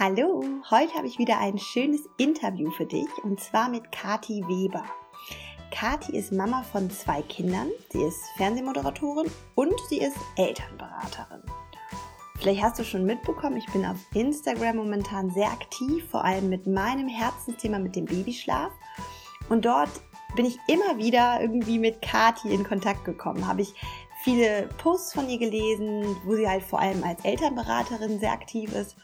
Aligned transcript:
Hallo, 0.00 0.44
heute 0.70 0.94
habe 0.94 1.08
ich 1.08 1.18
wieder 1.18 1.40
ein 1.40 1.58
schönes 1.58 2.08
Interview 2.18 2.70
für 2.70 2.86
dich 2.86 3.08
und 3.24 3.40
zwar 3.40 3.68
mit 3.68 3.90
Kati 3.90 4.44
Weber. 4.46 4.84
Kati 5.72 6.16
ist 6.16 6.30
Mama 6.30 6.62
von 6.62 6.88
zwei 6.88 7.20
Kindern, 7.22 7.66
sie 7.90 8.04
ist 8.04 8.20
Fernsehmoderatorin 8.36 9.28
und 9.56 9.74
sie 9.88 9.98
ist 9.98 10.16
Elternberaterin. 10.36 11.42
Vielleicht 12.38 12.62
hast 12.62 12.78
du 12.78 12.84
schon 12.84 13.06
mitbekommen, 13.06 13.56
ich 13.56 13.66
bin 13.72 13.84
auf 13.84 13.96
Instagram 14.14 14.76
momentan 14.76 15.30
sehr 15.30 15.50
aktiv, 15.50 16.08
vor 16.08 16.24
allem 16.24 16.48
mit 16.48 16.68
meinem 16.68 17.08
Herzensthema 17.08 17.80
mit 17.80 17.96
dem 17.96 18.04
Babyschlaf. 18.04 18.70
Und 19.48 19.64
dort 19.64 19.90
bin 20.36 20.44
ich 20.44 20.60
immer 20.68 20.96
wieder 20.96 21.40
irgendwie 21.40 21.80
mit 21.80 22.02
Kati 22.02 22.54
in 22.54 22.62
Kontakt 22.62 23.04
gekommen. 23.04 23.48
Habe 23.48 23.62
ich 23.62 23.74
viele 24.22 24.68
Posts 24.78 25.14
von 25.14 25.28
ihr 25.28 25.38
gelesen, 25.38 26.16
wo 26.24 26.36
sie 26.36 26.48
halt 26.48 26.62
vor 26.62 26.78
allem 26.78 27.02
als 27.02 27.24
Elternberaterin 27.24 28.20
sehr 28.20 28.30
aktiv 28.30 28.72
ist. 28.72 28.96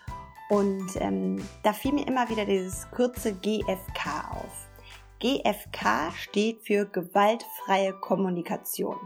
Und 0.50 0.88
ähm, 0.96 1.42
da 1.62 1.72
fiel 1.72 1.92
mir 1.92 2.06
immer 2.06 2.28
wieder 2.28 2.44
dieses 2.44 2.90
kurze 2.90 3.32
GFK 3.34 4.30
auf. 4.30 4.68
GFK 5.20 6.12
steht 6.14 6.60
für 6.62 6.84
gewaltfreie 6.84 7.94
Kommunikation. 7.94 8.96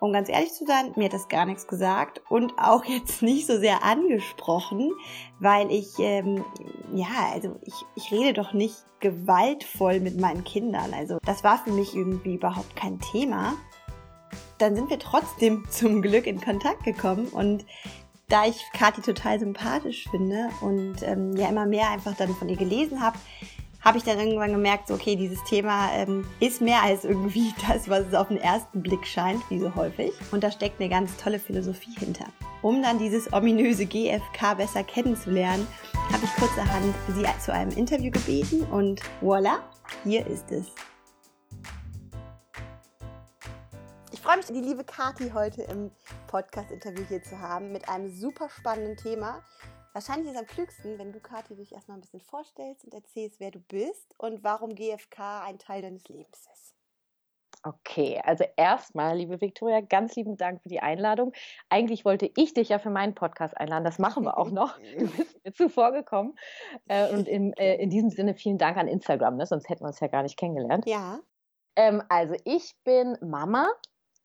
Um 0.00 0.12
ganz 0.12 0.28
ehrlich 0.28 0.50
zu 0.50 0.66
sein, 0.66 0.92
mir 0.96 1.04
hat 1.04 1.12
das 1.12 1.28
gar 1.28 1.46
nichts 1.46 1.68
gesagt 1.68 2.22
und 2.28 2.58
auch 2.58 2.84
jetzt 2.84 3.22
nicht 3.22 3.46
so 3.46 3.60
sehr 3.60 3.84
angesprochen, 3.84 4.90
weil 5.38 5.70
ich, 5.70 5.96
ähm, 6.00 6.44
ja, 6.92 7.30
also 7.32 7.54
ich, 7.62 7.74
ich 7.94 8.10
rede 8.10 8.32
doch 8.32 8.52
nicht 8.52 8.84
gewaltvoll 8.98 10.00
mit 10.00 10.18
meinen 10.18 10.42
Kindern. 10.42 10.92
Also 10.92 11.18
das 11.24 11.44
war 11.44 11.58
für 11.58 11.70
mich 11.70 11.94
irgendwie 11.94 12.34
überhaupt 12.34 12.74
kein 12.74 12.98
Thema. 12.98 13.54
Dann 14.58 14.74
sind 14.74 14.90
wir 14.90 14.98
trotzdem 14.98 15.64
zum 15.70 16.02
Glück 16.02 16.26
in 16.26 16.40
Kontakt 16.40 16.82
gekommen 16.82 17.28
und 17.28 17.64
da 18.32 18.46
ich 18.46 18.64
Kathi 18.72 19.02
total 19.02 19.38
sympathisch 19.38 20.08
finde 20.10 20.48
und 20.62 21.02
ähm, 21.02 21.36
ja 21.36 21.50
immer 21.50 21.66
mehr 21.66 21.90
einfach 21.90 22.16
dann 22.16 22.34
von 22.34 22.48
ihr 22.48 22.56
gelesen 22.56 23.02
habe, 23.02 23.18
habe 23.82 23.98
ich 23.98 24.04
dann 24.04 24.18
irgendwann 24.18 24.52
gemerkt, 24.52 24.88
so, 24.88 24.94
okay, 24.94 25.16
dieses 25.16 25.42
Thema 25.44 25.92
ähm, 25.92 26.24
ist 26.40 26.62
mehr 26.62 26.82
als 26.82 27.04
irgendwie 27.04 27.52
das, 27.68 27.90
was 27.90 28.06
es 28.06 28.14
auf 28.14 28.28
den 28.28 28.38
ersten 28.38 28.80
Blick 28.80 29.06
scheint, 29.06 29.42
wie 29.50 29.58
so 29.58 29.74
häufig. 29.74 30.12
Und 30.30 30.42
da 30.42 30.50
steckt 30.50 30.80
eine 30.80 30.88
ganz 30.88 31.14
tolle 31.18 31.38
Philosophie 31.38 31.94
hinter. 31.98 32.24
Um 32.62 32.80
dann 32.80 32.98
dieses 32.98 33.30
ominöse 33.34 33.84
GFK 33.84 34.54
besser 34.56 34.82
kennenzulernen, 34.82 35.66
habe 36.10 36.24
ich 36.24 36.34
kurzerhand 36.36 36.94
sie 37.08 37.26
zu 37.44 37.52
einem 37.52 37.72
Interview 37.72 38.10
gebeten 38.10 38.62
und 38.62 39.02
voilà, 39.20 39.58
hier 40.04 40.26
ist 40.26 40.50
es. 40.50 40.66
Freue 44.22 44.36
mich, 44.36 44.46
die 44.46 44.60
liebe 44.60 44.84
Kati 44.84 45.32
heute 45.34 45.62
im 45.62 45.90
Podcast-Interview 46.28 47.04
hier 47.08 47.24
zu 47.24 47.40
haben 47.40 47.72
mit 47.72 47.88
einem 47.88 48.08
super 48.08 48.48
spannenden 48.48 48.96
Thema. 48.96 49.42
Wahrscheinlich 49.94 50.28
ist 50.28 50.34
es 50.34 50.40
am 50.40 50.46
klügsten, 50.46 50.96
wenn 51.00 51.12
du, 51.12 51.18
Kathi, 51.18 51.56
dich 51.56 51.72
erstmal 51.72 51.98
ein 51.98 52.02
bisschen 52.02 52.20
vorstellst 52.20 52.84
und 52.84 52.94
erzählst, 52.94 53.40
wer 53.40 53.50
du 53.50 53.58
bist 53.58 54.14
und 54.18 54.44
warum 54.44 54.76
GFK 54.76 55.42
ein 55.44 55.58
Teil 55.58 55.82
deines 55.82 56.08
Lebens 56.08 56.46
ist. 56.52 56.76
Okay, 57.64 58.20
also 58.24 58.44
erstmal, 58.56 59.16
liebe 59.16 59.40
Viktoria, 59.40 59.80
ganz 59.80 60.14
lieben 60.14 60.36
Dank 60.36 60.62
für 60.62 60.68
die 60.68 60.80
Einladung. 60.80 61.32
Eigentlich 61.68 62.04
wollte 62.04 62.30
ich 62.36 62.54
dich 62.54 62.68
ja 62.68 62.78
für 62.78 62.90
meinen 62.90 63.16
Podcast 63.16 63.56
einladen, 63.56 63.82
das 63.82 63.98
machen 63.98 64.22
wir 64.22 64.38
auch 64.38 64.50
noch. 64.52 64.78
Du 64.78 65.08
bist 65.16 65.44
mir 65.44 65.52
zuvor 65.52 65.90
gekommen. 65.90 66.36
Äh, 66.86 67.12
und 67.12 67.26
in, 67.26 67.54
äh, 67.54 67.74
in 67.82 67.90
diesem 67.90 68.10
Sinne 68.10 68.34
vielen 68.34 68.58
Dank 68.58 68.76
an 68.76 68.86
Instagram, 68.86 69.36
ne? 69.36 69.46
sonst 69.46 69.68
hätten 69.68 69.82
wir 69.82 69.88
uns 69.88 69.98
ja 69.98 70.06
gar 70.06 70.22
nicht 70.22 70.38
kennengelernt. 70.38 70.86
Ja. 70.86 71.18
Ähm, 71.74 72.04
also 72.08 72.36
ich 72.44 72.76
bin 72.84 73.18
Mama 73.20 73.66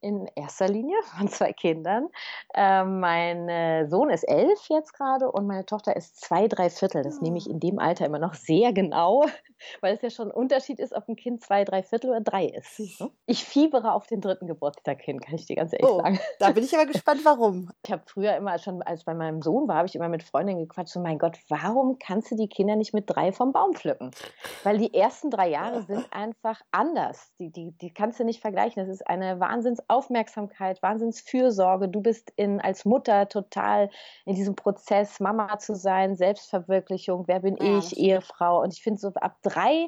in 0.02 0.28
erster 0.36 0.68
Linie 0.68 0.98
von 1.18 1.28
zwei 1.28 1.54
Kindern. 1.54 2.10
Äh, 2.54 2.84
mein 2.84 3.90
Sohn 3.90 4.10
ist 4.10 4.24
elf 4.24 4.60
jetzt 4.70 4.94
gerade 4.94 5.32
und 5.32 5.48
meine 5.48 5.66
Tochter 5.66 5.96
ist 5.96 6.20
zwei, 6.20 6.48
drei 6.48 6.70
Viertel. 6.70 7.04
Das 7.04 7.20
oh. 7.20 7.24
nehme 7.24 7.38
ich 7.38 7.48
ah. 7.48 7.52
in 7.52 7.60
dem 7.60 7.80
Alter 7.80 8.06
immer 8.06 8.20
noch 8.20 8.34
sehr 8.34 8.74
genau, 8.74 9.26
weil 9.82 9.96
es 9.96 10.02
ja 10.02 10.10
schon 10.10 10.28
ein 10.28 10.32
Unterschied 10.32 10.80
ist, 10.80 10.94
ob 10.94 11.08
ein 11.08 11.16
Kind 11.16 11.44
zwei, 11.44 11.64
drei 11.64 11.84
Viertel 11.84 12.12
oder 12.12 12.22
drei 12.22 12.46
ist. 12.46 12.80
Ne? 13.00 13.12
Ich 13.26 13.44
fiebere 13.44 13.94
auf 13.94 14.08
den 14.08 14.22
dritten 14.22 14.48
Geburtstag 14.48 15.02
hin, 15.02 15.20
kann 15.20 15.36
ich 15.36 15.46
dir 15.46 15.56
ganz 15.56 15.74
ehrlich 15.74 15.90
oh, 15.90 15.98
sagen. 15.98 16.20
Da 16.40 16.52
bin 16.52 16.64
ich 16.64 16.74
aber 16.76 16.86
gespannt, 16.92 17.22
warum. 17.24 17.72
Ich 17.84 17.92
habe 17.92 18.04
früher 18.06 18.36
immer 18.36 18.58
schon, 18.60 18.82
als 18.82 19.04
bei 19.04 19.14
meinem 19.14 19.42
Sohn 19.42 19.68
war, 19.68 19.78
habe 19.78 19.88
ich 19.88 19.96
immer 19.96 20.10
mit 20.10 20.24
Freundinnen 20.24 20.60
gequatscht, 20.60 20.94
so 20.94 21.00
mein 21.00 21.18
Gott, 21.18 21.38
warum 21.50 21.98
kannst 22.00 22.32
du 22.32 22.36
die 22.36 22.50
Kinder 22.50 22.76
nicht 22.76 22.94
mit 22.94 23.06
drei 23.08 23.32
vom 23.32 23.52
Baum 23.52 23.74
pflücken? 23.74 24.12
Weil 24.64 24.78
die 24.78 24.94
ersten 24.94 25.30
drei 25.30 25.50
Jahre 25.50 25.84
sind 25.84 26.06
einfach 26.12 26.62
anders. 26.72 27.32
Die, 27.40 27.52
die, 27.52 27.72
die 27.78 27.94
kannst 27.94 28.20
du 28.20 28.24
nicht 28.24 28.42
vergleichen. 28.42 28.86
Das 28.86 28.94
ist 28.94 29.08
eine 29.08 29.40
Wahnsinns 29.40 29.82
Aufmerksamkeit, 29.88 30.82
Wahnsinnsfürsorge. 30.82 31.90
Du 31.90 32.02
bist 32.02 32.32
in, 32.36 32.60
als 32.60 32.86
Mutter 32.86 33.30
total 33.30 33.90
in 34.26 34.36
diesem 34.36 34.56
Prozess, 34.56 35.20
Mama 35.20 35.60
zu 35.60 35.76
sein, 35.76 36.16
Selbstverwirklichung, 36.16 37.28
wer 37.28 37.40
bin 37.40 37.58
ja, 37.58 37.80
ich, 37.80 37.98
Ehefrau. 37.98 38.62
Und 38.62 38.74
ich 38.74 38.82
finde, 38.82 39.00
so 39.00 39.10
ab 39.16 39.38
drei 39.44 39.88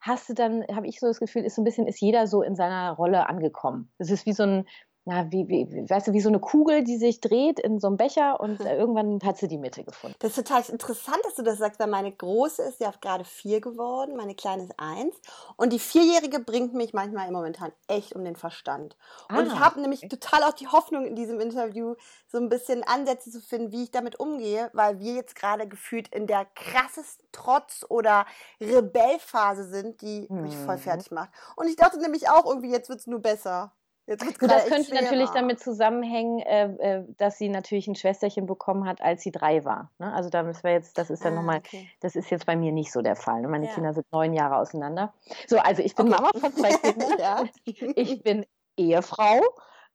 hast 0.00 0.28
du 0.28 0.34
dann, 0.34 0.64
habe 0.72 0.86
ich 0.86 1.00
so 1.00 1.06
das 1.06 1.20
Gefühl, 1.20 1.44
ist 1.44 1.56
so 1.56 1.62
ein 1.62 1.64
bisschen, 1.64 1.86
ist 1.86 2.00
jeder 2.00 2.26
so 2.26 2.42
in 2.42 2.54
seiner 2.54 2.92
Rolle 2.92 3.28
angekommen. 3.28 3.90
Es 3.98 4.10
ist 4.10 4.26
wie 4.26 4.32
so 4.32 4.44
ein, 4.44 4.68
na, 5.08 5.32
wie, 5.32 5.48
wie, 5.48 5.88
weißt 5.88 6.08
du, 6.08 6.12
wie 6.12 6.20
so 6.20 6.28
eine 6.28 6.38
Kugel, 6.38 6.84
die 6.84 6.98
sich 6.98 7.22
dreht 7.22 7.58
in 7.58 7.80
so 7.80 7.86
einem 7.86 7.96
Becher 7.96 8.40
und 8.40 8.60
äh, 8.60 8.76
irgendwann 8.76 9.20
hat 9.24 9.38
sie 9.38 9.48
die 9.48 9.56
Mitte 9.56 9.82
gefunden. 9.82 10.14
Das 10.18 10.36
ist 10.36 10.46
total 10.46 10.62
interessant, 10.68 11.16
dass 11.24 11.34
du 11.34 11.42
das 11.42 11.56
sagst, 11.56 11.80
weil 11.80 11.86
meine 11.86 12.12
Große 12.12 12.62
ist 12.64 12.78
ja 12.78 12.92
gerade 13.00 13.24
vier 13.24 13.62
geworden, 13.62 14.16
meine 14.16 14.34
Kleine 14.34 14.64
ist 14.64 14.74
eins 14.76 15.16
und 15.56 15.72
die 15.72 15.78
Vierjährige 15.78 16.40
bringt 16.40 16.74
mich 16.74 16.92
manchmal 16.92 17.30
momentan 17.30 17.72
echt 17.86 18.14
um 18.14 18.22
den 18.22 18.36
Verstand. 18.36 18.98
Ah, 19.28 19.38
und 19.38 19.46
ich 19.46 19.54
ah, 19.54 19.60
habe 19.60 19.80
nämlich 19.80 20.00
okay. 20.00 20.10
total 20.10 20.42
auch 20.42 20.52
die 20.52 20.68
Hoffnung 20.68 21.06
in 21.06 21.16
diesem 21.16 21.40
Interview, 21.40 21.94
so 22.26 22.36
ein 22.36 22.50
bisschen 22.50 22.84
Ansätze 22.84 23.30
zu 23.30 23.40
finden, 23.40 23.72
wie 23.72 23.84
ich 23.84 23.90
damit 23.90 24.20
umgehe, 24.20 24.68
weil 24.74 24.98
wir 24.98 25.14
jetzt 25.14 25.36
gerade 25.36 25.66
gefühlt 25.66 26.08
in 26.08 26.26
der 26.26 26.44
krassesten 26.54 27.26
Trotz- 27.32 27.86
oder 27.88 28.26
Rebellphase 28.60 29.64
sind, 29.64 30.02
die 30.02 30.26
mich 30.28 30.54
voll 30.54 30.76
mhm. 30.76 30.80
fertig 30.80 31.10
macht. 31.12 31.30
Und 31.56 31.66
ich 31.66 31.76
dachte 31.76 31.98
nämlich 31.98 32.28
auch 32.28 32.44
irgendwie, 32.44 32.70
jetzt 32.70 32.90
wird 32.90 33.00
es 33.00 33.06
nur 33.06 33.20
besser. 33.20 33.72
Jetzt 34.08 34.24
das 34.40 34.64
könnte 34.64 34.94
natürlich 34.94 35.28
damit 35.30 35.60
zusammenhängen, 35.60 36.38
äh, 36.38 36.64
äh, 36.64 37.04
dass 37.18 37.36
sie 37.36 37.50
natürlich 37.50 37.88
ein 37.88 37.94
Schwesterchen 37.94 38.46
bekommen 38.46 38.88
hat, 38.88 39.02
als 39.02 39.22
sie 39.22 39.30
drei 39.30 39.66
war. 39.66 39.90
Ne? 39.98 40.10
Also 40.14 40.30
da 40.30 40.42
müssen 40.42 40.62
wir 40.62 40.72
jetzt, 40.72 40.96
das 40.96 41.10
ist 41.10 41.26
dann 41.26 41.34
ah, 41.34 41.36
nochmal, 41.36 41.58
okay. 41.58 41.90
das 42.00 42.16
ist 42.16 42.30
jetzt 42.30 42.46
bei 42.46 42.56
mir 42.56 42.72
nicht 42.72 42.90
so 42.90 43.02
der 43.02 43.16
Fall. 43.16 43.42
Ne? 43.42 43.48
Meine 43.48 43.66
ja. 43.66 43.74
Kinder 43.74 43.92
sind 43.92 44.10
neun 44.10 44.32
Jahre 44.32 44.56
auseinander. 44.56 45.12
So, 45.46 45.58
also 45.58 45.82
ich 45.82 45.94
bin 45.94 46.10
okay. 46.10 46.22
Mama 46.22 46.30
von 46.40 46.52
zwei 46.54 46.70
Kindern. 46.70 47.10
ja. 47.18 47.44
Ich 47.66 48.22
bin 48.22 48.46
Ehefrau 48.78 49.42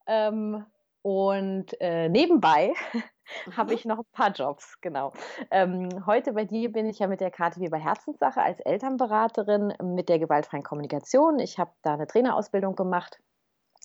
ähm, 0.06 0.64
und 1.02 1.76
äh, 1.82 2.08
nebenbei 2.08 2.74
habe 3.58 3.72
mhm. 3.72 3.78
ich 3.78 3.86
noch 3.86 3.98
ein 3.98 4.06
paar 4.12 4.32
Jobs, 4.32 4.80
genau. 4.80 5.14
Ähm, 5.50 6.06
heute 6.06 6.34
bei 6.34 6.46
dir 6.46 6.72
bin 6.72 6.86
ich 6.86 7.00
ja 7.00 7.08
mit 7.08 7.20
der 7.20 7.32
KTW 7.32 7.68
bei 7.70 7.80
Herzenssache 7.80 8.44
als 8.44 8.60
Elternberaterin 8.60 9.74
mit 9.82 10.08
der 10.08 10.20
gewaltfreien 10.20 10.62
Kommunikation. 10.62 11.40
Ich 11.40 11.58
habe 11.58 11.72
da 11.82 11.96
eine 11.96 12.06
Trainerausbildung 12.06 12.76
gemacht 12.76 13.18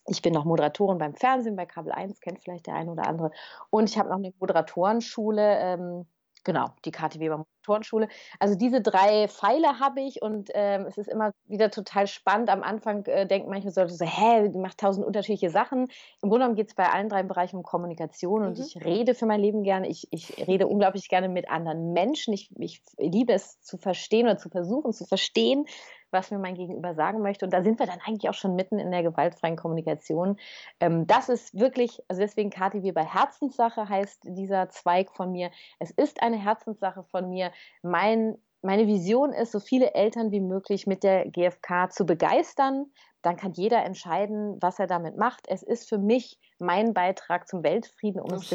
ich 0.08 0.22
bin 0.22 0.32
noch 0.32 0.44
Moderatorin 0.44 0.98
beim 0.98 1.14
Fernsehen, 1.14 1.56
bei 1.56 1.66
Kabel 1.66 1.92
1, 1.92 2.20
kennt 2.20 2.41
vielleicht 2.41 2.66
der 2.66 2.74
eine 2.74 2.91
oder 2.91 3.06
andere. 3.06 3.30
Und 3.70 3.88
ich 3.88 3.98
habe 3.98 4.08
noch 4.08 4.16
eine 4.16 4.32
Moderatorenschule, 4.38 5.58
ähm, 5.58 6.06
genau, 6.44 6.66
die 6.84 6.91
KTW 6.91 7.20
Weber 7.20 7.44
Moderatorenschule. 7.69 8.08
Also 8.38 8.54
diese 8.54 8.80
drei 8.80 9.28
Pfeile 9.28 9.78
habe 9.78 10.00
ich 10.00 10.22
und 10.22 10.50
ähm, 10.54 10.86
es 10.86 10.96
ist 10.96 11.08
immer 11.08 11.32
wieder 11.46 11.70
total 11.70 12.06
spannend. 12.06 12.48
Am 12.48 12.62
Anfang 12.62 13.04
äh, 13.06 13.26
denken 13.26 13.50
manche 13.50 13.69
Leute 13.69 13.92
so, 13.92 14.04
hä, 14.04 14.48
die 14.48 14.58
macht 14.58 14.78
tausend 14.78 15.06
unterschiedliche 15.06 15.50
Sachen. 15.50 15.88
Im 16.22 16.30
Grunde 16.30 16.38
genommen 16.38 16.56
geht 16.56 16.69
es 16.69 16.75
bei 16.75 16.88
allen 16.88 17.08
drei 17.08 17.22
Bereichen 17.22 17.56
um 17.56 17.62
Kommunikation 17.62 18.44
und 18.44 18.58
mhm. 18.58 18.64
ich 18.64 18.84
rede 18.84 19.14
für 19.14 19.26
mein 19.26 19.40
Leben 19.40 19.62
gerne. 19.62 19.88
Ich, 19.88 20.08
ich 20.10 20.46
rede 20.46 20.66
unglaublich 20.66 21.08
gerne 21.08 21.28
mit 21.28 21.50
anderen 21.50 21.92
Menschen. 21.92 22.32
Ich, 22.32 22.50
ich 22.58 22.82
liebe 22.98 23.32
es 23.32 23.60
zu 23.60 23.76
verstehen 23.76 24.26
oder 24.26 24.38
zu 24.38 24.48
versuchen 24.48 24.92
zu 24.92 25.04
verstehen, 25.04 25.66
was 26.10 26.30
mir 26.30 26.38
mein 26.38 26.54
Gegenüber 26.54 26.94
sagen 26.94 27.22
möchte. 27.22 27.44
Und 27.44 27.52
da 27.52 27.62
sind 27.62 27.78
wir 27.78 27.86
dann 27.86 28.00
eigentlich 28.04 28.28
auch 28.28 28.34
schon 28.34 28.54
mitten 28.54 28.78
in 28.78 28.91
der 28.91 29.02
gewaltfreien 29.02 29.56
Kommunikation. 29.56 30.38
Ähm, 30.80 31.06
das 31.06 31.28
ist 31.28 31.58
wirklich, 31.58 32.02
also 32.08 32.20
deswegen 32.20 32.50
Kathi, 32.50 32.82
wie 32.82 32.92
bei 32.92 33.04
Herzenssache 33.04 33.88
heißt 33.88 34.20
dieser 34.24 34.69
Zweig 34.70 35.10
von 35.12 35.32
mir. 35.32 35.50
Es 35.78 35.91
ist 35.91 36.22
eine 36.22 36.36
Herzenssache 36.36 37.04
von 37.04 37.28
mir. 37.28 37.52
Mein 37.82 38.38
meine 38.60 38.88
Vision 38.88 39.32
ist, 39.32 39.52
so 39.52 39.60
viele 39.60 39.94
Eltern 39.94 40.32
wie 40.32 40.40
möglich 40.40 40.87
mit 40.87 41.05
der 41.05 41.28
GfK 41.31 41.90
zu 41.90 42.05
begeistern. 42.05 42.87
Dann 43.22 43.37
kann 43.37 43.52
jeder 43.52 43.84
entscheiden, 43.84 44.58
was 44.61 44.78
er 44.78 44.88
damit 44.88 45.16
macht. 45.16 45.46
Es 45.49 45.62
ist 45.62 45.88
für 45.88 45.99
mich 45.99 46.38
mein 46.58 46.93
Beitrag 46.93 47.46
zum 47.46 47.62
Weltfrieden, 47.62 48.20
um 48.20 48.32
oh, 48.32 48.37
es 48.37 48.54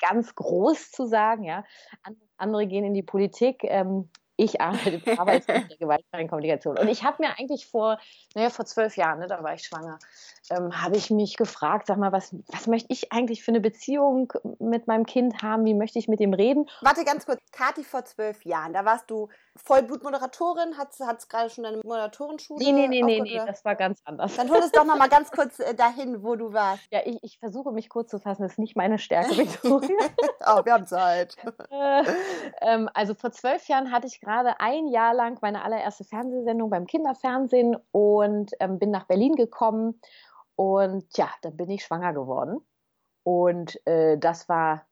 ganz 0.00 0.34
groß 0.34 0.90
zu 0.90 1.06
sagen. 1.06 1.44
Ja. 1.44 1.64
Andere 2.36 2.66
gehen 2.66 2.84
in 2.84 2.94
die 2.94 3.02
Politik. 3.02 3.62
Ähm, 3.64 4.10
Ich 4.36 4.60
arbeite, 4.60 5.00
arbeite 5.18 5.52
in 5.52 5.68
der 5.68 5.78
gewaltfreien 5.78 6.28
Kommunikation. 6.28 6.78
Und 6.78 6.88
ich 6.88 7.04
habe 7.04 7.22
mir 7.22 7.38
eigentlich 7.38 7.66
vor, 7.66 7.98
naja, 8.34 8.50
vor 8.50 8.64
zwölf 8.64 8.96
Jahren, 8.96 9.20
ne, 9.20 9.26
da 9.26 9.42
war 9.42 9.54
ich 9.54 9.62
schwanger, 9.62 9.98
ähm, 10.50 10.82
habe 10.82 10.96
ich 10.96 11.10
mich 11.10 11.36
gefragt, 11.36 11.86
sag 11.86 11.98
mal, 11.98 12.12
was, 12.12 12.34
was 12.48 12.66
möchte 12.66 12.92
ich 12.92 13.12
eigentlich 13.12 13.42
für 13.44 13.52
eine 13.52 13.60
Beziehung 13.60 14.32
mit 14.58 14.86
meinem 14.86 15.06
Kind 15.06 15.42
haben? 15.42 15.64
Wie 15.64 15.74
möchte 15.74 15.98
ich 15.98 16.08
mit 16.08 16.20
ihm 16.20 16.34
reden? 16.34 16.68
Warte 16.80 17.04
ganz 17.04 17.26
kurz, 17.26 17.40
Kathi 17.52 17.84
vor 17.84 18.04
zwölf 18.04 18.44
Jahren, 18.44 18.72
da 18.72 18.84
warst 18.84 19.10
du 19.10 19.28
Vollblutmoderatorin, 19.56 20.76
hat 20.76 20.90
es 20.98 21.28
gerade 21.28 21.48
schon 21.48 21.62
deine 21.62 21.76
Moderatorenschule? 21.76 22.64
Nee, 22.64 22.72
nee, 22.72 22.88
nee, 22.88 23.02
nee, 23.02 23.20
nee, 23.20 23.40
das 23.46 23.64
war 23.64 23.76
ganz 23.76 24.00
anders. 24.04 24.34
Dann 24.34 24.50
hol 24.50 24.58
es 24.58 24.72
doch 24.72 24.84
noch 24.84 24.98
mal 24.98 25.08
ganz 25.08 25.30
kurz 25.30 25.60
äh, 25.60 25.74
dahin, 25.74 26.24
wo 26.24 26.34
du 26.34 26.52
warst. 26.52 26.82
Ja, 26.90 27.00
ich, 27.04 27.18
ich 27.22 27.38
versuche 27.38 27.70
mich 27.70 27.88
kurz 27.88 28.10
zu 28.10 28.18
fassen, 28.18 28.42
das 28.42 28.52
ist 28.52 28.58
nicht 28.58 28.76
meine 28.76 28.98
Stärke, 28.98 29.36
Victoria. 29.36 29.96
oh, 30.46 30.64
wir 30.64 30.72
haben 30.72 30.86
Zeit. 30.86 31.36
äh, 31.70 32.02
ähm, 32.62 32.90
also 32.94 33.14
vor 33.14 33.30
zwölf 33.30 33.68
Jahren 33.68 33.92
hatte 33.92 34.08
ich 34.08 34.20
gerade 34.24 34.60
ein 34.60 34.88
Jahr 34.88 35.14
lang 35.14 35.38
meine 35.42 35.62
allererste 35.62 36.04
Fernsehsendung 36.04 36.70
beim 36.70 36.86
Kinderfernsehen 36.86 37.76
und 37.92 38.52
ähm, 38.60 38.78
bin 38.78 38.90
nach 38.90 39.04
Berlin 39.04 39.34
gekommen. 39.34 40.00
Und 40.56 41.04
ja, 41.16 41.28
dann 41.42 41.56
bin 41.56 41.70
ich 41.70 41.84
schwanger 41.84 42.12
geworden. 42.12 42.60
Und 43.22 43.84
äh, 43.86 44.18
das 44.18 44.48
war 44.48 44.86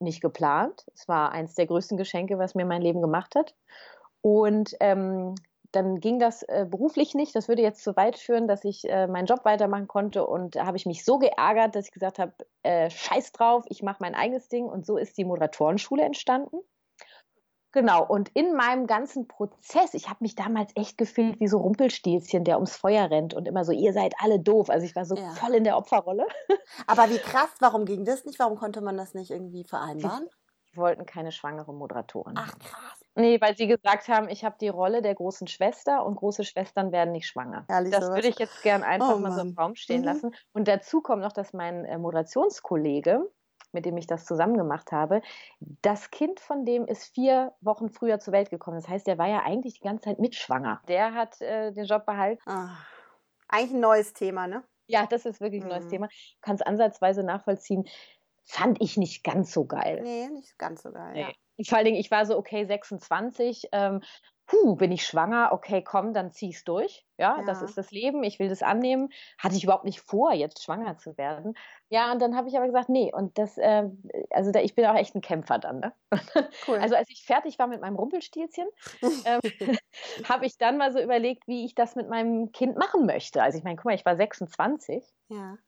nicht 0.00 0.20
geplant. 0.20 0.86
Es 0.94 1.08
war 1.08 1.32
eines 1.32 1.54
der 1.54 1.66
größten 1.66 1.96
Geschenke, 1.96 2.38
was 2.38 2.54
mir 2.54 2.64
mein 2.64 2.82
Leben 2.82 3.00
gemacht 3.00 3.34
hat. 3.34 3.54
Und 4.20 4.74
ähm, 4.80 5.34
dann 5.72 6.00
ging 6.00 6.18
das 6.18 6.42
äh, 6.44 6.66
beruflich 6.68 7.14
nicht. 7.14 7.34
Das 7.34 7.48
würde 7.48 7.62
jetzt 7.62 7.82
zu 7.82 7.96
weit 7.96 8.18
führen, 8.18 8.48
dass 8.48 8.64
ich 8.64 8.88
äh, 8.88 9.06
meinen 9.06 9.26
Job 9.26 9.44
weitermachen 9.44 9.88
konnte. 9.88 10.26
Und 10.26 10.56
da 10.56 10.66
habe 10.66 10.76
ich 10.76 10.86
mich 10.86 11.04
so 11.04 11.18
geärgert, 11.18 11.74
dass 11.74 11.86
ich 11.86 11.92
gesagt 11.92 12.18
habe, 12.18 12.32
äh, 12.62 12.90
scheiß 12.90 13.32
drauf, 13.32 13.64
ich 13.68 13.82
mache 13.82 13.98
mein 14.00 14.14
eigenes 14.14 14.48
Ding. 14.48 14.66
Und 14.66 14.86
so 14.86 14.96
ist 14.96 15.18
die 15.18 15.24
Moderatorenschule 15.24 16.02
entstanden. 16.02 16.58
Genau, 17.78 18.04
und 18.04 18.28
in 18.34 18.54
meinem 18.56 18.88
ganzen 18.88 19.28
Prozess, 19.28 19.94
ich 19.94 20.08
habe 20.08 20.18
mich 20.22 20.34
damals 20.34 20.72
echt 20.74 20.98
gefühlt 20.98 21.38
wie 21.38 21.46
so 21.46 21.58
Rumpelstilzchen, 21.58 22.42
der 22.42 22.56
ums 22.56 22.74
Feuer 22.74 23.08
rennt 23.08 23.34
und 23.34 23.46
immer 23.46 23.64
so, 23.64 23.70
ihr 23.70 23.92
seid 23.92 24.14
alle 24.18 24.40
doof. 24.40 24.68
Also 24.68 24.84
ich 24.84 24.96
war 24.96 25.04
so 25.04 25.14
ja. 25.14 25.30
voll 25.30 25.54
in 25.54 25.62
der 25.62 25.76
Opferrolle. 25.76 26.26
Aber 26.88 27.08
wie 27.08 27.18
krass, 27.18 27.50
warum 27.60 27.84
ging 27.84 28.04
das 28.04 28.24
nicht? 28.24 28.40
Warum 28.40 28.56
konnte 28.58 28.80
man 28.80 28.96
das 28.96 29.14
nicht 29.14 29.30
irgendwie 29.30 29.62
vereinbaren? 29.62 30.26
Die 30.72 30.76
wollten 30.76 31.06
keine 31.06 31.30
schwangere 31.30 31.72
Moderatorin. 31.72 32.34
Ach 32.36 32.58
krass. 32.58 32.98
Nee, 33.14 33.40
weil 33.40 33.56
sie 33.56 33.68
gesagt 33.68 34.08
haben, 34.08 34.28
ich 34.28 34.44
habe 34.44 34.56
die 34.60 34.68
Rolle 34.68 35.00
der 35.00 35.14
großen 35.14 35.46
Schwester 35.46 36.04
und 36.04 36.16
große 36.16 36.42
Schwestern 36.42 36.90
werden 36.90 37.12
nicht 37.12 37.28
schwanger. 37.28 37.64
Ehrlich, 37.68 37.92
das 37.92 38.06
sowas? 38.06 38.16
würde 38.16 38.28
ich 38.28 38.40
jetzt 38.40 38.60
gern 38.64 38.82
einfach 38.82 39.14
oh, 39.14 39.18
mal 39.20 39.30
so 39.30 39.40
im 39.40 39.54
Raum 39.56 39.76
stehen 39.76 40.00
mhm. 40.00 40.06
lassen. 40.06 40.34
Und 40.52 40.66
dazu 40.66 41.00
kommt 41.00 41.22
noch, 41.22 41.32
dass 41.32 41.52
mein 41.52 41.84
äh, 41.84 41.96
Moderationskollege, 41.96 43.30
mit 43.72 43.84
dem 43.84 43.96
ich 43.96 44.06
das 44.06 44.24
zusammen 44.24 44.56
gemacht 44.56 44.92
habe, 44.92 45.20
das 45.82 46.10
Kind 46.10 46.40
von 46.40 46.64
dem 46.64 46.86
ist 46.86 47.14
vier 47.14 47.52
Wochen 47.60 47.90
früher 47.90 48.18
zur 48.20 48.32
Welt 48.32 48.50
gekommen. 48.50 48.76
Das 48.76 48.88
heißt, 48.88 49.06
der 49.06 49.18
war 49.18 49.28
ja 49.28 49.42
eigentlich 49.42 49.74
die 49.74 49.86
ganze 49.86 50.04
Zeit 50.04 50.18
mitschwanger. 50.18 50.80
Der 50.88 51.14
hat 51.14 51.40
äh, 51.40 51.72
den 51.72 51.84
Job 51.84 52.06
behalten. 52.06 52.42
Ach, 52.46 52.86
eigentlich 53.48 53.74
ein 53.74 53.80
neues 53.80 54.12
Thema, 54.12 54.46
ne? 54.46 54.64
Ja, 54.86 55.06
das 55.06 55.26
ist 55.26 55.40
wirklich 55.40 55.62
ein 55.62 55.68
neues 55.68 55.84
mhm. 55.86 55.90
Thema. 55.90 56.06
Du 56.06 56.40
kannst 56.40 56.66
ansatzweise 56.66 57.22
nachvollziehen. 57.22 57.86
Fand 58.44 58.80
ich 58.80 58.96
nicht 58.96 59.22
ganz 59.24 59.52
so 59.52 59.66
geil. 59.66 60.00
Nee, 60.02 60.28
nicht 60.28 60.58
ganz 60.58 60.82
so 60.82 60.92
geil. 60.92 61.12
Nee. 61.12 61.20
Ja. 61.22 61.32
Vor 61.66 61.78
allen 61.78 61.86
Dingen, 61.86 61.98
ich 61.98 62.10
war 62.10 62.26
so, 62.26 62.36
okay, 62.36 62.64
26, 62.64 63.68
ähm, 63.72 64.00
puh, 64.48 64.76
bin 64.76 64.90
ich 64.90 65.06
schwanger, 65.06 65.50
okay, 65.52 65.82
komm, 65.82 66.14
dann 66.14 66.32
zieh's 66.32 66.64
durch. 66.64 67.06
Ja, 67.18 67.38
ja, 67.38 67.44
das 67.44 67.60
ist 67.62 67.76
das 67.76 67.90
Leben, 67.90 68.22
ich 68.22 68.38
will 68.38 68.48
das 68.48 68.62
annehmen. 68.62 69.10
Hatte 69.38 69.56
ich 69.56 69.64
überhaupt 69.64 69.84
nicht 69.84 70.00
vor, 70.00 70.32
jetzt 70.32 70.62
schwanger 70.62 70.96
zu 70.96 71.18
werden. 71.18 71.54
Ja, 71.90 72.10
und 72.12 72.20
dann 72.22 72.34
habe 72.34 72.48
ich 72.48 72.56
aber 72.56 72.66
gesagt, 72.66 72.88
nee, 72.88 73.12
und 73.12 73.36
das, 73.38 73.58
äh, 73.58 73.84
also 74.30 74.50
da, 74.50 74.60
ich 74.60 74.74
bin 74.74 74.86
auch 74.86 74.94
echt 74.94 75.14
ein 75.14 75.20
Kämpfer 75.20 75.58
dann. 75.58 75.80
Ne? 75.80 75.92
Cool. 76.66 76.78
Also 76.78 76.94
als 76.96 77.10
ich 77.10 77.24
fertig 77.24 77.58
war 77.58 77.66
mit 77.66 77.80
meinem 77.80 77.96
Rumpelstilzchen, 77.96 78.68
ähm, 79.24 79.40
habe 80.28 80.46
ich 80.46 80.56
dann 80.56 80.78
mal 80.78 80.92
so 80.92 81.00
überlegt, 81.00 81.46
wie 81.46 81.64
ich 81.64 81.74
das 81.74 81.94
mit 81.94 82.08
meinem 82.08 82.52
Kind 82.52 82.76
machen 82.76 83.06
möchte. 83.06 83.42
Also 83.42 83.58
ich 83.58 83.64
meine, 83.64 83.76
guck 83.76 83.86
mal, 83.86 83.94
ich 83.94 84.04
war 84.04 84.16
26. 84.16 85.04
Ja 85.28 85.58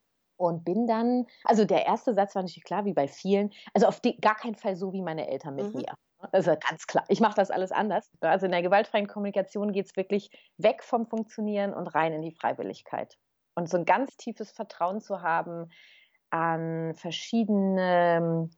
und 0.41 0.65
bin 0.65 0.87
dann, 0.87 1.27
also 1.45 1.67
der 1.67 1.87
erste 1.87 2.15
Satz 2.15 2.35
war 2.35 2.43
natürlich 2.43 2.65
klar, 2.65 2.87
wie 2.87 2.95
bei 2.95 3.09
vielen, 3.09 3.51
also 3.75 3.87
auf 3.87 4.01
die, 4.01 4.19
gar 4.19 4.37
keinen 4.37 4.55
Fall 4.55 4.75
so 4.75 4.93
wie 4.93 5.03
meine 5.03 5.29
Eltern 5.29 5.55
mit 5.55 5.75
mhm. 5.75 5.83
mir. 5.83 5.95
Also 6.33 6.55
ganz 6.57 6.87
klar, 6.87 7.05
ich 7.09 7.21
mache 7.21 7.35
das 7.35 7.51
alles 7.51 7.73
anders. 7.73 8.11
Also 8.21 8.47
in 8.47 8.53
der 8.53 8.63
gewaltfreien 8.63 9.07
Kommunikation 9.07 9.73
geht 9.73 9.87
es 9.87 9.97
wirklich 9.97 10.31
weg 10.57 10.83
vom 10.83 11.07
Funktionieren 11.07 11.75
und 11.75 11.89
rein 11.89 12.13
in 12.13 12.23
die 12.23 12.33
Freiwilligkeit. 12.33 13.17
Und 13.55 13.69
so 13.69 13.77
ein 13.77 13.85
ganz 13.85 14.17
tiefes 14.17 14.51
Vertrauen 14.51 15.01
zu 15.01 15.23
haben 15.23 15.71
an 16.31 16.95
verschiedene 16.95 18.17
ähm, 18.17 18.51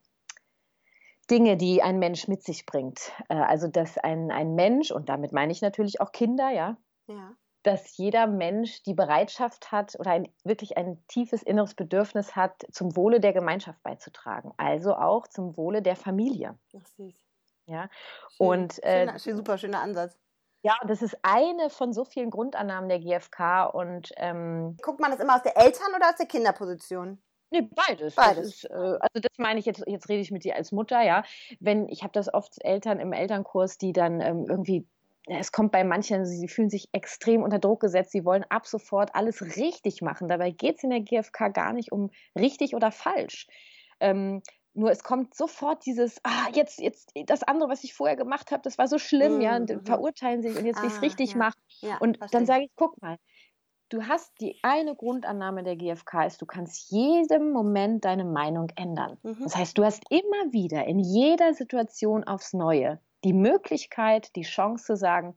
Dinge, 1.31 1.56
die 1.56 1.82
ein 1.82 1.99
Mensch 1.99 2.29
mit 2.29 2.44
sich 2.44 2.67
bringt. 2.67 3.12
Äh, 3.29 3.34
also 3.34 3.69
dass 3.69 3.99
ein, 3.99 4.31
ein 4.31 4.55
Mensch, 4.55 4.90
und 4.90 5.08
damit 5.08 5.32
meine 5.32 5.52
ich 5.52 5.62
natürlich 5.62 6.00
auch 6.00 6.12
Kinder, 6.12 6.50
ja, 6.50 6.76
ja. 7.06 7.32
Dass 7.62 7.96
jeder 7.96 8.26
Mensch 8.26 8.82
die 8.82 8.94
Bereitschaft 8.94 9.70
hat 9.72 9.98
oder 9.98 10.10
ein, 10.10 10.28
wirklich 10.44 10.76
ein 10.76 11.02
tiefes 11.08 11.42
inneres 11.42 11.74
Bedürfnis 11.74 12.36
hat, 12.36 12.66
zum 12.72 12.96
Wohle 12.96 13.20
der 13.20 13.32
Gemeinschaft 13.32 13.82
beizutragen. 13.82 14.52
Also 14.56 14.94
auch 14.94 15.26
zum 15.28 15.56
Wohle 15.56 15.82
der 15.82 15.96
Familie. 15.96 16.58
Ach, 16.76 16.86
süß. 16.96 17.14
Ja. 17.66 17.88
Schön, 18.36 18.46
und 18.46 18.82
äh, 18.82 19.18
schöner, 19.18 19.36
super 19.36 19.58
schöner 19.58 19.80
Ansatz. 19.80 20.18
Ja, 20.62 20.76
das 20.86 21.02
ist 21.02 21.16
eine 21.22 21.70
von 21.70 21.92
so 21.92 22.04
vielen 22.04 22.30
Grundannahmen 22.30 22.88
der 22.88 23.00
GfK. 23.00 23.64
Und 23.66 24.12
ähm, 24.16 24.76
guckt 24.82 25.00
man 25.00 25.10
das 25.10 25.20
immer 25.20 25.36
aus 25.36 25.42
der 25.42 25.56
Eltern- 25.56 25.94
oder 25.94 26.10
aus 26.10 26.16
der 26.16 26.26
Kinderposition? 26.26 27.20
Nee, 27.50 27.68
beides. 27.74 28.14
Beides. 28.14 28.36
Das 28.36 28.46
ist, 28.46 28.64
äh, 28.64 28.74
also 28.74 29.20
das 29.20 29.38
meine 29.38 29.60
ich 29.60 29.66
jetzt, 29.66 29.82
jetzt 29.86 30.08
rede 30.08 30.20
ich 30.20 30.30
mit 30.30 30.44
dir 30.44 30.56
als 30.56 30.72
Mutter, 30.72 31.02
ja. 31.02 31.24
Wenn, 31.60 31.88
ich 31.88 32.02
habe 32.02 32.12
das 32.12 32.32
oft 32.32 32.64
Eltern 32.64 33.00
im 33.00 33.12
Elternkurs, 33.12 33.76
die 33.76 33.92
dann 33.92 34.20
ähm, 34.20 34.46
irgendwie, 34.48 34.86
es 35.26 35.52
kommt 35.52 35.72
bei 35.72 35.84
manchen, 35.84 36.26
sie 36.26 36.48
fühlen 36.48 36.70
sich 36.70 36.88
extrem 36.92 37.42
unter 37.42 37.58
Druck 37.58 37.80
gesetzt, 37.80 38.10
sie 38.12 38.24
wollen 38.24 38.44
ab 38.48 38.66
sofort 38.66 39.14
alles 39.14 39.56
richtig 39.56 40.02
machen. 40.02 40.28
Dabei 40.28 40.50
geht 40.50 40.78
es 40.78 40.84
in 40.84 40.90
der 40.90 41.00
GfK 41.00 41.48
gar 41.52 41.72
nicht 41.72 41.92
um 41.92 42.10
richtig 42.36 42.74
oder 42.74 42.90
falsch. 42.90 43.46
Ähm, 44.00 44.42
nur 44.74 44.90
es 44.90 45.04
kommt 45.04 45.34
sofort 45.34 45.84
dieses, 45.86 46.19
ah, 46.24 46.48
jetzt, 46.54 46.80
jetzt, 46.80 47.12
das 47.26 47.42
andere, 47.42 47.69
was 47.69 47.84
ich 47.84 47.94
vorher 47.94 48.16
gemacht 48.16 48.50
habe, 48.50 48.62
das 48.62 48.78
war 48.78 48.88
so 48.88 48.98
schlimm, 48.98 49.36
mhm. 49.36 49.40
ja, 49.42 49.56
und 49.56 49.70
mhm. 49.70 49.84
verurteilen 49.84 50.42
sich 50.42 50.56
und 50.56 50.64
jetzt 50.64 50.80
will 50.80 50.88
ich 50.88 50.94
es 50.94 50.98
ah, 50.98 51.02
richtig 51.02 51.32
ja. 51.32 51.38
machen. 51.38 51.60
Ja, 51.80 51.98
und 51.98 52.19
dann 52.32 52.46
sage 52.46 52.64
ich, 52.64 52.70
guck 52.74 53.00
mal, 53.02 53.19
du 53.90 54.04
hast 54.08 54.32
die 54.40 54.58
eine 54.62 54.96
Grundannahme 54.96 55.62
der 55.62 55.76
GfK 55.76 56.24
ist, 56.26 56.40
du 56.40 56.46
kannst 56.46 56.90
jedem 56.90 57.52
Moment 57.52 58.04
deine 58.04 58.24
Meinung 58.24 58.69
ändern. 58.74 59.19
Mhm. 59.22 59.40
Das 59.42 59.54
heißt, 59.54 59.76
du 59.76 59.84
hast 59.84 60.02
immer 60.08 60.52
wieder 60.52 60.86
in 60.86 60.98
jeder 60.98 61.52
Situation 61.52 62.24
aufs 62.24 62.54
Neue 62.54 62.98
die 63.24 63.32
Möglichkeit, 63.32 64.34
die 64.36 64.42
Chance 64.42 64.84
zu 64.84 64.96
sagen, 64.96 65.36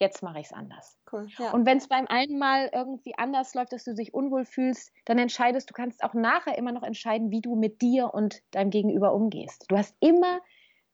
jetzt 0.00 0.22
mache 0.22 0.40
ich 0.40 0.46
es 0.46 0.52
anders. 0.52 0.98
Cool, 1.12 1.28
ja. 1.38 1.52
Und 1.52 1.66
wenn 1.66 1.78
es 1.78 1.88
beim 1.88 2.06
einen 2.06 2.38
Mal 2.38 2.70
irgendwie 2.72 3.16
anders 3.16 3.54
läuft, 3.54 3.72
dass 3.72 3.84
du 3.84 3.94
dich 3.94 4.14
unwohl 4.14 4.44
fühlst, 4.44 4.92
dann 5.04 5.18
entscheidest 5.18 5.68
du, 5.68 5.74
kannst 5.74 6.02
auch 6.02 6.14
nachher 6.14 6.56
immer 6.56 6.72
noch 6.72 6.82
entscheiden, 6.82 7.30
wie 7.30 7.42
du 7.42 7.54
mit 7.54 7.82
dir 7.82 8.12
und 8.14 8.42
deinem 8.50 8.70
Gegenüber 8.70 9.12
umgehst. 9.12 9.66
Du 9.68 9.76
hast 9.76 9.94
immer 10.00 10.40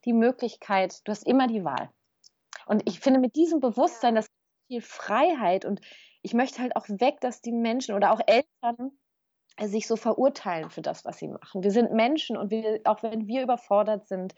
die 0.05 0.13
Möglichkeit, 0.13 1.01
du 1.05 1.11
hast 1.11 1.27
immer 1.27 1.47
die 1.47 1.65
Wahl. 1.65 1.91
Und 2.67 2.83
ich 2.89 3.01
finde, 3.01 3.21
mit 3.21 3.37
diesem 3.37 3.61
Bewusstsein, 3.61 4.17
das 4.17 4.27
viel 4.69 4.83
Freiheit 4.83 5.65
und 5.65 5.81
ich 6.23 6.35
möchte 6.35 6.61
halt 6.61 6.75
auch 6.75 6.89
weg, 6.89 7.21
dass 7.21 7.41
die 7.41 7.53
Menschen 7.53 7.95
oder 7.95 8.13
auch 8.13 8.21
Eltern 8.27 8.99
sich 9.65 9.87
so 9.87 9.97
verurteilen 9.97 10.71
für 10.71 10.83
das, 10.83 11.05
was 11.05 11.19
sie 11.19 11.29
machen. 11.29 11.63
Wir 11.63 11.71
sind 11.71 11.93
Menschen 11.93 12.37
und 12.37 12.51
wir, 12.51 12.81
auch 12.85 13.03
wenn 13.03 13.27
wir 13.27 13.43
überfordert 13.43 14.07
sind, 14.07 14.35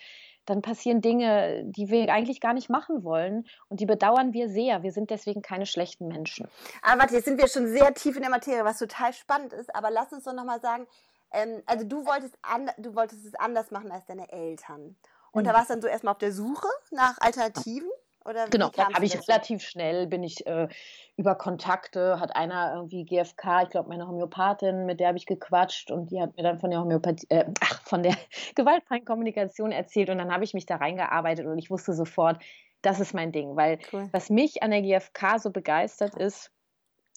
dann 0.47 0.63
passieren 0.63 1.01
Dinge, 1.01 1.65
die 1.65 1.91
wir 1.91 2.13
eigentlich 2.13 2.41
gar 2.41 2.55
nicht 2.55 2.71
machen 2.71 3.05
wollen 3.05 3.47
und 3.69 3.81
die 3.81 3.87
bedauern 3.87 4.33
wir 4.33 4.49
sehr. 4.49 4.83
Wir 4.83 4.93
sind 4.93 5.11
deswegen 5.11 5.43
keine 5.43 5.67
schlechten 5.67 6.09
Menschen. 6.09 6.49
Aber 6.83 7.03
warte, 7.03 7.15
jetzt 7.15 7.27
sind 7.27 7.39
wir 7.39 7.49
schon 7.49 7.69
sehr 7.69 7.93
tief 7.95 8.17
in 8.17 8.23
der 8.23 8.31
Materie, 8.31 8.65
was 8.65 8.79
total 8.79 9.13
spannend 9.13 9.53
ist. 9.53 9.75
Aber 9.75 9.91
lass 9.91 10.13
uns 10.13 10.25
doch 10.25 10.33
nochmal 10.33 10.61
sagen, 10.61 10.87
ähm, 11.33 11.63
also 11.67 11.85
du 11.85 12.07
wolltest, 12.07 12.39
du 12.79 12.95
wolltest 12.95 13.27
es 13.27 13.35
anders 13.35 13.71
machen 13.71 13.91
als 13.91 14.07
deine 14.07 14.31
Eltern. 14.33 14.97
Und 15.33 15.43
mhm. 15.43 15.49
da 15.49 15.55
warst 15.55 15.69
du 15.69 15.75
dann 15.75 15.83
so 15.83 15.89
erstmal 15.89 16.13
auf 16.13 16.19
der 16.19 16.33
Suche 16.33 16.69
nach 16.91 17.19
Alternativen? 17.21 17.91
Oder 18.29 18.49
genau, 18.49 18.69
dann 18.69 18.93
habe 18.93 19.07
ich 19.07 19.17
relativ 19.27 19.63
schnell, 19.63 20.07
bin 20.07 20.23
ich 20.23 20.47
äh, 20.47 20.69
über 21.17 21.35
Kontakte, 21.35 22.21
hat 22.21 22.37
einer 22.37 22.75
irgendwie 22.75 23.05
GFK, 23.07 23.63
ich 23.63 23.71
glaube 23.71 23.89
meine 23.89 24.07
Homöopathin, 24.07 24.85
mit 24.85 25.01
der 25.01 25.09
habe 25.09 25.19
ich 25.19 25.25
gequatscht 25.25 25.91
und 25.91 26.11
die 26.11 26.21
hat 26.21 26.37
mir 26.37 26.43
dann 26.43 26.59
von 26.59 26.71
der 26.71 26.81
Homöopathie, 26.81 27.27
äh, 27.31 27.47
ach, 27.61 27.81
von 27.83 28.03
der 28.03 28.15
gewaltfreien 28.55 29.07
Kommunikation 29.07 29.73
erzählt 29.73 30.11
und 30.11 30.19
dann 30.19 30.31
habe 30.31 30.45
ich 30.45 30.53
mich 30.53 30.67
da 30.67 30.77
reingearbeitet 30.77 31.47
und 31.47 31.57
ich 31.59 31.71
wusste 31.71 31.95
sofort, 31.95 32.43
das 32.83 33.01
ist 33.01 33.15
mein 33.15 33.33
Ding, 33.33 33.57
weil 33.57 33.79
cool. 33.93 34.09
was 34.13 34.29
mich 34.29 34.63
an 34.63 34.73
der 34.73 34.83
GfK 34.83 35.39
so 35.39 35.51
begeistert 35.51 36.15
ist, 36.15 36.53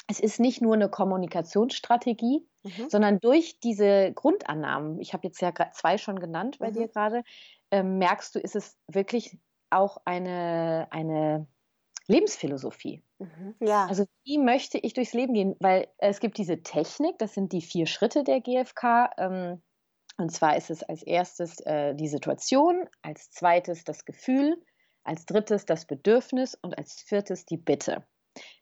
es 0.08 0.20
ist 0.20 0.40
nicht 0.40 0.62
nur 0.62 0.76
eine 0.76 0.90
Kommunikationsstrategie, 0.90 2.48
mhm. 2.64 2.90
sondern 2.90 3.20
durch 3.20 3.60
diese 3.60 4.14
Grundannahmen, 4.14 5.00
ich 5.00 5.14
habe 5.14 5.28
jetzt 5.28 5.42
ja 5.42 5.52
zwei 5.74 5.98
schon 5.98 6.20
genannt 6.20 6.58
bei 6.60 6.70
mhm. 6.70 6.74
dir 6.74 6.88
gerade, 6.88 7.24
äh, 7.70 7.84
merkst 7.84 8.36
du, 8.36 8.40
ist 8.40 8.56
es 8.56 8.78
wirklich 8.88 9.38
auch 9.72 9.98
eine, 10.06 10.88
eine 10.92 11.48
Lebensphilosophie. 12.08 13.04
Mhm. 13.20 13.56
Ja. 13.60 13.86
Also 13.88 14.06
wie 14.24 14.38
möchte 14.38 14.78
ich 14.78 14.94
durchs 14.94 15.14
Leben 15.14 15.34
gehen? 15.34 15.56
Weil 15.60 15.88
es 15.98 16.20
gibt 16.20 16.38
diese 16.38 16.62
Technik, 16.62 17.18
das 17.20 17.34
sind 17.34 17.52
die 17.54 17.62
vier 17.62 17.86
Schritte 17.86 18.24
der 18.24 18.42
GfK. 18.42 19.10
Ähm, 19.18 19.62
und 20.18 20.32
zwar 20.32 20.58
ist 20.58 20.70
es 20.70 20.84
als 20.84 21.04
erstes 21.04 21.60
äh, 21.62 21.96
die 21.96 22.08
Situation, 22.08 22.88
als 23.02 23.32
zweites 23.32 23.84
das 23.84 24.06
Gefühl, 24.06 24.62
als 25.04 25.26
drittes 25.26 25.66
das 25.66 25.86
Bedürfnis 25.86 26.56
und 26.62 26.78
als 26.78 27.02
viertes 27.02 27.46
die 27.46 27.58
Bitte. 27.58 28.06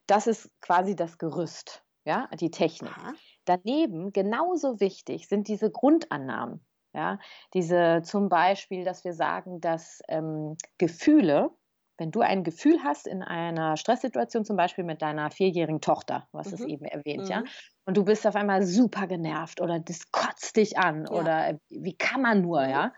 Das 0.08 0.28
ist 0.28 0.50
quasi 0.62 0.96
das 0.96 1.18
Gerüst, 1.18 1.84
ja, 2.06 2.30
die 2.40 2.52
Technik. 2.52 2.98
Aha. 2.98 3.14
Daneben 3.46 4.14
genauso 4.14 4.80
wichtig 4.80 5.28
sind 5.28 5.48
diese 5.48 5.70
Grundannahmen. 5.70 6.66
Ja, 6.94 7.20
diese 7.54 8.02
zum 8.04 8.30
Beispiel, 8.30 8.84
dass 8.84 9.04
wir 9.04 9.14
sagen, 9.14 9.62
dass 9.62 10.02
ähm, 10.08 10.58
Gefühle, 10.80 11.52
wenn 11.98 12.12
du 12.12 12.22
ein 12.22 12.44
Gefühl 12.44 12.84
hast 12.84 13.06
in 13.06 13.22
einer 13.22 13.78
Stresssituation, 13.78 14.44
zum 14.44 14.58
Beispiel 14.58 14.84
mit 14.84 15.02
deiner 15.02 15.30
vierjährigen 15.30 15.82
Tochter, 15.82 16.28
was 16.32 16.48
mhm. 16.48 16.54
es 16.54 16.62
eben 16.62 16.86
erwähnt, 16.86 17.26
mhm. 17.26 17.30
ja, 17.30 17.44
und 17.86 17.96
du 17.98 18.06
bist 18.06 18.26
auf 18.26 18.36
einmal 18.36 18.64
super 18.64 19.06
genervt 19.06 19.62
oder 19.62 19.80
das 19.80 20.12
kotzt 20.12 20.56
dich 20.56 20.78
an 20.80 21.06
ja. 21.06 21.12
oder 21.12 21.60
wie 21.70 21.96
kann 21.96 22.22
man 22.22 22.42
nur, 22.42 22.64
mhm. 22.64 22.70
ja, 22.70 22.94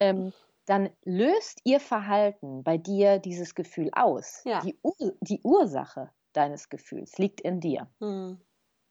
ähm, 0.00 0.32
dann 0.66 0.90
löst 1.04 1.60
ihr 1.64 1.80
Verhalten 1.80 2.62
bei 2.62 2.78
dir 2.78 3.18
dieses 3.18 3.54
Gefühl 3.54 3.90
aus. 3.92 4.42
Ja. 4.44 4.60
Die, 4.60 4.78
Ur 4.82 4.94
die 5.20 5.40
Ursache 5.42 6.10
deines 6.32 6.68
Gefühls 6.68 7.18
liegt 7.18 7.40
in 7.40 7.60
dir. 7.60 7.88
Mhm. 8.00 8.40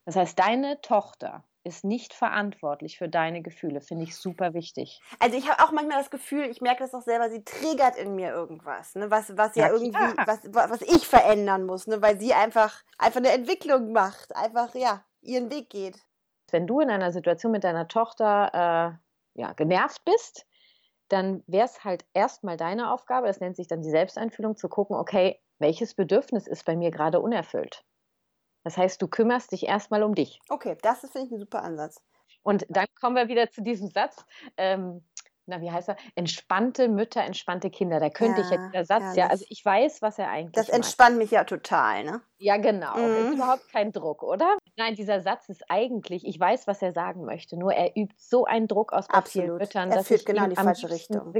Das 0.06 0.16
heißt, 0.16 0.38
deine 0.38 0.82
Tochter 0.82 1.44
ist 1.63 1.84
nicht 1.84 2.13
verantwortlich 2.13 2.98
für 2.98 3.08
deine 3.08 3.41
Gefühle, 3.41 3.82
finde 3.82 4.03
ich 4.03 4.15
super 4.15 4.53
wichtig. 4.53 5.00
Also 5.20 5.38
ich 5.38 5.50
habe 5.50 5.63
auch 5.63 5.72
manchmal 5.72 6.00
das 6.00 6.10
Gefühl, 6.10 6.46
ich 6.46 6.62
merke 6.62 6.84
das 6.84 6.94
auch 6.94 7.03
selber, 7.03 7.30
sie 7.30 7.44
triggert 7.44 7.98
in 7.98 8.15
mir 8.15 8.30
irgendwas, 8.30 8.96
ne? 8.96 9.12
was, 9.12 9.38
was 9.38 9.56
ja, 9.56 9.68
ja 9.68 9.74
irgendwie, 9.74 10.18
was, 10.25 10.39
was 10.51 10.82
ich 10.82 11.08
verändern 11.08 11.65
muss, 11.65 11.88
ne? 11.88 12.01
weil 12.01 12.20
sie 12.20 12.34
einfach, 12.34 12.84
einfach 12.98 13.20
eine 13.20 13.32
Entwicklung 13.32 13.91
macht, 13.91 14.36
einfach 14.36 14.74
ja, 14.75 15.03
ihren 15.22 15.51
Weg 15.51 15.70
geht. 15.70 16.00
Wenn 16.50 16.68
du 16.68 16.80
in 16.80 16.89
einer 16.89 17.12
Situation 17.12 17.51
mit 17.51 17.63
deiner 17.63 17.88
Tochter 17.88 19.00
äh, 19.36 19.39
ja, 19.39 19.53
genervt 19.53 20.03
bist, 20.03 20.46
dann 21.08 21.44
wäre 21.48 21.65
es 21.65 21.84
halt 21.84 22.06
erstmal 22.13 22.58
deine 22.58 22.91
Aufgabe, 22.91 23.27
das 23.27 23.39
nennt 23.39 23.56
sich 23.56 23.68
dann 23.68 23.82
die 23.82 23.89
Selbsteinfühlung, 23.89 24.56
zu 24.56 24.70
gucken, 24.70 24.96
okay, 24.96 25.39
welches 25.60 25.94
Bedürfnis 25.94 26.48
ist 26.48 26.65
bei 26.65 26.75
mir 26.75 26.89
gerade 26.89 27.20
unerfüllt? 27.20 27.84
Das 28.63 28.77
heißt, 28.77 29.01
du 29.01 29.08
kümmerst 29.08 29.51
dich 29.51 29.68
erstmal 29.68 30.03
um 30.03 30.15
dich. 30.15 30.39
Okay, 30.50 30.77
das 30.82 31.03
ist, 31.03 31.13
finde 31.13 31.27
ich, 31.27 31.34
ein 31.34 31.39
super 31.39 31.63
Ansatz. 31.63 32.01
Und 32.44 32.65
dann 32.70 32.86
kommen 33.00 33.15
wir 33.15 33.27
wieder 33.27 33.50
zu 33.51 33.62
diesem 33.62 33.89
Satz. 33.89 34.25
Ähm, 34.58 35.03
na, 35.48 35.60
wie 35.60 35.72
heißt 35.72 35.89
er? 35.89 35.98
Entspannte 36.15 36.88
Mütter, 36.88 37.24
entspannte 37.24 37.70
Kinder. 37.70 38.00
Da 38.00 38.10
könnte 38.10 38.41
ja, 38.41 38.46
ich 38.48 38.51
jetzt 38.51 38.74
der 38.74 38.86
Satz, 38.86 39.01
herrlich. 39.01 39.18
ja, 39.18 39.27
also 39.27 39.46
ich 39.50 39.63
weiß, 39.63 40.01
was 40.01 40.20
er 40.20 40.30
eigentlich 40.30 40.53
Das 40.53 40.70
entspannt 40.70 41.18
mich 41.18 41.32
ja 41.32 41.44
total, 41.44 42.03
ne? 42.03 42.22
Ja, 42.38 42.58
genau. 42.58 42.96
Mhm. 42.96 43.27
Ist 43.27 43.34
überhaupt 43.34 43.70
kein 43.70 43.91
Druck, 43.91 44.24
oder? 44.24 44.58
Nein, 44.77 44.96
dieser 44.96 45.22
Satz 45.22 45.50
ist 45.50 45.63
eigentlich, 45.68 46.25
ich 46.25 46.39
weiß, 46.39 46.68
was 46.68 46.82
er 46.82 46.91
sagen 46.91 47.25
möchte, 47.25 47.58
nur 47.58 47.74
er 47.74 47.98
übt 47.98 48.15
so 48.18 48.46
einen 48.46 48.68
Druck 48.68 48.94
aus 48.94 49.08
bei 49.08 49.22
vielen 49.24 49.58
Müttern. 49.58 49.91
Er 49.91 50.03
führt 50.03 50.25
genau 50.25 50.44
in 50.44 50.51
die 50.51 50.56
falsche 50.56 50.89
Richtung. 50.89 51.34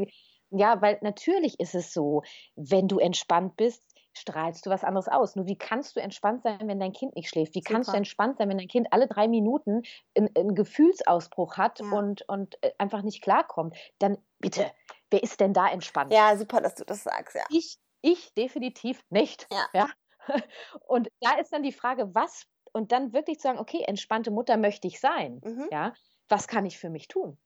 Ja, 0.50 0.82
weil 0.82 0.98
natürlich 1.02 1.60
ist 1.62 1.76
es 1.76 1.94
so, 1.94 2.24
wenn 2.56 2.90
du 2.90 3.00
entspannt 3.00 3.56
bist, 3.56 3.84
strahlst 4.14 4.66
du 4.66 4.70
was 4.70 4.84
anderes 4.84 5.08
aus. 5.08 5.36
Nur 5.36 5.46
wie 5.48 5.58
kannst 5.58 5.96
du 5.96 6.02
entspannt 6.02 6.44
sein, 6.44 6.68
wenn 6.68 6.80
dein 6.80 6.94
Kind 6.94 7.16
nicht 7.16 7.30
schläft? 7.30 7.56
Wie 7.56 7.60
Super. 7.60 7.74
kannst 7.74 7.94
du 7.94 7.98
entspannt 7.98 8.38
sein, 8.38 8.50
wenn 8.50 8.58
dein 8.58 8.68
Kind 8.68 8.88
alle 8.92 9.08
drei 9.08 9.28
Minuten 9.28 9.84
einen, 10.18 10.30
einen 10.36 10.56
Gefühlsausbruch 10.56 11.58
hat 11.58 11.80
ja. 11.80 11.90
und, 11.92 12.28
und 12.28 12.62
äh, 12.64 12.72
einfach 12.78 13.02
nicht 13.02 13.22
klarkommt? 13.22 13.76
Dann 14.00 14.18
bitte, 14.40 14.72
wer 15.10 15.24
ist 15.24 15.40
denn 15.40 15.54
da 15.54 15.68
entspannt? 15.68 16.14
Ja, 16.14 16.36
super, 16.38 16.62
dass 16.62 16.76
du 16.76 16.84
das 16.84 17.04
sagst, 17.04 17.36
ja. 17.36 17.44
Ich, 17.50 17.78
ich 18.02 18.34
definitiv 18.34 19.04
nicht. 19.10 19.48
Ja. 19.52 19.68
ja? 19.74 19.90
Und 20.88 21.10
da 21.22 21.38
ist 21.40 21.52
dann 21.52 21.64
die 21.64 21.72
Frage, 21.72 22.14
was, 22.14 22.46
und 22.74 22.92
dann 22.92 23.12
wirklich 23.12 23.40
zu 23.40 23.48
sagen, 23.48 23.60
okay, 23.60 23.84
entspannte 23.88 24.30
Mutter 24.30 24.56
möchte 24.56 24.88
ich 24.88 25.00
sein. 25.00 25.42
Mhm. 25.44 25.68
Ja, 25.72 25.94
was 26.30 26.48
kann 26.48 26.66
ich 26.66 26.78
für 26.78 26.90
mich 26.90 27.08
tun? 27.08 27.38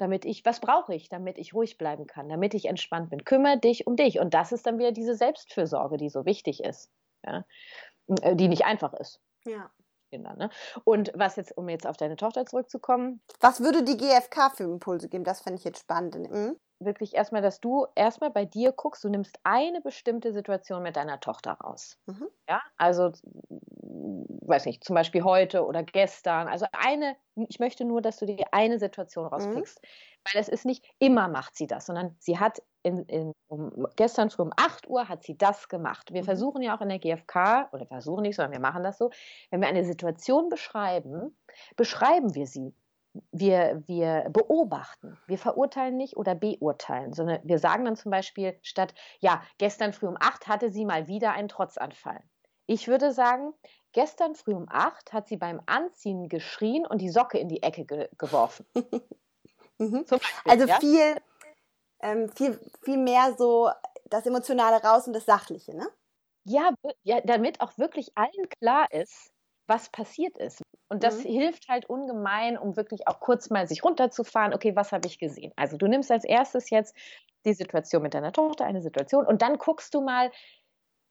Damit 0.00 0.24
ich, 0.24 0.44
was 0.44 0.60
brauche 0.60 0.94
ich, 0.94 1.08
damit 1.08 1.38
ich 1.38 1.54
ruhig 1.54 1.78
bleiben 1.78 2.06
kann, 2.06 2.28
damit 2.28 2.54
ich 2.54 2.66
entspannt 2.66 3.10
bin. 3.10 3.24
Kümmere 3.24 3.58
dich 3.58 3.86
um 3.86 3.96
dich. 3.96 4.18
Und 4.18 4.34
das 4.34 4.52
ist 4.52 4.66
dann 4.66 4.78
wieder 4.78 4.92
diese 4.92 5.14
Selbstfürsorge, 5.14 5.96
die 5.96 6.08
so 6.08 6.24
wichtig 6.24 6.62
ist, 6.62 6.90
ja? 7.24 7.44
Äh, 8.22 8.36
die 8.36 8.48
nicht 8.48 8.64
einfach 8.64 8.94
ist. 8.94 9.20
Ja. 9.44 9.70
Kinder, 10.10 10.34
ne? 10.34 10.50
Und 10.84 11.12
was 11.14 11.36
jetzt, 11.36 11.56
um 11.56 11.68
jetzt 11.68 11.86
auf 11.86 11.96
deine 11.96 12.16
Tochter 12.16 12.44
zurückzukommen. 12.44 13.22
Was 13.40 13.60
würde 13.60 13.84
die 13.84 13.96
GfK 13.96 14.50
für 14.50 14.64
Impulse 14.64 15.08
geben? 15.08 15.24
Das 15.24 15.40
fände 15.40 15.58
ich 15.58 15.64
jetzt 15.64 15.80
spannend. 15.80 16.16
Mhm. 16.16 16.56
Wirklich 16.82 17.14
erstmal, 17.14 17.42
dass 17.42 17.60
du 17.60 17.86
erstmal 17.94 18.30
bei 18.30 18.46
dir 18.46 18.72
guckst, 18.72 19.04
du 19.04 19.10
nimmst 19.10 19.38
eine 19.44 19.80
bestimmte 19.82 20.32
Situation 20.32 20.82
mit 20.82 20.96
deiner 20.96 21.20
Tochter 21.20 21.52
raus. 21.52 21.98
Mhm. 22.06 22.28
Ja, 22.48 22.62
also, 22.78 23.12
weiß 23.80 24.64
nicht, 24.66 24.82
zum 24.84 24.94
Beispiel 24.94 25.22
heute 25.22 25.66
oder 25.66 25.82
gestern. 25.82 26.48
Also 26.48 26.66
eine, 26.72 27.16
ich 27.34 27.60
möchte 27.60 27.84
nur, 27.84 28.00
dass 28.00 28.16
du 28.16 28.26
dir 28.26 28.46
eine 28.52 28.78
Situation 28.78 29.26
mhm. 29.26 29.30
rauspickst. 29.30 29.82
Mhm. 29.82 29.88
Weil 30.24 30.40
es 30.40 30.48
ist 30.48 30.66
nicht 30.66 30.84
immer 30.98 31.28
macht 31.28 31.56
sie 31.56 31.66
das, 31.66 31.86
sondern 31.86 32.14
sie 32.18 32.38
hat 32.38 32.62
in, 32.82 33.04
in, 33.04 33.32
um, 33.48 33.86
gestern 33.96 34.30
früh 34.30 34.42
um 34.42 34.52
8 34.56 34.88
Uhr 34.88 35.08
hat 35.08 35.22
sie 35.22 35.36
das 35.36 35.68
gemacht. 35.68 36.12
Wir 36.12 36.22
mhm. 36.22 36.26
versuchen 36.26 36.62
ja 36.62 36.76
auch 36.76 36.80
in 36.80 36.88
der 36.88 36.98
GfK, 36.98 37.68
oder 37.72 37.86
versuchen 37.86 38.22
nicht, 38.22 38.36
sondern 38.36 38.52
wir 38.52 38.60
machen 38.60 38.82
das 38.82 38.98
so, 38.98 39.10
wenn 39.50 39.60
wir 39.60 39.68
eine 39.68 39.84
Situation 39.84 40.48
beschreiben, 40.48 41.36
beschreiben 41.76 42.34
wir 42.34 42.46
sie. 42.46 42.74
Wir, 43.32 43.82
wir 43.86 44.26
beobachten, 44.30 45.18
wir 45.26 45.38
verurteilen 45.38 45.96
nicht 45.96 46.16
oder 46.16 46.34
beurteilen, 46.34 47.12
sondern 47.12 47.40
wir 47.42 47.58
sagen 47.58 47.84
dann 47.84 47.96
zum 47.96 48.12
Beispiel 48.12 48.56
statt, 48.62 48.94
ja, 49.18 49.42
gestern 49.58 49.92
früh 49.92 50.06
um 50.06 50.16
8 50.18 50.46
hatte 50.46 50.70
sie 50.70 50.84
mal 50.84 51.08
wieder 51.08 51.32
einen 51.32 51.48
Trotzanfall. 51.48 52.22
Ich 52.66 52.86
würde 52.86 53.12
sagen, 53.12 53.52
gestern 53.92 54.36
früh 54.36 54.54
um 54.54 54.66
8 54.70 55.12
hat 55.12 55.26
sie 55.26 55.36
beim 55.36 55.60
Anziehen 55.66 56.28
geschrien 56.28 56.86
und 56.86 57.00
die 57.00 57.10
Socke 57.10 57.38
in 57.38 57.48
die 57.48 57.64
Ecke 57.64 57.84
ge 57.84 58.08
geworfen. 58.16 58.64
mhm. 59.78 60.04
Beispiel, 60.04 60.20
also 60.52 60.66
ja? 60.66 60.78
viel 60.78 61.16
ähm, 62.02 62.28
viel, 62.30 62.58
viel 62.82 62.98
mehr 62.98 63.34
so 63.36 63.70
das 64.06 64.26
Emotionale 64.26 64.82
raus 64.82 65.06
und 65.06 65.12
das 65.12 65.26
Sachliche, 65.26 65.76
ne? 65.76 65.88
Ja, 66.44 66.70
ja, 67.02 67.20
damit 67.20 67.60
auch 67.60 67.76
wirklich 67.76 68.12
allen 68.16 68.48
klar 68.60 68.90
ist, 68.90 69.30
was 69.66 69.90
passiert 69.90 70.36
ist. 70.38 70.62
Und 70.90 71.02
das 71.02 71.24
mhm. 71.24 71.28
hilft 71.28 71.68
halt 71.68 71.88
ungemein, 71.88 72.58
um 72.58 72.76
wirklich 72.76 73.08
auch 73.08 73.20
kurz 73.20 73.48
mal 73.48 73.66
sich 73.66 73.82
runterzufahren. 73.82 74.52
Okay, 74.52 74.76
was 74.76 74.92
habe 74.92 75.06
ich 75.06 75.18
gesehen? 75.18 75.52
Also 75.56 75.76
du 75.76 75.86
nimmst 75.86 76.10
als 76.10 76.24
erstes 76.24 76.68
jetzt 76.68 76.94
die 77.46 77.54
Situation 77.54 78.02
mit 78.02 78.12
deiner 78.12 78.32
Tochter, 78.32 78.66
eine 78.66 78.82
Situation, 78.82 79.24
und 79.24 79.40
dann 79.40 79.56
guckst 79.56 79.94
du 79.94 80.02
mal, 80.02 80.30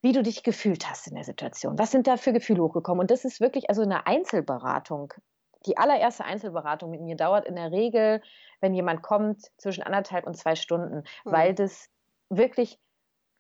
wie 0.02 0.12
du 0.12 0.22
dich 0.22 0.44
gefühlt 0.44 0.90
hast 0.90 1.08
in 1.08 1.16
der 1.16 1.24
Situation. 1.24 1.80
Was 1.80 1.92
sind 1.92 2.08
da 2.08 2.18
für 2.18 2.34
Gefühle 2.34 2.62
hochgekommen? 2.62 3.02
Und 3.02 3.12
das 3.12 3.26
ist 3.26 3.42
wirklich 3.42 3.70
also 3.70 3.82
eine 3.82 4.06
Einzelberatung 4.06 5.14
die 5.66 5.78
allererste 5.78 6.26
Einzelberatung 6.26 6.90
mit 6.90 7.02
mir 7.02 7.16
dauert 7.16 7.46
in 7.46 7.56
der 7.56 7.72
Regel, 7.72 8.22
wenn 8.62 8.74
jemand 8.74 9.02
kommt, 9.02 9.52
zwischen 9.58 9.84
anderthalb 9.84 10.26
und 10.26 10.38
zwei 10.38 10.56
Stunden, 10.56 11.04
mhm. 11.26 11.32
weil 11.32 11.54
das 11.54 11.90
wirklich, 12.30 12.80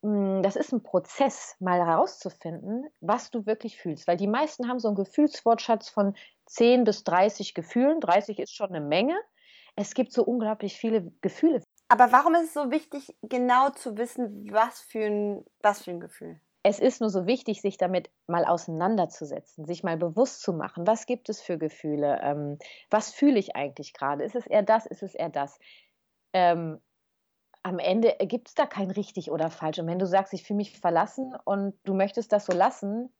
das 0.01 0.55
ist 0.55 0.71
ein 0.71 0.81
Prozess, 0.81 1.55
mal 1.59 1.85
herauszufinden, 1.85 2.87
was 3.01 3.31
du 3.31 3.45
wirklich 3.45 3.77
fühlst. 3.77 4.07
Weil 4.07 4.17
die 4.17 4.27
meisten 4.27 4.69
haben 4.69 4.79
so 4.79 4.87
einen 4.87 4.95
Gefühlswortschatz 4.95 5.89
von 5.89 6.15
10 6.45 6.85
bis 6.85 7.03
30 7.03 7.53
Gefühlen. 7.53 7.99
30 7.99 8.39
ist 8.39 8.55
schon 8.55 8.69
eine 8.69 8.81
Menge. 8.81 9.19
Es 9.75 9.93
gibt 9.93 10.13
so 10.13 10.23
unglaublich 10.23 10.77
viele 10.77 11.11
Gefühle. 11.21 11.61
Aber 11.89 12.11
warum 12.11 12.35
ist 12.35 12.45
es 12.45 12.53
so 12.53 12.71
wichtig, 12.71 13.15
genau 13.23 13.71
zu 13.71 13.97
wissen, 13.97 14.47
was 14.51 14.79
für 14.81 15.05
ein, 15.05 15.45
was 15.61 15.83
für 15.83 15.91
ein 15.91 15.99
Gefühl? 15.99 16.39
es 16.63 16.79
ist 16.79 16.99
nur 16.99 17.09
so 17.09 17.25
wichtig, 17.25 17.61
sich 17.61 17.77
damit 17.77 18.09
mal 18.27 18.45
auseinanderzusetzen, 18.45 19.65
sich 19.65 19.83
mal 19.83 19.97
bewusst 19.97 20.41
zu 20.41 20.53
machen, 20.53 20.85
was 20.85 21.05
gibt 21.05 21.29
es 21.29 21.41
für 21.41 21.57
Gefühle, 21.57 22.19
ähm, 22.21 22.57
was 22.89 23.11
fühle 23.11 23.39
ich 23.39 23.55
eigentlich 23.55 23.93
gerade, 23.93 24.23
ist 24.23 24.35
es 24.35 24.45
eher 24.45 24.63
das, 24.63 24.85
ist 24.85 25.03
es 25.03 25.15
eher 25.15 25.29
das. 25.29 25.57
Ähm, 26.33 26.79
am 27.63 27.79
Ende 27.79 28.15
gibt 28.21 28.49
es 28.49 28.55
da 28.55 28.65
kein 28.65 28.91
richtig 28.91 29.31
oder 29.31 29.49
falsch. 29.49 29.79
Und 29.79 29.87
wenn 29.87 29.99
du 29.99 30.07
sagst, 30.07 30.33
ich 30.33 30.43
fühle 30.43 30.57
mich 30.57 30.79
verlassen 30.79 31.35
und 31.45 31.77
du 31.83 31.93
möchtest 31.93 32.31
das 32.31 32.45
so 32.45 32.53
lassen, 32.53 33.13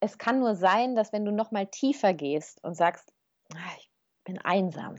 es 0.00 0.18
kann 0.18 0.38
nur 0.38 0.54
sein, 0.54 0.94
dass 0.94 1.12
wenn 1.12 1.24
du 1.24 1.32
noch 1.32 1.50
mal 1.50 1.66
tiefer 1.66 2.12
gehst 2.14 2.62
und 2.62 2.74
sagst, 2.74 3.12
ah, 3.54 3.76
ich 3.78 3.90
bin 4.24 4.38
einsam, 4.38 4.96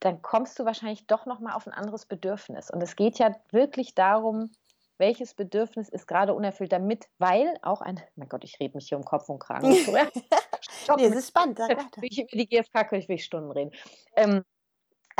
dann 0.00 0.22
kommst 0.22 0.58
du 0.58 0.64
wahrscheinlich 0.64 1.06
doch 1.06 1.26
noch 1.26 1.40
mal 1.40 1.54
auf 1.54 1.66
ein 1.66 1.72
anderes 1.72 2.06
Bedürfnis. 2.06 2.70
Und 2.70 2.82
es 2.82 2.96
geht 2.96 3.18
ja 3.18 3.34
wirklich 3.50 3.94
darum, 3.94 4.50
welches 4.96 5.34
Bedürfnis 5.34 5.88
ist 5.88 6.06
gerade 6.06 6.34
unerfüllt 6.34 6.72
damit, 6.72 7.08
weil 7.18 7.54
auch 7.62 7.80
ein, 7.80 8.00
mein 8.16 8.28
Gott, 8.28 8.44
ich 8.44 8.60
rede 8.60 8.76
mich 8.76 8.88
hier 8.88 8.98
um 8.98 9.04
Kopf 9.04 9.28
und 9.28 9.38
Kragen. 9.38 9.68
nee, 10.96 11.04
es 11.06 11.16
ist 11.16 11.28
spannend. 11.28 11.58
Ich, 12.02 12.18
über 12.18 12.28
die 12.32 12.46
GfK 12.46 12.84
könnte 12.84 13.12
ich 13.12 13.24
Stunden 13.24 13.50
reden. 13.50 13.72
Ähm, 14.16 14.44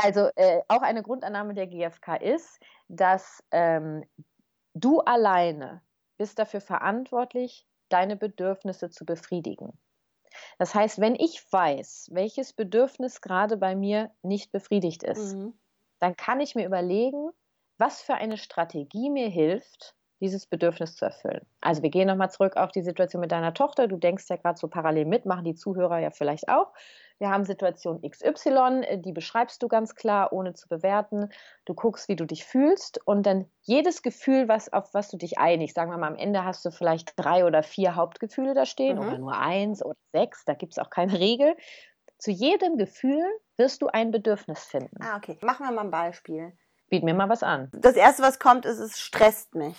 also 0.03 0.29
äh, 0.35 0.61
auch 0.67 0.81
eine 0.81 1.03
Grundannahme 1.03 1.53
der 1.53 1.67
GfK 1.67 2.15
ist, 2.15 2.59
dass 2.87 3.43
ähm, 3.51 4.03
du 4.73 4.99
alleine 4.99 5.81
bist 6.17 6.39
dafür 6.39 6.61
verantwortlich, 6.61 7.67
deine 7.89 8.15
Bedürfnisse 8.15 8.89
zu 8.89 9.05
befriedigen. 9.05 9.77
Das 10.57 10.73
heißt, 10.73 10.99
wenn 10.99 11.15
ich 11.15 11.45
weiß, 11.51 12.09
welches 12.11 12.53
Bedürfnis 12.53 13.21
gerade 13.21 13.57
bei 13.57 13.75
mir 13.75 14.11
nicht 14.21 14.51
befriedigt 14.51 15.03
ist, 15.03 15.35
mhm. 15.35 15.53
dann 15.99 16.15
kann 16.15 16.39
ich 16.39 16.55
mir 16.55 16.65
überlegen, 16.65 17.31
was 17.77 18.01
für 18.01 18.13
eine 18.13 18.37
Strategie 18.37 19.09
mir 19.09 19.27
hilft, 19.27 19.95
dieses 20.21 20.45
Bedürfnis 20.45 20.95
zu 20.95 21.05
erfüllen. 21.05 21.45
Also 21.61 21.81
wir 21.81 21.89
gehen 21.89 22.07
nochmal 22.07 22.29
zurück 22.29 22.55
auf 22.55 22.71
die 22.71 22.83
Situation 22.83 23.19
mit 23.19 23.31
deiner 23.31 23.53
Tochter. 23.53 23.87
Du 23.87 23.97
denkst 23.97 24.25
ja 24.29 24.35
gerade 24.35 24.57
so 24.57 24.67
parallel 24.67 25.05
mit, 25.05 25.25
machen 25.25 25.45
die 25.45 25.55
Zuhörer 25.55 25.97
ja 25.97 26.11
vielleicht 26.11 26.47
auch. 26.47 26.71
Wir 27.21 27.29
haben 27.29 27.45
Situation 27.45 28.01
XY, 28.01 28.81
äh, 28.83 28.97
die 28.97 29.13
beschreibst 29.13 29.61
du 29.61 29.67
ganz 29.67 29.93
klar, 29.93 30.33
ohne 30.33 30.53
zu 30.53 30.67
bewerten. 30.67 31.29
Du 31.65 31.75
guckst, 31.75 32.09
wie 32.09 32.15
du 32.15 32.25
dich 32.25 32.43
fühlst 32.43 32.99
und 33.05 33.27
dann 33.27 33.45
jedes 33.61 34.01
Gefühl, 34.01 34.47
was, 34.47 34.73
auf 34.73 34.93
was 34.95 35.09
du 35.09 35.17
dich 35.17 35.37
einigst. 35.37 35.75
Sagen 35.75 35.91
wir 35.91 35.99
mal, 35.99 36.07
am 36.07 36.15
Ende 36.15 36.43
hast 36.43 36.65
du 36.65 36.71
vielleicht 36.71 37.13
drei 37.17 37.45
oder 37.45 37.61
vier 37.61 37.95
Hauptgefühle 37.95 38.55
da 38.55 38.65
stehen 38.65 38.97
mhm. 38.97 39.07
oder 39.07 39.17
nur 39.19 39.37
eins 39.37 39.85
oder 39.85 39.95
sechs, 40.11 40.43
da 40.45 40.55
gibt 40.55 40.73
es 40.73 40.79
auch 40.79 40.89
keine 40.89 41.19
Regel. 41.19 41.55
Zu 42.17 42.31
jedem 42.31 42.77
Gefühl 42.77 43.23
wirst 43.55 43.83
du 43.83 43.87
ein 43.87 44.09
Bedürfnis 44.09 44.63
finden. 44.63 44.97
Ah, 44.99 45.17
okay. 45.17 45.37
Machen 45.41 45.67
wir 45.67 45.71
mal 45.71 45.85
ein 45.85 45.91
Beispiel. 45.91 46.57
Biet 46.89 47.03
mir 47.03 47.13
mal 47.13 47.29
was 47.29 47.43
an. 47.43 47.69
Das 47.71 47.95
erste, 47.95 48.23
was 48.23 48.39
kommt, 48.39 48.65
ist, 48.65 48.79
es 48.79 48.99
stresst 48.99 49.53
mich, 49.53 49.77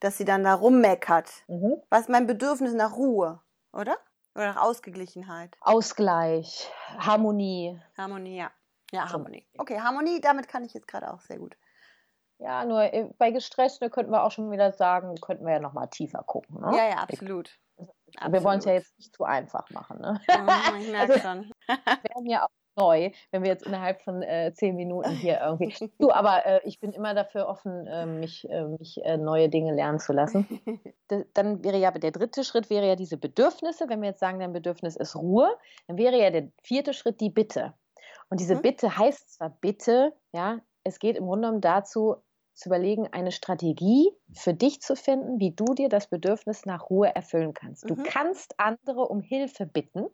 dass 0.00 0.16
sie 0.16 0.24
dann 0.24 0.42
da 0.42 0.54
rummeckert. 0.54 1.30
Mhm. 1.48 1.82
Was 1.90 2.00
ist 2.02 2.08
mein 2.08 2.26
Bedürfnis 2.26 2.72
nach 2.72 2.96
Ruhe, 2.96 3.42
oder? 3.72 3.98
Oder 4.38 4.54
nach 4.54 4.62
Ausgeglichenheit? 4.62 5.56
Ausgleich, 5.62 6.70
Harmonie. 6.96 7.76
Harmonie, 7.96 8.36
ja. 8.36 8.52
Ja, 8.92 9.10
Harmonie. 9.10 9.44
Okay, 9.58 9.80
Harmonie, 9.80 10.20
damit 10.20 10.46
kann 10.46 10.64
ich 10.64 10.72
jetzt 10.74 10.86
gerade 10.86 11.12
auch 11.12 11.20
sehr 11.20 11.38
gut. 11.38 11.56
Ja, 12.38 12.64
nur 12.64 12.82
äh, 12.82 13.10
bei 13.18 13.32
Gestressten 13.32 13.90
könnten 13.90 14.12
wir 14.12 14.22
auch 14.22 14.30
schon 14.30 14.52
wieder 14.52 14.70
sagen, 14.70 15.16
könnten 15.20 15.44
wir 15.44 15.54
ja 15.54 15.58
nochmal 15.58 15.88
tiefer 15.88 16.22
gucken. 16.22 16.60
Ne? 16.60 16.76
Ja, 16.76 16.88
ja, 16.88 16.96
absolut. 16.98 17.58
Wir 17.76 18.44
wollen 18.44 18.60
es 18.60 18.64
ja 18.64 18.74
jetzt 18.74 18.96
nicht 18.96 19.12
zu 19.12 19.24
einfach 19.24 19.68
machen. 19.70 20.00
Ne? 20.00 20.20
Ja, 20.28 20.46
ich 20.78 20.88
merke 20.88 21.14
also, 21.14 21.28
schon. 21.28 21.52
Wir 21.66 22.14
haben 22.14 22.26
ja 22.26 22.44
auch 22.44 22.50
neu, 22.78 23.10
wenn 23.30 23.42
wir 23.42 23.50
jetzt 23.50 23.66
innerhalb 23.66 24.00
von 24.02 24.22
äh, 24.22 24.52
zehn 24.54 24.76
Minuten 24.76 25.10
hier 25.10 25.40
irgendwie. 25.40 25.90
Du, 25.98 26.10
aber 26.10 26.46
äh, 26.46 26.60
ich 26.64 26.80
bin 26.80 26.92
immer 26.92 27.14
dafür 27.14 27.48
offen, 27.48 27.86
äh, 27.86 28.06
mich, 28.06 28.48
mich 28.78 29.00
äh, 29.04 29.16
neue 29.16 29.48
Dinge 29.48 29.74
lernen 29.74 29.98
zu 29.98 30.12
lassen. 30.12 30.46
dann 31.34 31.64
wäre 31.64 31.78
ja 31.78 31.90
der 31.90 32.12
dritte 32.12 32.44
Schritt 32.44 32.70
wäre 32.70 32.86
ja 32.86 32.96
diese 32.96 33.16
Bedürfnisse. 33.16 33.88
Wenn 33.88 34.00
wir 34.00 34.10
jetzt 34.10 34.20
sagen, 34.20 34.38
dein 34.38 34.52
Bedürfnis 34.52 34.96
ist 34.96 35.16
Ruhe, 35.16 35.50
dann 35.86 35.98
wäre 35.98 36.18
ja 36.18 36.30
der 36.30 36.48
vierte 36.62 36.94
Schritt 36.94 37.20
die 37.20 37.30
Bitte. 37.30 37.74
Und 38.30 38.40
diese 38.40 38.56
mhm. 38.56 38.62
Bitte 38.62 38.96
heißt 38.96 39.34
zwar 39.34 39.50
Bitte, 39.60 40.12
ja, 40.32 40.60
es 40.84 40.98
geht 40.98 41.16
im 41.16 41.26
Grunde 41.26 41.48
genommen 41.48 41.60
dazu, 41.60 42.16
zu 42.58 42.68
überlegen, 42.68 43.06
eine 43.12 43.30
Strategie 43.30 44.10
für 44.32 44.52
dich 44.52 44.80
zu 44.82 44.96
finden, 44.96 45.38
wie 45.38 45.52
du 45.52 45.74
dir 45.74 45.88
das 45.88 46.08
Bedürfnis 46.08 46.66
nach 46.66 46.90
Ruhe 46.90 47.14
erfüllen 47.14 47.54
kannst. 47.54 47.88
Du 47.88 47.94
mhm. 47.94 48.02
kannst 48.02 48.58
andere 48.58 49.02
um 49.02 49.20
Hilfe 49.20 49.64
bitten, 49.64 50.06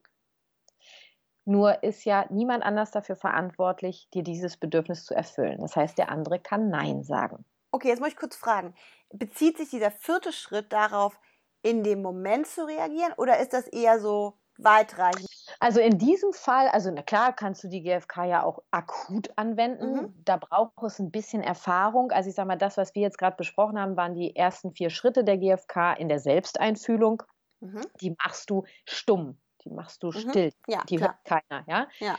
nur 1.44 1.82
ist 1.82 2.04
ja 2.04 2.26
niemand 2.30 2.64
anders 2.64 2.90
dafür 2.90 3.16
verantwortlich, 3.16 4.08
dir 4.14 4.22
dieses 4.22 4.56
Bedürfnis 4.56 5.04
zu 5.04 5.14
erfüllen. 5.14 5.58
Das 5.60 5.76
heißt, 5.76 5.98
der 5.98 6.10
andere 6.10 6.38
kann 6.38 6.70
Nein 6.70 7.02
sagen. 7.02 7.44
Okay, 7.70 7.88
jetzt 7.88 8.00
muss 8.00 8.10
ich 8.10 8.16
kurz 8.16 8.36
fragen. 8.36 8.74
Bezieht 9.12 9.58
sich 9.58 9.68
dieser 9.68 9.90
vierte 9.90 10.32
Schritt 10.32 10.72
darauf, 10.72 11.18
in 11.62 11.82
dem 11.82 12.02
Moment 12.02 12.46
zu 12.46 12.66
reagieren 12.66 13.12
oder 13.16 13.38
ist 13.38 13.52
das 13.52 13.66
eher 13.66 13.98
so 13.98 14.34
weitreichend? 14.58 15.26
Also 15.60 15.80
in 15.80 15.98
diesem 15.98 16.32
Fall, 16.32 16.68
also 16.68 16.90
na 16.90 17.02
klar, 17.02 17.32
kannst 17.32 17.64
du 17.64 17.68
die 17.68 17.82
GfK 17.82 18.24
ja 18.24 18.42
auch 18.42 18.62
akut 18.70 19.30
anwenden. 19.36 19.94
Mhm. 19.94 20.14
Da 20.24 20.36
braucht 20.36 20.82
es 20.82 20.98
ein 20.98 21.10
bisschen 21.10 21.42
Erfahrung. 21.42 22.10
Also 22.12 22.28
ich 22.28 22.36
sage 22.36 22.48
mal, 22.48 22.56
das, 22.56 22.76
was 22.76 22.94
wir 22.94 23.02
jetzt 23.02 23.18
gerade 23.18 23.36
besprochen 23.36 23.78
haben, 23.78 23.96
waren 23.96 24.14
die 24.14 24.36
ersten 24.36 24.72
vier 24.72 24.90
Schritte 24.90 25.24
der 25.24 25.38
GfK 25.38 25.94
in 25.94 26.08
der 26.08 26.18
Selbsteinfühlung. 26.18 27.22
Mhm. 27.60 27.80
Die 28.00 28.14
machst 28.22 28.50
du 28.50 28.64
stumm 28.84 29.38
die 29.64 29.71
machst 29.71 30.02
du 30.02 30.09
mhm. 30.09 30.18
still. 30.18 30.52
Ja, 30.66 30.83
die 30.88 30.97
klar. 30.97 31.18
hört 31.25 31.44
keiner, 31.49 31.64
ja? 31.66 31.88
Ja. 31.99 32.18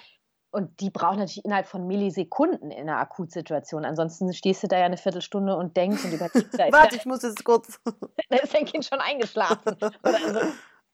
Und 0.52 0.80
die 0.80 0.90
braucht 0.90 1.18
natürlich 1.18 1.44
innerhalb 1.44 1.66
von 1.66 1.86
Millisekunden 1.86 2.72
in 2.72 2.90
einer 2.90 2.98
Akutsituation. 3.00 3.84
Ansonsten 3.84 4.32
stehst 4.32 4.64
du 4.64 4.68
da 4.68 4.78
ja 4.78 4.86
eine 4.86 4.96
Viertelstunde 4.96 5.54
und 5.58 5.76
denkst 5.76 6.06
und 6.06 6.14
überlegst. 6.14 6.58
Warte, 6.72 6.96
ich 6.96 7.06
muss 7.06 7.24
jetzt 7.24 7.44
kurz. 7.44 7.82
da 8.30 8.38
ist 8.38 8.54
dein 8.54 8.64
Kind 8.64 8.86
schon 8.86 9.00
eingeschlafen. 9.02 9.76
Oder 9.76 10.34
so, 10.34 10.54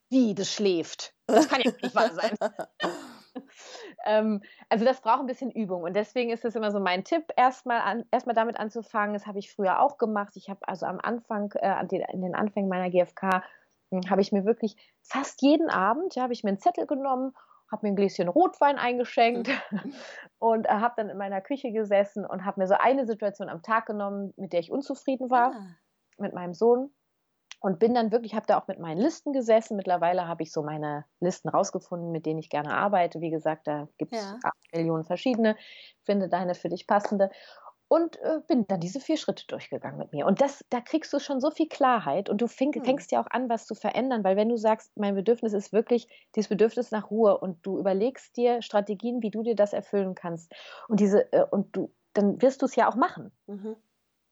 wie, 0.10 0.34
das 0.34 0.51
schläft. 0.51 1.13
Das 1.27 1.48
kann 1.48 1.62
ja 1.62 1.72
nicht 1.79 1.93
wahr 1.93 2.12
sein. 2.12 2.36
ähm, 4.05 4.41
also 4.67 4.84
das 4.84 5.00
braucht 5.01 5.20
ein 5.20 5.27
bisschen 5.27 5.51
Übung. 5.51 5.84
Und 5.84 5.96
deswegen 5.96 6.31
ist 6.31 6.43
es 6.43 6.55
immer 6.55 6.72
so 6.72 6.79
mein 6.79 7.03
Tipp, 7.03 7.25
erstmal 7.38 7.81
an, 7.81 8.05
erstmal 8.10 8.36
damit 8.36 8.60
anzufangen. 8.60 9.13
Das 9.13 9.27
habe 9.27 9.38
ich 9.38 9.51
früher 9.51 9.79
auch 9.79 10.00
gemacht. 10.00 10.34
Ich 10.38 10.50
habe 10.50 10.67
also 10.67 10.88
am 10.88 11.00
Anfang, 11.00 11.51
äh, 11.51 11.79
in 12.12 12.22
den 12.22 12.34
Anfängen 12.34 12.67
meiner 12.67 12.89
GfK 12.89 13.43
habe 14.10 14.21
ich 14.21 14.31
mir 14.31 14.45
wirklich 14.45 14.75
fast 15.01 15.41
jeden 15.41 15.69
Abend, 15.69 16.15
ja, 16.15 16.24
habe 16.24 16.33
ich 16.33 16.43
mir 16.43 16.50
einen 16.50 16.60
Zettel 16.60 16.88
genommen, 16.88 17.33
habe 17.71 17.86
mir 17.86 17.93
ein 17.93 17.95
Gläschen 17.95 18.27
Rotwein 18.27 18.77
eingeschenkt 18.77 19.50
und 20.39 20.67
äh, 20.67 20.69
habe 20.69 20.93
dann 20.98 21.10
in 21.10 21.17
meiner 21.17 21.41
Küche 21.41 21.71
gesessen 21.71 22.25
und 22.25 22.45
habe 22.45 22.60
mir 22.60 22.67
so 22.67 22.75
eine 22.75 23.05
Situation 23.05 23.50
am 23.50 23.62
Tag 23.62 23.86
genommen, 23.86 24.33
mit 24.38 24.53
der 24.53 24.60
ich 24.60 24.71
unzufrieden 24.71 25.29
war, 25.29 25.53
ah. 25.53 25.65
mit 26.17 26.33
meinem 26.33 26.53
Sohn. 26.53 26.91
Und 27.63 27.77
bin 27.77 27.93
dann 27.93 28.12
wirklich, 28.12 28.33
habe 28.33 28.48
da 28.48 28.57
auch 28.57 28.67
mit 28.67 28.79
meinen 28.79 28.98
Listen 28.98 29.33
gesessen. 29.33 29.77
Mittlerweile 29.77 30.27
habe 30.27 30.41
ich 30.41 30.51
so 30.51 30.63
meine 30.63 31.05
Listen 31.19 31.48
rausgefunden, 31.48 32.12
mit 32.12 32.25
denen 32.25 32.39
ich 32.39 32.50
gerne 32.50 32.74
arbeite. 32.74 33.21
Wie 33.21 33.29
gesagt, 33.29 33.67
da 33.67 33.88
gibt 34.00 34.15
es 34.15 34.24
ja. 34.24 34.39
acht 34.41 34.74
Millionen 34.74 35.03
verschiedene. 35.03 35.55
Finde 36.03 36.27
deine 36.27 36.55
für 36.55 36.69
dich 36.69 36.88
passende 36.88 37.29
und 37.91 38.17
äh, 38.21 38.39
bin 38.48 38.65
dann 38.67 38.79
diese 38.79 39.01
vier 39.01 39.17
Schritte 39.17 39.45
durchgegangen 39.48 40.00
mit 40.00 40.13
mir. 40.13 40.25
Und 40.25 40.39
das, 40.39 40.63
da 40.69 40.79
kriegst 40.79 41.12
du 41.12 41.19
schon 41.19 41.41
so 41.41 41.51
viel 41.51 41.67
Klarheit 41.67 42.29
und 42.29 42.39
du 42.39 42.48
fäng, 42.48 42.74
hm. 42.74 42.86
fängst 42.86 43.12
ja 43.12 43.21
auch 43.21 43.27
an, 43.29 43.50
was 43.50 43.66
zu 43.66 43.75
verändern, 43.75 44.24
weil 44.24 44.37
wenn 44.37 44.48
du 44.48 44.55
sagst, 44.55 44.96
mein 44.96 45.13
Bedürfnis 45.13 45.51
ist 45.51 45.74
wirklich 45.74 46.07
dieses 46.33 46.48
Bedürfnis 46.48 46.92
nach 46.92 47.11
Ruhe 47.11 47.37
und 47.37 47.66
du 47.66 47.77
überlegst 47.77 48.37
dir 48.37 48.61
Strategien, 48.61 49.22
wie 49.22 49.29
du 49.29 49.44
dir 49.44 49.55
das 49.55 49.74
erfüllen 49.74 50.16
kannst 50.16 50.53
und 50.87 51.01
diese 51.01 51.33
äh, 51.33 51.44
und 51.51 51.75
du, 51.75 51.94
dann 52.13 52.42
wirst 52.42 52.61
du 52.61 52.66
es 52.66 52.77
ja 52.77 52.89
auch 52.89 52.96
machen. 52.96 53.33
Mhm. 53.48 53.75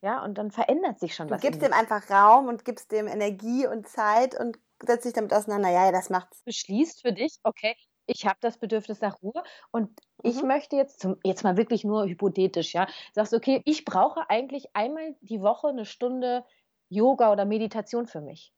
Ja, 0.00 0.24
und 0.24 0.38
dann 0.38 0.50
verändert 0.50 0.98
sich 0.98 1.14
schon 1.14 1.28
du 1.28 1.34
was. 1.34 1.42
Du 1.42 1.46
gibst 1.46 1.60
dem 1.60 1.74
einfach 1.74 2.08
Raum 2.08 2.48
und 2.48 2.64
gibst 2.64 2.90
dem 2.92 3.08
Energie 3.08 3.66
und 3.66 3.86
Zeit 3.86 4.40
und 4.40 4.58
setzt 4.82 5.04
dich 5.04 5.12
damit 5.12 5.34
auseinander. 5.34 5.68
Ja, 5.68 5.84
ja, 5.84 5.92
das 5.92 6.08
macht's. 6.08 6.42
Beschließt 6.44 7.02
für 7.02 7.12
dich, 7.12 7.36
okay, 7.42 7.76
ich 8.06 8.26
habe 8.26 8.38
das 8.40 8.58
Bedürfnis 8.58 9.00
nach 9.00 9.22
Ruhe 9.22 9.42
und 9.70 9.90
mhm. 9.90 9.96
ich 10.22 10.42
möchte 10.42 10.76
jetzt 10.76 11.00
zum, 11.00 11.16
jetzt 11.24 11.44
mal 11.44 11.56
wirklich 11.56 11.84
nur 11.84 12.06
hypothetisch, 12.06 12.74
ja, 12.74 12.86
sagst 13.12 13.34
okay, 13.34 13.62
ich 13.64 13.84
brauche 13.84 14.28
eigentlich 14.28 14.74
einmal 14.74 15.14
die 15.20 15.40
Woche 15.40 15.68
eine 15.68 15.84
Stunde 15.84 16.44
Yoga 16.88 17.32
oder 17.32 17.44
Meditation 17.44 18.06
für 18.06 18.20
mich. 18.20 18.52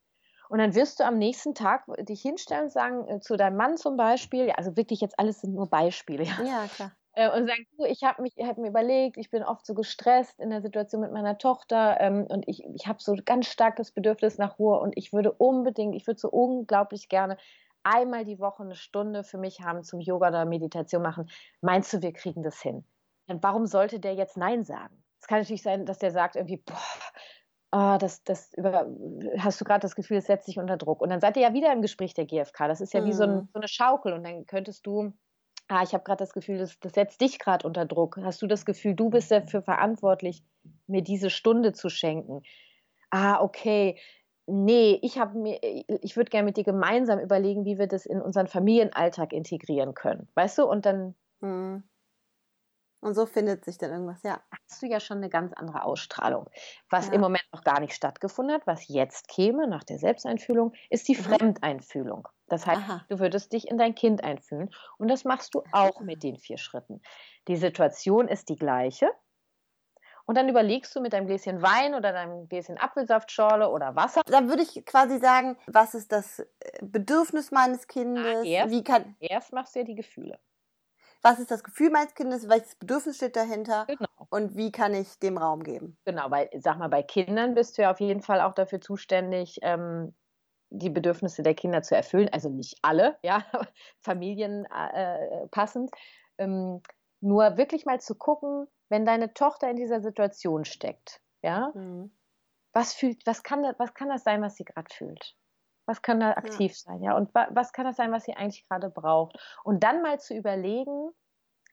Und 0.48 0.58
dann 0.58 0.74
wirst 0.74 1.00
du 1.00 1.04
am 1.04 1.16
nächsten 1.16 1.54
Tag 1.54 1.84
dich 2.00 2.20
hinstellen 2.20 2.64
und 2.64 2.72
sagen, 2.72 3.08
äh, 3.08 3.20
zu 3.20 3.36
deinem 3.36 3.56
Mann 3.56 3.76
zum 3.76 3.96
Beispiel, 3.96 4.46
ja, 4.46 4.54
also 4.56 4.76
wirklich 4.76 5.00
jetzt 5.00 5.18
alles 5.18 5.40
sind 5.40 5.54
nur 5.54 5.68
Beispiele, 5.68 6.24
ja. 6.24 6.42
Ja, 6.44 6.66
klar. 6.66 6.92
Äh, 7.14 7.28
und 7.28 7.46
sagen, 7.46 7.66
du, 7.76 7.84
ich 7.84 8.02
habe 8.02 8.24
hab 8.24 8.58
mir 8.58 8.68
überlegt, 8.68 9.18
ich 9.18 9.30
bin 9.30 9.42
oft 9.42 9.66
so 9.66 9.74
gestresst 9.74 10.40
in 10.40 10.50
der 10.50 10.62
Situation 10.62 11.02
mit 11.02 11.12
meiner 11.12 11.36
Tochter 11.36 12.00
ähm, 12.00 12.26
und 12.28 12.48
ich, 12.48 12.64
ich 12.74 12.86
habe 12.86 13.02
so 13.02 13.14
ganz 13.24 13.46
stark 13.46 13.76
das 13.76 13.92
Bedürfnis 13.92 14.38
nach 14.38 14.58
Ruhe 14.58 14.78
und 14.78 14.96
ich 14.96 15.12
würde 15.12 15.32
unbedingt, 15.32 15.94
ich 15.94 16.06
würde 16.06 16.20
so 16.20 16.30
unglaublich 16.30 17.08
gerne 17.08 17.36
einmal 17.84 18.24
die 18.24 18.38
Woche 18.38 18.62
eine 18.62 18.74
Stunde 18.74 19.24
für 19.24 19.38
mich 19.38 19.60
haben 19.60 19.82
zum 19.82 20.00
Yoga 20.00 20.28
oder 20.28 20.44
Meditation 20.44 21.02
machen. 21.02 21.30
Meinst 21.60 21.92
du, 21.92 22.02
wir 22.02 22.12
kriegen 22.12 22.42
das 22.42 22.60
hin? 22.60 22.84
Und 23.26 23.42
warum 23.42 23.66
sollte 23.66 24.00
der 24.00 24.14
jetzt 24.14 24.36
Nein 24.36 24.64
sagen? 24.64 25.02
Es 25.20 25.26
kann 25.26 25.38
natürlich 25.38 25.62
sein, 25.62 25.86
dass 25.86 25.98
der 25.98 26.10
sagt 26.10 26.36
irgendwie, 26.36 26.56
boah, 26.56 26.76
oh, 27.72 27.96
das, 27.98 28.24
das 28.24 28.52
über, 28.54 28.86
hast 29.38 29.60
du 29.60 29.64
gerade 29.64 29.80
das 29.80 29.94
Gefühl, 29.94 30.18
es 30.18 30.26
setzt 30.26 30.46
sich 30.46 30.58
unter 30.58 30.76
Druck. 30.76 31.00
Und 31.00 31.10
dann 31.10 31.20
seid 31.20 31.36
ihr 31.36 31.42
ja 31.42 31.54
wieder 31.54 31.72
im 31.72 31.82
Gespräch 31.82 32.14
der 32.14 32.26
GfK. 32.26 32.68
Das 32.68 32.80
ist 32.80 32.92
ja 32.92 33.00
mhm. 33.00 33.06
wie 33.06 33.12
so, 33.12 33.24
ein, 33.24 33.34
mhm. 33.34 33.48
so, 33.52 33.60
eine 33.60 33.68
Schaukel. 33.68 34.12
Und 34.12 34.24
dann 34.24 34.46
könntest 34.46 34.86
du, 34.86 35.12
ah, 35.68 35.82
ich 35.82 35.94
habe 35.94 36.04
gerade 36.04 36.18
das 36.18 36.32
Gefühl, 36.32 36.58
das, 36.58 36.78
das 36.80 36.92
setzt 36.92 37.20
dich 37.20 37.38
gerade 37.38 37.66
unter 37.66 37.86
Druck. 37.86 38.18
Hast 38.22 38.42
du 38.42 38.46
das 38.46 38.64
Gefühl, 38.64 38.94
du 38.94 39.10
bist 39.10 39.30
dafür 39.30 39.62
verantwortlich, 39.62 40.42
mir 40.86 41.02
diese 41.02 41.30
Stunde 41.30 41.72
zu 41.72 41.88
schenken? 41.88 42.42
Ah, 43.10 43.40
okay 43.40 43.98
nee, 44.46 44.98
ich 45.02 45.18
habe 45.18 45.38
mir, 45.38 45.58
ich 45.62 46.16
würde 46.16 46.30
gerne 46.30 46.46
mit 46.46 46.56
dir 46.56 46.64
gemeinsam 46.64 47.18
überlegen, 47.18 47.64
wie 47.64 47.78
wir 47.78 47.86
das 47.86 48.06
in 48.06 48.20
unseren 48.20 48.48
Familienalltag 48.48 49.32
integrieren 49.32 49.94
können. 49.94 50.28
Weißt 50.34 50.58
du? 50.58 50.64
Und 50.64 50.86
dann. 50.86 51.14
Hm. 51.40 51.82
Und 53.00 53.14
so 53.14 53.26
findet 53.26 53.64
sich 53.64 53.78
dann 53.78 53.90
irgendwas, 53.90 54.22
ja. 54.22 54.40
Hast 54.52 54.80
du 54.80 54.86
ja 54.86 55.00
schon 55.00 55.16
eine 55.16 55.28
ganz 55.28 55.52
andere 55.54 55.82
Ausstrahlung. 55.82 56.48
Was 56.88 57.08
ja. 57.08 57.14
im 57.14 57.20
Moment 57.20 57.44
noch 57.52 57.64
gar 57.64 57.80
nicht 57.80 57.94
stattgefunden 57.94 58.54
hat, 58.54 58.64
was 58.64 58.86
jetzt 58.86 59.26
käme 59.26 59.66
nach 59.66 59.82
der 59.82 59.98
Selbsteinfühlung, 59.98 60.72
ist 60.88 61.08
die 61.08 61.16
mhm. 61.16 61.22
Fremdeinfühlung. 61.24 62.28
Das 62.46 62.64
heißt, 62.64 62.82
Aha. 62.82 63.04
du 63.08 63.18
würdest 63.18 63.52
dich 63.52 63.66
in 63.68 63.76
dein 63.76 63.96
Kind 63.96 64.22
einfühlen. 64.22 64.70
Und 64.98 65.08
das 65.08 65.24
machst 65.24 65.54
du 65.54 65.64
auch 65.72 66.00
mit 66.00 66.22
den 66.22 66.36
vier 66.36 66.58
Schritten. 66.58 67.02
Die 67.48 67.56
Situation 67.56 68.28
ist 68.28 68.48
die 68.48 68.56
gleiche. 68.56 69.10
Und 70.32 70.36
dann 70.36 70.48
überlegst 70.48 70.96
du 70.96 71.02
mit 71.02 71.12
deinem 71.12 71.26
Gläschen 71.26 71.60
Wein 71.60 71.94
oder 71.94 72.10
deinem 72.10 72.48
Gläschen 72.48 72.78
Apfelsaftschorle 72.78 73.68
oder 73.68 73.96
Wasser. 73.96 74.22
Dann 74.24 74.48
würde 74.48 74.62
ich 74.62 74.82
quasi 74.86 75.18
sagen, 75.18 75.58
was 75.66 75.92
ist 75.94 76.10
das 76.10 76.38
äh, 76.38 76.46
Bedürfnis 76.80 77.50
meines 77.50 77.86
Kindes? 77.86 78.24
Ah, 78.24 78.42
erst, 78.42 78.72
Wie 78.72 78.82
kann 78.82 79.14
erst 79.20 79.52
machst 79.52 79.74
du 79.74 79.80
ja 79.80 79.84
die 79.84 79.94
Gefühle. 79.94 80.38
Was 81.20 81.38
ist 81.38 81.50
das 81.50 81.62
Gefühl 81.62 81.90
meines 81.90 82.14
Kindes? 82.14 82.48
Welches 82.48 82.76
Bedürfnis 82.76 83.16
steht 83.16 83.36
dahinter? 83.36 83.84
Genau. 83.86 84.08
Und 84.30 84.56
wie 84.56 84.72
kann 84.72 84.94
ich 84.94 85.18
dem 85.18 85.36
Raum 85.36 85.64
geben? 85.64 85.98
Genau, 86.06 86.30
weil, 86.30 86.48
sag 86.60 86.78
mal, 86.78 86.88
bei 86.88 87.02
Kindern 87.02 87.52
bist 87.52 87.76
du 87.76 87.82
ja 87.82 87.90
auf 87.90 88.00
jeden 88.00 88.22
Fall 88.22 88.40
auch 88.40 88.54
dafür 88.54 88.80
zuständig, 88.80 89.58
ähm, 89.60 90.14
die 90.70 90.88
Bedürfnisse 90.88 91.42
der 91.42 91.52
Kinder 91.52 91.82
zu 91.82 91.94
erfüllen. 91.94 92.30
Also 92.32 92.48
nicht 92.48 92.78
alle, 92.80 93.18
ja, 93.22 93.44
familienpassend. 94.00 95.90
Äh, 96.38 96.44
ähm, 96.44 96.80
nur 97.20 97.56
wirklich 97.56 97.86
mal 97.86 98.00
zu 98.00 98.14
gucken, 98.14 98.66
wenn 98.92 99.06
deine 99.06 99.32
Tochter 99.32 99.70
in 99.70 99.76
dieser 99.76 100.02
Situation 100.02 100.66
steckt, 100.66 101.22
ja, 101.40 101.72
mhm. 101.74 102.14
was 102.74 102.92
fühlt, 102.92 103.26
was 103.26 103.42
kann, 103.42 103.62
was 103.78 103.94
kann 103.94 104.10
das 104.10 104.22
sein, 104.22 104.42
was 104.42 104.56
sie 104.56 104.64
gerade 104.64 104.92
fühlt? 104.92 105.34
Was 105.86 106.02
kann 106.02 106.20
da 106.20 106.32
aktiv 106.32 106.72
ja. 106.72 106.76
sein, 106.76 107.02
ja? 107.02 107.16
Und 107.16 107.34
wa 107.34 107.48
was 107.52 107.72
kann 107.72 107.86
das 107.86 107.96
sein, 107.96 108.12
was 108.12 108.24
sie 108.24 108.34
eigentlich 108.34 108.68
gerade 108.68 108.90
braucht? 108.90 109.38
Und 109.64 109.82
dann 109.82 110.02
mal 110.02 110.20
zu 110.20 110.34
überlegen, 110.34 111.10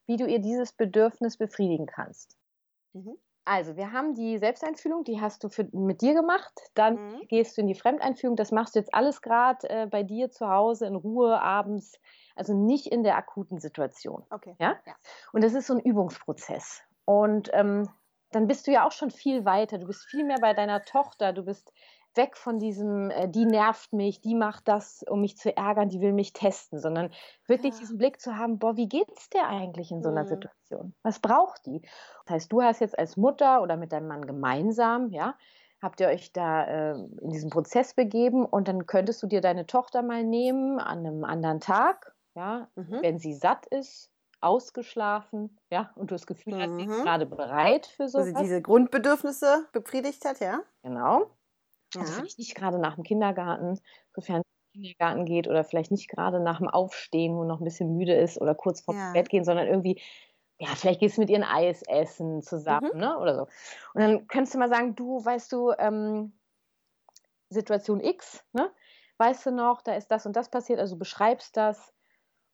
wie 0.08 0.15
du 0.15 0.27
ihr 0.27 0.39
dieses 0.39 0.71
Bedürfnis 0.71 1.36
befriedigen 1.36 1.88
kannst. 1.88 2.38
Mhm. 2.93 3.17
Also, 3.43 3.75
wir 3.75 3.91
haben 3.91 4.15
die 4.15 4.38
Selbsteinfühlung, 4.38 5.03
die 5.03 5.19
hast 5.19 5.43
du 5.43 5.49
für, 5.49 5.67
mit 5.73 6.01
dir 6.01 6.13
gemacht. 6.13 6.53
Dann 6.73 6.95
mhm. 6.95 7.27
gehst 7.27 7.58
du 7.58 7.62
in 7.62 7.67
die 7.67 7.75
Fremdeinfühlung. 7.75 8.38
Das 8.38 8.51
machst 8.51 8.75
du 8.75 8.79
jetzt 8.79 8.93
alles 8.93 9.21
gerade 9.21 9.69
äh, 9.69 9.88
bei 9.88 10.03
dir 10.03 10.32
zu 10.32 10.47
Hause 10.47 10.86
in 10.86 10.95
Ruhe 10.95 11.41
abends, 11.41 11.99
also 12.36 12.53
nicht 12.53 12.88
in 12.88 13.03
der 13.03 13.17
akuten 13.17 13.60
Situation. 13.60 14.25
Okay. 14.29 14.55
Ja? 14.60 14.79
ja. 14.86 14.95
Und 15.34 15.43
das 15.43 15.53
ist 15.53 15.67
so 15.67 15.73
ein 15.73 15.79
Übungsprozess. 15.79 16.82
Und 17.10 17.50
ähm, 17.54 17.89
dann 18.30 18.45
bist 18.45 18.67
du 18.67 18.72
ja 18.72 18.86
auch 18.86 18.91
schon 18.91 19.10
viel 19.10 19.43
weiter. 19.43 19.80
Du 19.80 19.88
bist 19.88 20.06
viel 20.06 20.24
mehr 20.24 20.38
bei 20.39 20.54
deiner 20.54 20.84
Tochter. 20.84 21.34
Du 21.34 21.43
bist 21.43 21.74
weg 22.13 22.38
von 22.38 22.60
diesem, 22.60 23.10
äh, 23.10 23.28
die 23.28 23.45
nervt 23.45 23.93
mich, 23.93 24.22
die 24.22 24.36
macht 24.36 24.67
das, 24.67 25.04
um 25.10 25.22
mich 25.22 25.36
zu 25.36 25.58
ärgern, 25.58 25.89
die 25.89 26.02
will 26.02 26.13
mich 26.13 26.34
testen, 26.34 26.80
sondern 26.80 27.10
wirklich 27.48 27.74
ja. 27.74 27.80
diesen 27.80 27.98
Blick 27.98 28.22
zu 28.22 28.38
haben, 28.38 28.60
boah, 28.60 28.78
wie 28.78 28.88
geht's 28.88 29.28
dir 29.32 29.48
eigentlich 29.48 29.89
in 29.89 30.04
so 30.04 30.10
einer 30.10 30.22
mhm. 30.22 30.28
Situation? 30.28 30.93
Was 31.02 31.17
braucht 31.17 31.65
die? 31.65 31.82
Das 32.26 32.36
heißt, 32.36 32.52
du 32.52 32.62
hast 32.62 32.80
jetzt 32.80 33.00
als 33.00 33.17
Mutter 33.17 33.63
oder 33.63 33.76
mit 33.76 33.91
deinem 33.91 34.08
Mann 34.08 34.28
gemeinsam, 34.28 35.10
ja, 35.10 35.36
habt 35.82 36.02
ihr 36.02 36.10
euch 36.10 36.32
da 36.32 36.65
äh, 36.65 36.91
in 36.91 37.32
diesen 37.32 37.50
Prozess 37.50 37.95
begeben 37.95 38.45
und 38.45 38.67
dann 38.67 38.86
könntest 38.86 39.24
du 39.24 39.26
dir 39.26 39.41
deine 39.41 39.65
Tochter 39.65 40.04
mal 40.04 40.24
nehmen 40.24 40.80
an 40.80 41.00
einem 41.00 41.24
anderen 41.24 41.60
Tag, 41.60 42.15
ja, 42.36 42.67
mhm. 42.76 43.00
wenn 43.02 43.17
sie 43.17 43.34
satt 43.34 43.65
ist, 43.65 44.12
ausgeschlafen, 44.41 45.58
ja, 45.69 45.91
und 45.95 46.12
du 46.12 46.15
das 46.15 46.28
Gefühl 46.28 46.62
hast, 46.62 46.71
mhm. 46.71 46.88
gerade 46.88 47.25
bereit 47.25 47.88
für 47.88 48.08
so. 48.08 48.19
Also 48.19 48.34
diese 48.39 48.62
Grundbedürfnisse 48.62 49.67
befriedigt 49.71 50.23
hat, 50.25 50.39
ja. 50.39 50.62
Genau. 50.84 51.32
Also 51.95 51.99
ja. 51.99 52.02
Also 52.02 52.13
vielleicht 52.13 52.39
nicht 52.39 52.56
gerade 52.56 52.80
nach 52.80 52.95
dem 52.95 53.04
Kindergarten, 53.04 53.80
sofern 54.13 54.41
es 54.41 54.71
Kindergarten 54.73 55.25
geht 55.25 55.47
oder 55.47 55.63
vielleicht 55.63 55.91
nicht 55.91 56.10
gerade 56.10 56.39
nach 56.39 56.60
dem 56.60 56.69
Aufstehen, 56.69 57.36
wo 57.36 57.43
noch 57.43 57.60
ein 57.60 57.63
bisschen 57.63 57.97
müde 57.97 58.13
ist 58.13 58.39
oder 58.39 58.56
kurz 58.56 58.82
vor 58.82 58.95
ja. 58.95 59.12
Bett 59.13 59.30
gehen, 59.30 59.43
sondern 59.43 59.67
irgendwie, 59.67 60.02
ja, 60.60 60.69
vielleicht 60.75 60.99
gehst 60.99 61.17
du 61.17 61.21
mit 61.21 61.30
ihren 61.30 61.43
Eis 61.43 61.82
essen 61.84 62.41
zusammen, 62.41 62.91
mhm. 62.93 62.99
ne? 62.99 63.17
Oder 63.17 63.36
so. 63.36 63.41
Und 63.93 64.02
dann 64.02 64.28
könntest 64.28 64.54
du 64.54 64.60
mal 64.60 64.69
sagen, 64.69 64.95
du, 64.95 65.23
weißt 65.23 65.52
du, 65.52 65.73
ähm, 65.78 66.34
Situation 67.49 67.99
X, 67.99 68.45
ne? 68.54 68.71
Weißt 69.17 69.45
du 69.45 69.52
noch, 69.52 69.82
da 69.82 69.95
ist 69.95 70.10
das 70.12 70.25
und 70.25 70.36
das 70.36 70.49
passiert, 70.49 70.80
also 70.80 70.95
du 70.95 70.99
beschreibst 70.99 71.58
das 71.58 71.93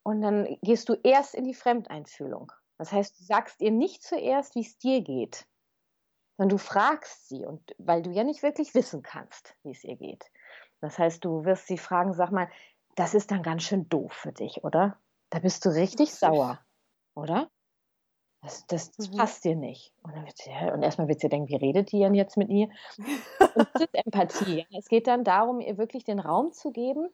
und 0.06 0.22
dann 0.22 0.58
gehst 0.62 0.88
du 0.88 0.94
erst 1.04 1.34
in 1.34 1.46
die 1.46 1.56
Fremdeinfühlung. 1.56 2.52
Das 2.78 2.92
heißt, 2.92 3.20
du 3.20 3.24
sagst 3.24 3.60
ihr 3.60 3.72
nicht 3.72 4.04
zuerst, 4.04 4.54
wie 4.54 4.62
es 4.62 4.78
dir 4.78 5.02
geht, 5.02 5.48
sondern 6.38 6.58
du 6.58 6.64
fragst 6.64 7.28
sie 7.28 7.44
und 7.44 7.76
weil 7.80 8.04
du 8.04 8.12
ja 8.12 8.24
nicht 8.24 8.44
wirklich 8.44 8.76
wissen 8.76 9.02
kannst, 9.02 9.56
wie 9.64 9.72
es 9.72 9.84
ihr 9.84 9.96
geht. 9.96 10.30
Das 10.80 11.00
heißt, 11.00 11.26
du 11.26 11.44
wirst 11.46 11.66
sie 11.66 11.80
fragen, 11.80 12.14
sag 12.14 12.32
mal, 12.32 12.48
das 12.96 13.16
ist 13.16 13.32
dann 13.32 13.42
ganz 13.42 13.64
schön 13.64 13.90
doof 13.90 14.14
für 14.14 14.32
dich, 14.32 14.64
oder? 14.64 15.00
Da 15.32 15.40
bist 15.40 15.66
du 15.66 15.70
richtig 15.70 16.14
sauer, 16.14 16.60
oder? 17.16 17.50
Das, 18.44 18.68
das, 18.68 18.92
das 18.92 19.10
mhm. 19.10 19.18
passt 19.18 19.44
dir 19.44 19.56
nicht. 19.56 19.92
Und, 20.04 20.16
dann 20.16 20.26
wird 20.28 20.38
sie, 20.38 20.52
und 20.72 20.84
erstmal 20.84 21.08
wird 21.08 21.20
sie 21.20 21.30
denken, 21.30 21.50
wie 21.50 21.56
redet 21.56 21.92
die 21.92 22.00
denn 22.00 22.14
jetzt 22.14 22.38
mit 22.38 22.50
mir? 22.50 22.70
Und 23.56 23.68
das 23.74 23.82
ist 23.82 23.96
Empathie. 23.96 24.68
Es 24.78 24.88
geht 24.88 25.08
dann 25.08 25.24
darum, 25.24 25.62
ihr 25.62 25.80
wirklich 25.80 26.04
den 26.04 26.20
Raum 26.20 26.52
zu 26.52 26.72
geben 26.72 27.10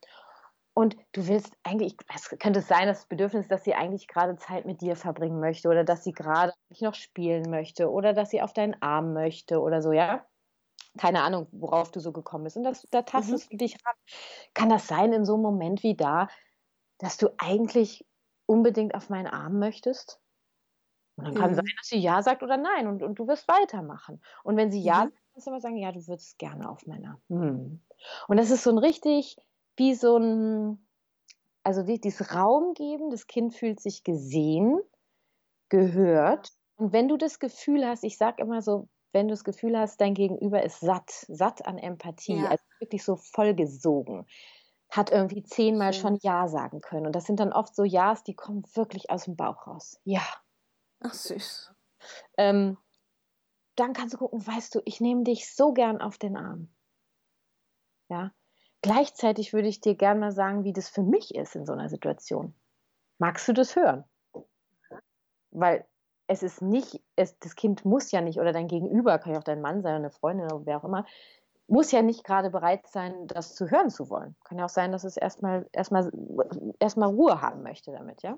und 0.73 0.95
du 1.12 1.27
willst 1.27 1.53
eigentlich, 1.63 1.97
es 2.13 2.29
könnte 2.39 2.60
es 2.60 2.67
sein, 2.67 2.88
das 2.88 3.05
Bedürfnis, 3.05 3.47
dass 3.47 3.63
sie 3.63 3.73
eigentlich 3.73 4.07
gerade 4.07 4.38
Zeit 4.38 4.65
mit 4.65 4.81
dir 4.81 4.95
verbringen 4.95 5.39
möchte 5.39 5.67
oder 5.67 5.84
dass 5.84 6.03
sie 6.03 6.13
gerade 6.13 6.53
noch 6.79 6.93
spielen 6.93 7.49
möchte 7.49 7.91
oder 7.91 8.13
dass 8.13 8.29
sie 8.29 8.41
auf 8.41 8.53
deinen 8.53 8.81
Arm 8.81 9.13
möchte 9.13 9.60
oder 9.60 9.81
so, 9.81 9.91
ja? 9.91 10.25
Keine 10.97 11.23
Ahnung, 11.23 11.47
worauf 11.51 11.91
du 11.91 11.99
so 11.99 12.12
gekommen 12.12 12.45
bist. 12.45 12.57
Und 12.57 12.63
das, 12.63 12.88
da 12.91 13.01
tastest 13.01 13.51
mhm. 13.51 13.57
du 13.57 13.65
dich 13.65 13.77
ran. 13.86 13.95
Kann 14.53 14.69
das 14.69 14.88
sein 14.88 15.13
in 15.13 15.25
so 15.25 15.34
einem 15.36 15.43
Moment 15.43 15.84
wie 15.84 15.95
da, 15.95 16.27
dass 16.97 17.17
du 17.17 17.29
eigentlich 17.38 18.05
unbedingt 18.45 18.95
auf 18.95 19.10
meinen 19.10 19.27
Arm 19.27 19.60
möchtest? 19.60 20.19
Und 21.15 21.25
dann 21.25 21.36
kann 21.36 21.51
mhm. 21.51 21.55
sein, 21.55 21.65
dass 21.77 21.88
sie 21.88 21.99
Ja 21.99 22.21
sagt 22.23 22.43
oder 22.43 22.57
Nein 22.57 22.88
und, 22.88 23.03
und 23.03 23.19
du 23.19 23.27
wirst 23.27 23.47
weitermachen. 23.47 24.21
Und 24.43 24.57
wenn 24.57 24.71
sie 24.71 24.81
Ja 24.81 25.05
mhm. 25.05 25.10
sagt, 25.10 25.21
kannst 25.34 25.47
du 25.47 25.51
immer 25.51 25.62
sagen, 25.62 25.77
ja, 25.77 25.91
du 25.91 26.07
würdest 26.07 26.38
gerne 26.39 26.69
auf 26.69 26.86
meiner. 26.88 27.21
Hm. 27.29 27.81
Und 28.27 28.38
das 28.38 28.51
ist 28.51 28.63
so 28.63 28.71
ein 28.71 28.77
richtig 28.77 29.38
wie 29.81 29.95
so 29.95 30.17
ein, 30.17 30.87
also 31.63 31.81
dieses 31.81 32.35
Raum 32.35 32.75
geben, 32.75 33.09
das 33.09 33.25
Kind 33.25 33.55
fühlt 33.55 33.79
sich 33.79 34.03
gesehen, 34.03 34.79
gehört. 35.69 36.51
Und 36.75 36.93
wenn 36.93 37.07
du 37.07 37.17
das 37.17 37.39
Gefühl 37.39 37.87
hast, 37.87 38.03
ich 38.03 38.17
sage 38.17 38.43
immer 38.43 38.61
so, 38.61 38.89
wenn 39.11 39.27
du 39.27 39.33
das 39.33 39.43
Gefühl 39.43 39.77
hast, 39.77 39.99
dein 39.99 40.13
Gegenüber 40.13 40.61
ist 40.61 40.81
satt, 40.81 41.09
satt 41.27 41.65
an 41.65 41.79
Empathie, 41.79 42.37
ja. 42.43 42.49
also 42.49 42.63
wirklich 42.79 43.03
so 43.03 43.15
vollgesogen, 43.15 44.27
hat 44.91 45.11
irgendwie 45.11 45.43
zehnmal 45.43 45.93
schon 45.93 46.19
Ja 46.21 46.47
sagen 46.47 46.81
können. 46.81 47.07
Und 47.07 47.15
das 47.15 47.25
sind 47.25 47.39
dann 47.39 47.51
oft 47.51 47.75
so 47.75 47.83
Ja's, 47.83 48.23
die 48.23 48.35
kommen 48.35 48.63
wirklich 48.75 49.09
aus 49.09 49.25
dem 49.25 49.35
Bauch 49.35 49.65
raus. 49.65 49.99
Ja. 50.03 50.21
Ach 50.99 51.13
süß. 51.13 51.73
Ähm, 52.37 52.77
dann 53.75 53.93
kannst 53.93 54.13
du 54.13 54.19
gucken, 54.19 54.45
weißt 54.45 54.75
du, 54.75 54.81
ich 54.85 55.01
nehme 55.01 55.23
dich 55.23 55.51
so 55.51 55.73
gern 55.73 56.01
auf 56.01 56.19
den 56.19 56.37
Arm. 56.37 56.69
Ja. 58.09 58.31
Gleichzeitig 58.81 59.53
würde 59.53 59.67
ich 59.67 59.81
dir 59.81 59.95
gerne 59.95 60.19
mal 60.19 60.31
sagen, 60.31 60.63
wie 60.63 60.73
das 60.73 60.89
für 60.89 61.03
mich 61.03 61.35
ist 61.35 61.55
in 61.55 61.65
so 61.65 61.73
einer 61.73 61.89
Situation. 61.89 62.55
Magst 63.19 63.47
du 63.47 63.53
das 63.53 63.75
hören? 63.75 64.03
Weil 65.51 65.85
es 66.27 66.43
ist 66.43 66.61
nicht, 66.61 67.01
es, 67.15 67.37
das 67.39 67.55
Kind 67.55 67.85
muss 67.85 68.11
ja 68.11 68.21
nicht, 68.21 68.39
oder 68.39 68.53
dein 68.53 68.67
Gegenüber, 68.67 69.19
kann 69.19 69.33
ja 69.33 69.39
auch 69.39 69.43
dein 69.43 69.61
Mann 69.61 69.81
sein, 69.81 69.95
eine 69.95 70.09
Freundin 70.09 70.45
oder 70.45 70.65
wer 70.65 70.77
auch 70.77 70.85
immer, 70.85 71.05
muss 71.67 71.91
ja 71.91 72.01
nicht 72.01 72.23
gerade 72.23 72.49
bereit 72.49 72.87
sein, 72.87 73.27
das 73.27 73.55
zu 73.55 73.69
hören 73.69 73.89
zu 73.89 74.09
wollen. 74.09 74.35
Kann 74.43 74.57
ja 74.57 74.65
auch 74.65 74.69
sein, 74.69 74.91
dass 74.91 75.03
es 75.03 75.15
erstmal 75.15 75.67
erstmal 75.71 76.11
erstmal 76.79 77.09
Ruhe 77.09 77.41
haben 77.41 77.63
möchte 77.63 77.91
damit, 77.91 78.23
ja? 78.23 78.37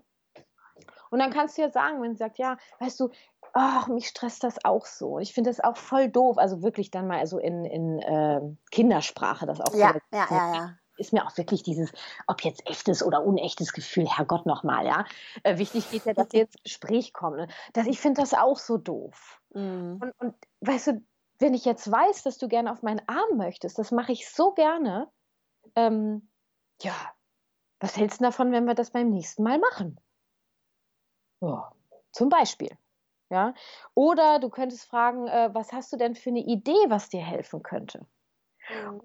Und 1.10 1.20
dann 1.20 1.32
kannst 1.32 1.58
du 1.58 1.62
ja 1.62 1.70
sagen, 1.70 2.02
wenn 2.02 2.14
sie 2.14 2.20
sagt, 2.20 2.38
ja, 2.38 2.58
weißt 2.80 3.00
du, 3.00 3.10
ach, 3.54 3.88
mich 3.88 4.08
stresst 4.08 4.44
das 4.44 4.66
auch 4.66 4.86
so. 4.86 5.20
Ich 5.20 5.34
finde 5.34 5.52
das 5.52 5.60
auch 5.60 5.78
voll 5.78 6.10
doof. 6.10 6.38
Also 6.38 6.62
wirklich 6.64 6.92
dann 6.92 7.08
mal 7.08 7.20
also 7.20 7.38
in, 7.38 7.64
in 7.66 8.00
äh, 8.00 8.42
Kindersprache 8.72 9.46
das 9.46 9.62
auch 9.62 9.74
ja, 9.74 9.96
ja, 10.12 10.28
ja, 10.30 10.56
ja. 10.56 10.78
Ist 10.98 11.14
mir 11.14 11.26
auch 11.26 11.36
wirklich 11.38 11.64
dieses, 11.64 11.92
ob 12.28 12.44
jetzt 12.44 12.68
echtes 12.68 13.04
oder 13.04 13.26
unechtes 13.26 13.74
Gefühl, 13.74 14.08
Herrgott 14.08 14.46
nochmal, 14.46 14.86
ja. 14.86 15.06
Äh, 15.44 15.58
wichtig 15.58 15.90
geht 15.90 16.06
ja, 16.06 16.14
dass 16.14 16.28
wir 16.34 16.44
ins 16.44 16.62
Gespräch 16.64 17.14
kommen. 17.14 17.38
Ne? 17.38 17.48
Dass 17.74 17.88
ich 17.88 18.00
finde 18.00 18.22
das 18.22 18.34
auch 18.34 18.58
so 18.58 18.78
doof. 18.78 19.40
Mhm. 19.54 20.00
Und, 20.02 20.12
und 20.20 20.36
weißt 20.62 20.88
du, 20.88 21.04
wenn 21.40 21.54
ich 21.54 21.66
jetzt 21.66 21.92
weiß, 21.92 22.24
dass 22.24 22.38
du 22.38 22.48
gerne 22.48 22.72
auf 22.72 22.84
meinen 22.84 23.02
Arm 23.08 23.38
möchtest, 23.38 23.78
das 23.80 23.92
mache 23.92 24.12
ich 24.12 24.30
so 24.30 24.52
gerne. 24.54 25.10
Ähm, 25.76 26.30
ja, 26.82 26.96
was 27.80 27.98
hältst 27.98 28.20
du 28.20 28.26
davon, 28.26 28.52
wenn 28.52 28.66
wir 28.66 28.76
das 28.76 28.92
beim 28.92 29.10
nächsten 29.10 29.44
Mal 29.44 29.60
machen? 29.60 30.00
Ja, 31.42 31.72
zum 32.12 32.30
Beispiel. 32.30 32.78
Ja? 33.34 33.56
Oder 33.96 34.40
du 34.40 34.50
könntest 34.50 34.86
fragen, 34.86 35.28
äh, 35.28 35.50
was 35.54 35.74
hast 35.74 35.92
du 35.92 35.98
denn 35.98 36.14
für 36.16 36.30
eine 36.30 36.42
Idee, 36.46 36.86
was 36.90 37.10
dir 37.10 37.22
helfen 37.24 37.64
könnte? 37.64 38.06
Mhm. 38.70 39.00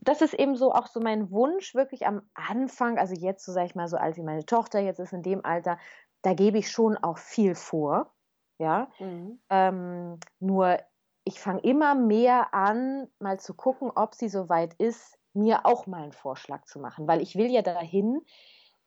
Das 0.00 0.22
ist 0.22 0.34
eben 0.34 0.56
so 0.56 0.72
auch 0.72 0.86
so 0.86 1.00
mein 1.00 1.30
Wunsch, 1.30 1.74
wirklich 1.74 2.06
am 2.06 2.22
Anfang, 2.34 2.98
also 2.98 3.14
jetzt, 3.14 3.44
so 3.44 3.52
sage 3.52 3.66
ich 3.66 3.74
mal, 3.74 3.88
so 3.88 3.96
alt 3.96 4.16
wie 4.16 4.22
meine 4.22 4.44
Tochter 4.44 4.80
jetzt 4.80 4.98
ist 5.00 5.12
in 5.12 5.22
dem 5.22 5.44
Alter, 5.44 5.78
da 6.22 6.34
gebe 6.34 6.58
ich 6.58 6.70
schon 6.70 6.96
auch 6.96 7.18
viel 7.18 7.54
vor. 7.54 8.14
Ja. 8.58 8.90
Mhm. 8.98 9.38
Ähm, 9.50 10.20
nur 10.40 10.78
ich 11.24 11.40
fange 11.40 11.60
immer 11.60 11.94
mehr 11.94 12.54
an, 12.54 13.08
mal 13.18 13.38
zu 13.40 13.54
gucken, 13.54 13.90
ob 13.94 14.14
sie 14.14 14.28
so 14.28 14.48
weit 14.48 14.74
ist, 14.74 15.18
mir 15.32 15.66
auch 15.66 15.86
mal 15.86 16.02
einen 16.02 16.12
Vorschlag 16.12 16.64
zu 16.66 16.78
machen. 16.80 17.08
Weil 17.08 17.22
ich 17.22 17.36
will 17.36 17.50
ja 17.50 17.62
dahin, 17.62 18.20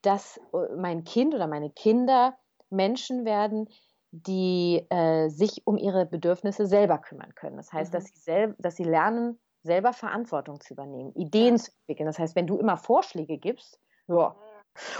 dass 0.01 0.38
äh, 0.53 0.75
mein 0.75 1.03
Kind 1.03 1.33
oder 1.33 1.47
meine 1.47 1.71
Kinder 1.71 2.38
Menschen 2.69 3.25
werden, 3.25 3.69
die 4.25 4.86
äh, 4.89 5.30
sich 5.30 5.62
um 5.65 5.77
ihre 5.77 6.06
Bedürfnisse 6.06 6.65
selber 6.65 6.97
kümmern 6.97 7.34
können. 7.36 7.58
Das 7.58 7.71
heißt, 7.71 7.91
mhm. 7.91 7.97
dass, 7.97 8.06
sie 8.06 8.19
sel 8.19 8.56
dass 8.58 8.75
sie 8.75 8.84
lernen, 8.84 9.39
selber 9.63 9.93
Verantwortung 9.93 10.60
zu 10.62 10.73
übernehmen, 10.73 11.13
Ideen 11.13 11.58
zu 11.58 11.71
entwickeln. 11.82 12.08
Das 12.08 12.19
heißt, 12.19 12.36
wenn 12.36 12.47
du 12.47 12.58
immer 12.58 12.77
Vorschläge 12.77 13.38
gibst, 13.38 13.80
ja. 14.08 14.36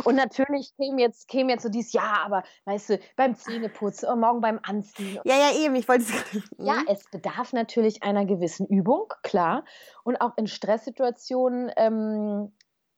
Und 0.04 0.16
natürlich 0.16 0.76
käme 0.76 1.02
jetzt, 1.02 1.28
käme 1.28 1.52
jetzt 1.52 1.64
so 1.64 1.70
dieses, 1.70 1.94
ja, 1.94 2.22
aber 2.26 2.44
weißt 2.66 2.90
du, 2.90 3.00
beim 3.16 3.36
Zähneputzen 3.36 4.10
und 4.10 4.20
morgen 4.20 4.42
beim 4.42 4.60
Anziehen. 4.64 5.20
Ja, 5.24 5.36
ja, 5.36 5.56
eben, 5.60 5.76
ich 5.76 5.88
wollte 5.88 6.04
es 6.04 6.44
Ja, 6.58 6.78
mhm. 6.78 6.86
es 6.88 7.10
bedarf 7.12 7.54
natürlich 7.54 8.04
einer 8.04 8.26
gewissen 8.26 8.66
Übung, 8.68 9.14
klar. 9.22 9.64
Und 10.04 10.20
auch 10.20 10.36
in 10.38 10.48
Stresssituationen, 10.48 11.72
ähm, 11.78 12.54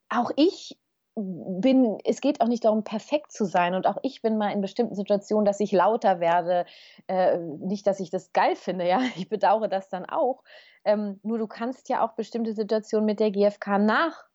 auch 0.10 0.32
ich 0.38 0.79
bin, 1.22 1.98
es 2.04 2.22
geht 2.22 2.42
auch 2.42 2.48
nicht 2.48 2.66
darum, 2.66 2.84
perfekt 2.84 3.32
zu 3.32 3.46
sein. 3.46 3.76
Und 3.76 3.88
auch 3.88 3.98
ich 4.04 4.22
bin 4.22 4.38
mal 4.38 4.52
in 4.52 4.62
bestimmten 4.62 4.96
Situationen, 4.96 5.46
dass 5.46 5.60
ich 5.60 5.72
lauter 5.72 6.20
werde. 6.20 6.66
Äh, 7.08 7.38
nicht, 7.38 7.88
dass 7.88 8.00
ich 8.00 8.10
das 8.10 8.34
geil 8.34 8.56
finde, 8.56 8.88
ja. 8.88 9.00
Ich 9.16 9.30
bedauere 9.30 9.68
das 9.68 9.90
dann 9.90 10.06
auch. 10.06 10.44
Ähm, 10.86 11.20
nur 11.24 11.38
du 11.38 11.48
kannst 11.48 11.90
ja 11.90 12.06
auch 12.06 12.14
bestimmte 12.14 12.54
Situationen 12.54 13.06
mit 13.06 13.20
der 13.20 13.32
GfK 13.32 13.80
nach 13.80 14.29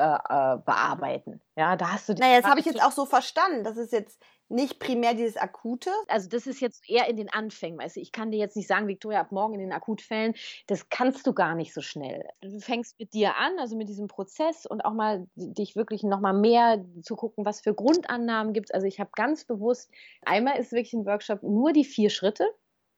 äh, 0.00 0.54
äh, 0.54 0.56
bearbeiten. 0.64 1.42
Ja, 1.56 1.76
da 1.76 1.92
hast 1.92 2.08
du. 2.08 2.14
Naja, 2.14 2.40
das 2.40 2.50
habe 2.50 2.60
ich 2.60 2.66
jetzt 2.66 2.82
auch 2.82 2.92
so 2.92 3.04
verstanden. 3.04 3.64
Das 3.64 3.76
ist 3.76 3.92
jetzt 3.92 4.18
nicht 4.50 4.80
primär 4.80 5.14
dieses 5.14 5.36
Akute? 5.36 5.90
Also 6.08 6.28
das 6.28 6.46
ist 6.46 6.60
jetzt 6.60 6.88
eher 6.88 7.08
in 7.08 7.16
den 7.16 7.32
Anfängen. 7.32 7.78
Weißt 7.78 7.96
du, 7.96 8.00
ich 8.00 8.12
kann 8.12 8.30
dir 8.30 8.38
jetzt 8.38 8.56
nicht 8.56 8.66
sagen, 8.66 8.88
Victoria, 8.88 9.20
ab 9.20 9.30
morgen 9.30 9.54
in 9.54 9.60
den 9.60 9.72
Akutfällen, 9.72 10.34
das 10.66 10.88
kannst 10.88 11.26
du 11.26 11.32
gar 11.32 11.54
nicht 11.54 11.72
so 11.72 11.80
schnell. 11.80 12.24
Du 12.40 12.58
fängst 12.58 12.98
mit 12.98 13.14
dir 13.14 13.36
an, 13.36 13.58
also 13.58 13.76
mit 13.76 13.88
diesem 13.88 14.08
Prozess 14.08 14.66
und 14.66 14.84
auch 14.84 14.94
mal 14.94 15.26
dich 15.36 15.76
wirklich 15.76 16.02
nochmal 16.02 16.34
mehr 16.34 16.84
zu 17.02 17.14
gucken, 17.14 17.44
was 17.44 17.60
für 17.60 17.74
Grundannahmen 17.74 18.52
gibt 18.52 18.70
es. 18.70 18.74
Also 18.74 18.86
ich 18.86 18.98
habe 18.98 19.10
ganz 19.14 19.44
bewusst, 19.44 19.90
einmal 20.22 20.58
ist 20.58 20.72
wirklich 20.72 20.94
ein 20.94 21.06
Workshop 21.06 21.42
nur 21.42 21.72
die 21.72 21.84
vier 21.84 22.10
Schritte, 22.10 22.44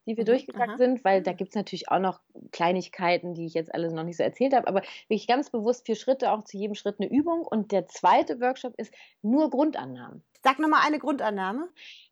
die 0.07 0.17
wir 0.17 0.25
mhm, 0.25 0.27
durchgegangen 0.27 0.79
sind, 0.79 1.05
weil 1.05 1.23
da 1.23 1.33
gibt 1.33 1.51
es 1.51 1.55
natürlich 1.55 1.89
auch 1.89 1.99
noch 1.99 2.21
Kleinigkeiten, 2.51 3.35
die 3.35 3.47
ich 3.47 3.55
jetzt 3.55 3.75
alle 3.75 3.93
noch 3.93 4.05
nicht 4.05 4.17
so 4.17 4.23
erzählt 4.23 4.55
habe, 4.55 4.67
aber 4.67 4.83
wirklich 5.09 5.27
ganz 5.27 5.51
bewusst 5.51 5.87
vier 5.87 5.97
Schritte, 5.97 6.33
auch 6.33 6.45
zu 6.45 6.57
jedem 6.57 6.75
Schritt 6.75 6.97
eine 6.99 7.11
Übung. 7.11 7.47
Und 7.47 7.73
der 7.73 7.87
zweite 7.87 8.41
Workshop 8.41 8.75
ist 8.77 8.93
nur 9.23 9.51
Grundannahmen. 9.51 10.25
Sag 10.43 10.59
nochmal 10.59 10.83
eine 10.85 10.99
Grundannahme. 10.99 11.69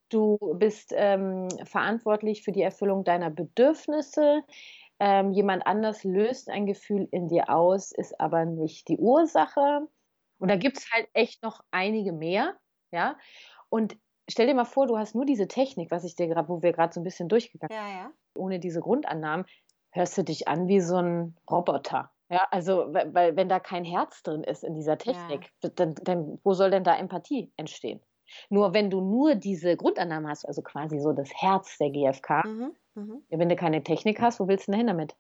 Du 0.09 0.39
bist 0.57 0.93
ähm, 0.97 1.49
verantwortlich 1.65 2.43
für 2.43 2.53
die 2.53 2.63
Erfüllung 2.63 3.05
deiner 3.05 3.31
Bedürfnisse. 3.31 4.43
Ähm, 4.99 5.33
jemand 5.33 5.67
anders 5.67 6.05
löst 6.05 6.51
ein 6.51 6.67
Gefühl 6.67 7.09
in 7.11 7.29
dir 7.29 7.49
aus, 7.49 7.93
ist 7.93 8.21
aber 8.21 8.45
nicht 8.45 8.89
die 8.89 8.99
Ursache. 8.99 9.89
Und 10.39 10.49
da 10.49 10.57
gibt 10.57 10.79
es 10.79 10.91
halt 10.93 11.09
echt 11.13 11.43
noch 11.43 11.63
einige 11.71 12.13
mehr. 12.13 12.57
Ja. 12.93 13.17
Und 13.69 13.97
stell 14.31 14.47
dir 14.47 14.55
mal 14.55 14.65
vor, 14.65 14.87
du 14.87 14.99
hast 14.99 15.15
nur 15.15 15.25
diese 15.25 15.49
Technik, 15.49 15.91
was 15.91 16.05
ich 16.05 16.15
dir 16.15 16.29
gerade, 16.29 16.49
wo 16.49 16.63
wir 16.63 16.73
gerade 16.73 16.93
so 16.93 17.01
ein 17.01 17.05
bisschen 17.05 17.29
durchgegangen 17.29 17.77
sind. 17.77 17.95
Ja, 17.95 18.03
ja. 18.03 18.11
Ohne 18.37 18.59
diese 18.59 18.81
Grundannahmen 18.81 19.47
hörst 19.91 20.17
du 20.19 20.23
dich 20.23 20.49
an 20.49 20.69
wie 20.69 20.81
so 20.81 20.97
ein 20.97 21.37
Roboter. 21.51 22.11
Ja, 22.31 22.47
also, 22.53 22.93
weil, 22.93 23.35
wenn 23.35 23.49
da 23.49 23.59
kein 23.59 23.85
Herz 23.85 24.23
drin 24.23 24.45
ist 24.45 24.63
in 24.63 24.75
dieser 24.75 24.99
Technik, 24.99 25.51
ja. 25.65 25.71
dann, 25.75 25.95
dann, 25.97 26.39
wo 26.45 26.55
soll 26.55 26.71
denn 26.71 26.85
da 26.85 26.97
Empathie 26.97 27.53
entstehen? 27.57 28.01
Nur 28.49 28.73
wenn 28.73 28.91
du 28.91 29.01
nur 29.01 29.35
diese 29.35 29.77
Grundannahmen 29.77 30.31
hast, 30.31 30.45
also 30.45 30.63
quasi 30.63 31.01
so 31.01 31.13
das 31.13 31.31
Herz 31.35 31.77
der 31.79 31.91
GfK, 31.91 32.45
mhm, 32.47 32.77
mh. 32.95 33.17
wenn 33.31 33.49
du 33.49 33.57
keine 33.57 33.83
Technik 33.83 34.21
hast, 34.21 34.39
wo 34.39 34.47
willst 34.47 34.69
du 34.69 34.73
denn 34.73 34.79
hin 34.79 34.87
damit? 34.87 35.17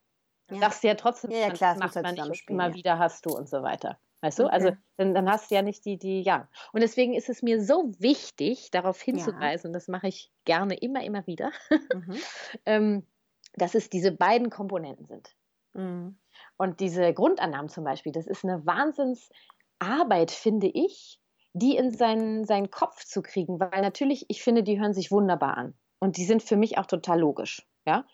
Ja. 0.49 0.55
Du 0.55 0.61
sagst 0.61 0.85
ja 0.85 0.95
trotzdem, 0.95 1.33
ja, 1.33 1.39
ja, 1.39 1.51
klar, 1.51 1.77
macht 1.79 1.97
man 1.97 2.15
nicht, 2.15 2.49
immer 2.49 2.75
wieder 2.75 3.01
hast 3.01 3.27
du 3.27 3.31
und 3.31 3.49
so 3.49 3.63
weiter. 3.63 3.99
Weißt 4.23 4.39
du? 4.39 4.47
Also, 4.47 4.69
okay. 4.69 4.77
Also 4.77 4.83
dann, 4.99 5.15
dann, 5.15 5.31
hast 5.31 5.51
du 5.51 5.55
ja 5.55 5.63
nicht 5.63 5.85
die, 5.85 5.99
die, 5.99 6.23
ja. 6.23 6.49
Und 6.73 6.83
deswegen 6.83 7.15
ist 7.15 7.29
es 7.29 7.43
mir 7.43 7.63
so 7.63 7.93
wichtig, 7.99 8.71
darauf 8.71 9.01
hinzuweisen, 9.01 9.69
und 9.69 9.73
das 9.73 9.89
mache 9.89 10.09
ich 10.09 10.31
gerne 10.45 10.75
immer, 10.75 11.03
immer 11.03 11.27
wieder, 11.27 11.53
mhm. 11.71 12.17
ähm, 12.67 13.07
dass 13.55 13.75
es 13.75 13.89
diese 13.89 14.13
beiden 14.13 14.51
Komponenten 14.51 15.07
sind. 15.07 15.35
Mhm. 15.73 16.19
Und 16.57 16.81
diese 16.81 17.13
Grundannahmen 17.15 17.71
zum 17.71 17.85
Beispiel, 17.85 18.13
das 18.13 18.27
ist 18.27 18.45
eine 18.45 18.65
Wahnsinnsarbeit, 18.67 20.31
finde 20.31 20.69
ich, 20.69 21.19
die 21.53 21.77
in 21.77 21.91
seinen, 21.91 22.45
seinen 22.45 22.71
Kopf 22.71 23.05
zu 23.05 23.23
kriegen, 23.23 23.59
weil 23.59 23.81
natürlich, 23.81 24.27
ich 24.29 24.43
finde, 24.43 24.63
die 24.63 24.79
hören 24.79 24.93
sich 24.95 25.11
wunderbar 25.11 25.57
an. 25.57 25.75
Und 25.99 26.17
die 26.17 26.25
sind 26.25 26.43
für 26.43 26.57
mich 26.57 26.79
auch 26.79 26.87
total 26.87 27.21
logisch. 27.21 27.67
Ja. 27.87 28.07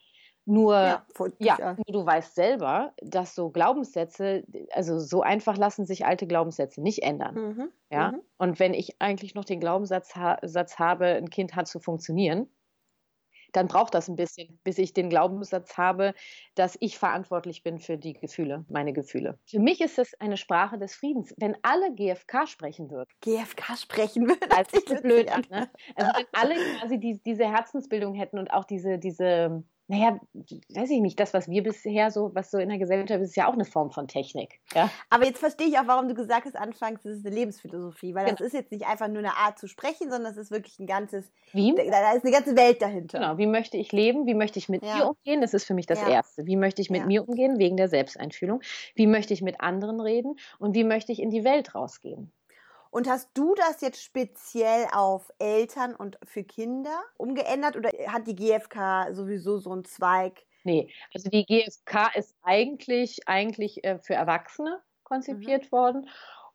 Nur, 0.49 0.75
ja, 0.77 1.03
ja 1.39 1.75
nur 1.75 1.85
du 1.87 2.07
weißt 2.07 2.37
selber, 2.37 2.93
dass 3.03 3.35
so 3.35 3.51
Glaubenssätze, 3.51 4.45
also 4.71 5.01
so 5.01 5.23
einfach 5.23 5.57
lassen 5.57 5.85
sich 5.85 6.07
alte 6.07 6.29
Glaubenssätze 6.29 6.81
nicht 6.81 7.03
ändern. 7.03 7.35
Mhm, 7.35 7.73
ja. 7.91 8.13
Mhm. 8.13 8.21
Und 8.39 8.61
wenn 8.61 8.73
ich 8.73 9.01
eigentlich 9.01 9.35
noch 9.35 9.45
den 9.45 9.59
Glaubenssatz 9.59 10.15
ha 10.15 10.39
Satz 10.43 10.79
habe, 10.79 11.07
ein 11.07 11.31
Kind 11.31 11.57
hat 11.57 11.67
zu 11.67 11.81
funktionieren, 11.81 12.49
dann 13.53 13.69
braucht 13.69 13.95
das 13.95 14.09
ein 14.09 14.17
bisschen, 14.17 14.59
bis 14.65 14.79
ich 14.79 14.93
den 14.93 15.11
Glaubenssatz 15.11 15.77
habe, 15.77 16.15
dass 16.55 16.77
ich 16.81 16.99
verantwortlich 16.99 17.63
bin 17.63 17.79
für 17.79 17.97
die 17.97 18.13
Gefühle, 18.13 18.65
meine 18.69 18.93
Gefühle. 18.93 19.39
Für 19.47 19.61
mich 19.61 19.81
ist 19.81 19.99
es 19.99 20.15
eine 20.21 20.37
Sprache 20.37 20.79
des 20.79 20.95
Friedens. 20.95 21.35
Wenn 21.39 21.57
alle 21.63 21.93
GFK 21.95 22.47
sprechen 22.47 22.91
würden. 22.91 23.09
GFK 23.23 23.77
sprechen 23.79 24.29
würden? 24.29 24.49
Das 24.51 24.73
ist 24.73 25.03
blöd 25.03 25.31
an, 25.31 25.45
ne? 25.51 25.69
Also 25.97 26.13
wenn 26.15 26.27
alle 26.33 26.55
quasi 26.79 27.01
die, 27.01 27.21
diese 27.25 27.45
Herzensbildung 27.45 28.15
hätten 28.15 28.39
und 28.39 28.53
auch 28.53 28.65
diese, 28.65 28.99
diese 28.99 29.65
naja, 29.88 30.18
weiß 30.35 30.90
ich 30.90 31.01
nicht, 31.01 31.20
das, 31.20 31.33
was 31.33 31.49
wir 31.49 31.62
bisher 31.62 32.11
so, 32.11 32.35
was 32.35 32.51
so 32.51 32.59
in 32.59 32.68
der 32.68 32.79
Gesellschaft 32.79 33.20
ist, 33.20 33.31
ist 33.31 33.37
ja 33.37 33.49
auch 33.49 33.53
eine 33.53 33.64
Form 33.64 33.92
von 33.92 34.09
Technik. 34.09 34.59
Ja? 34.75 34.90
Aber 35.11 35.27
jetzt 35.27 35.38
verstehe 35.38 35.68
ich 35.68 35.79
auch, 35.79 35.87
warum 35.87 36.09
du 36.09 36.14
gesagt 36.14 36.44
hast, 36.44 36.57
anfangs, 36.57 37.03
das 37.05 37.18
ist 37.18 37.27
eine 37.27 37.35
Lebensphilosophie, 37.35 38.14
weil 38.14 38.25
genau. 38.25 38.37
das 38.37 38.49
ist 38.49 38.53
jetzt 38.55 38.72
nicht 38.72 38.85
einfach 38.87 39.07
nur 39.07 39.18
eine 39.18 39.37
Art 39.37 39.59
zu 39.59 39.68
sprechen, 39.68 40.11
sondern 40.11 40.33
es 40.33 40.38
ist 40.38 40.51
wirklich 40.51 40.81
ein 40.81 40.87
ganzes, 40.87 41.31
wie? 41.53 41.72
Da, 41.75 41.85
da, 41.85 42.12
ist 42.12 42.25
eine 42.25 42.35
ganze 42.35 42.57
Welt 42.57 42.83
dahinter. 42.83 43.20
Genau, 43.20 43.38
wie 43.38 43.46
möchte 43.46 43.77
ich 43.77 43.92
leben, 43.92 44.27
wie 44.27 44.35
möchte 44.35 44.59
ich 44.59 44.68
mit 44.68 44.85
ja. 44.85 44.96
mir 44.96 45.09
umgehen, 45.11 45.40
das 45.40 45.55
ist 45.55 45.64
für 45.64 45.75
mich 45.75 45.87
das 45.87 46.01
ja. 46.01 46.09
Erste. 46.09 46.46
Wie 46.46 46.57
möchte 46.57 46.83
ich 46.83 46.90
mit 46.90 47.07
mir 47.07 47.29
umgehen, 47.29 47.59
wegen 47.59 47.77
der 47.77 47.88
Selbsteinfühlung, 47.88 48.62
wie 48.96 49.07
möchte 49.07 49.35
ich 49.35 49.42
mit 49.42 49.61
anderen 49.61 50.01
reden 50.01 50.35
und 50.59 50.75
wie 50.75 50.85
möchte 50.85 51.12
ich 51.12 51.22
in 51.22 51.31
die 51.31 51.44
Welt 51.44 51.77
rausgehen. 51.77 52.33
Und 52.90 53.09
hast 53.09 53.31
du 53.35 53.55
das 53.55 53.81
jetzt 53.81 54.03
speziell 54.03 54.87
auf 54.92 55.33
Eltern 55.38 55.94
und 55.94 56.18
für 56.25 56.44
Kinder 56.44 56.99
umgeändert 57.16 57.77
oder 57.77 57.90
hat 58.09 58.27
die 58.27 58.37
GfK 58.37 59.12
sowieso 59.12 59.59
so 59.59 59.72
einen 59.72 59.85
Zweig? 59.85 60.44
Nee, 60.64 60.90
also 61.14 61.31
die 61.31 61.44
GfK 61.44 62.11
ist 62.16 62.35
eigentlich, 62.42 63.29
eigentlich 63.29 63.85
äh, 63.85 63.99
für 63.99 64.14
Erwachsene 64.14 64.81
konzipiert 65.05 65.66
mhm. 65.66 65.72
worden. 65.72 66.09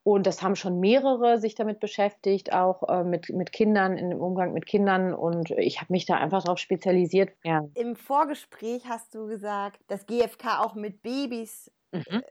Und 0.04 0.26
das 0.26 0.41
haben 0.41 0.56
schon 0.56 0.80
mehrere 0.80 1.38
sich 1.38 1.54
damit 1.54 1.80
beschäftigt, 1.80 2.52
auch 2.52 2.89
äh, 2.89 3.04
mit, 3.04 3.30
mit 3.30 3.52
Kindern, 3.52 3.98
im 3.98 4.20
Umgang 4.20 4.52
mit 4.52 4.65
Kindern. 4.65 5.13
Und 5.13 5.52
ich 5.52 5.80
habe 5.80 5.94
mich 5.94 6.06
da 6.06 6.15
einfach 6.15 6.44
darauf 6.44 6.58
spezialisiert. 6.58 7.30
Ja. 7.44 7.67
Im 7.76 7.96
Vorgespräch 7.96 8.84
hast 8.88 9.13
du 9.13 9.28
gesagt, 9.28 9.80
dass 9.88 10.08
GfK 10.08 10.62
auch 10.62 10.74
mit 10.74 11.04
Babys 11.04 11.72
mhm. 11.91 12.02
äh, 12.10 12.22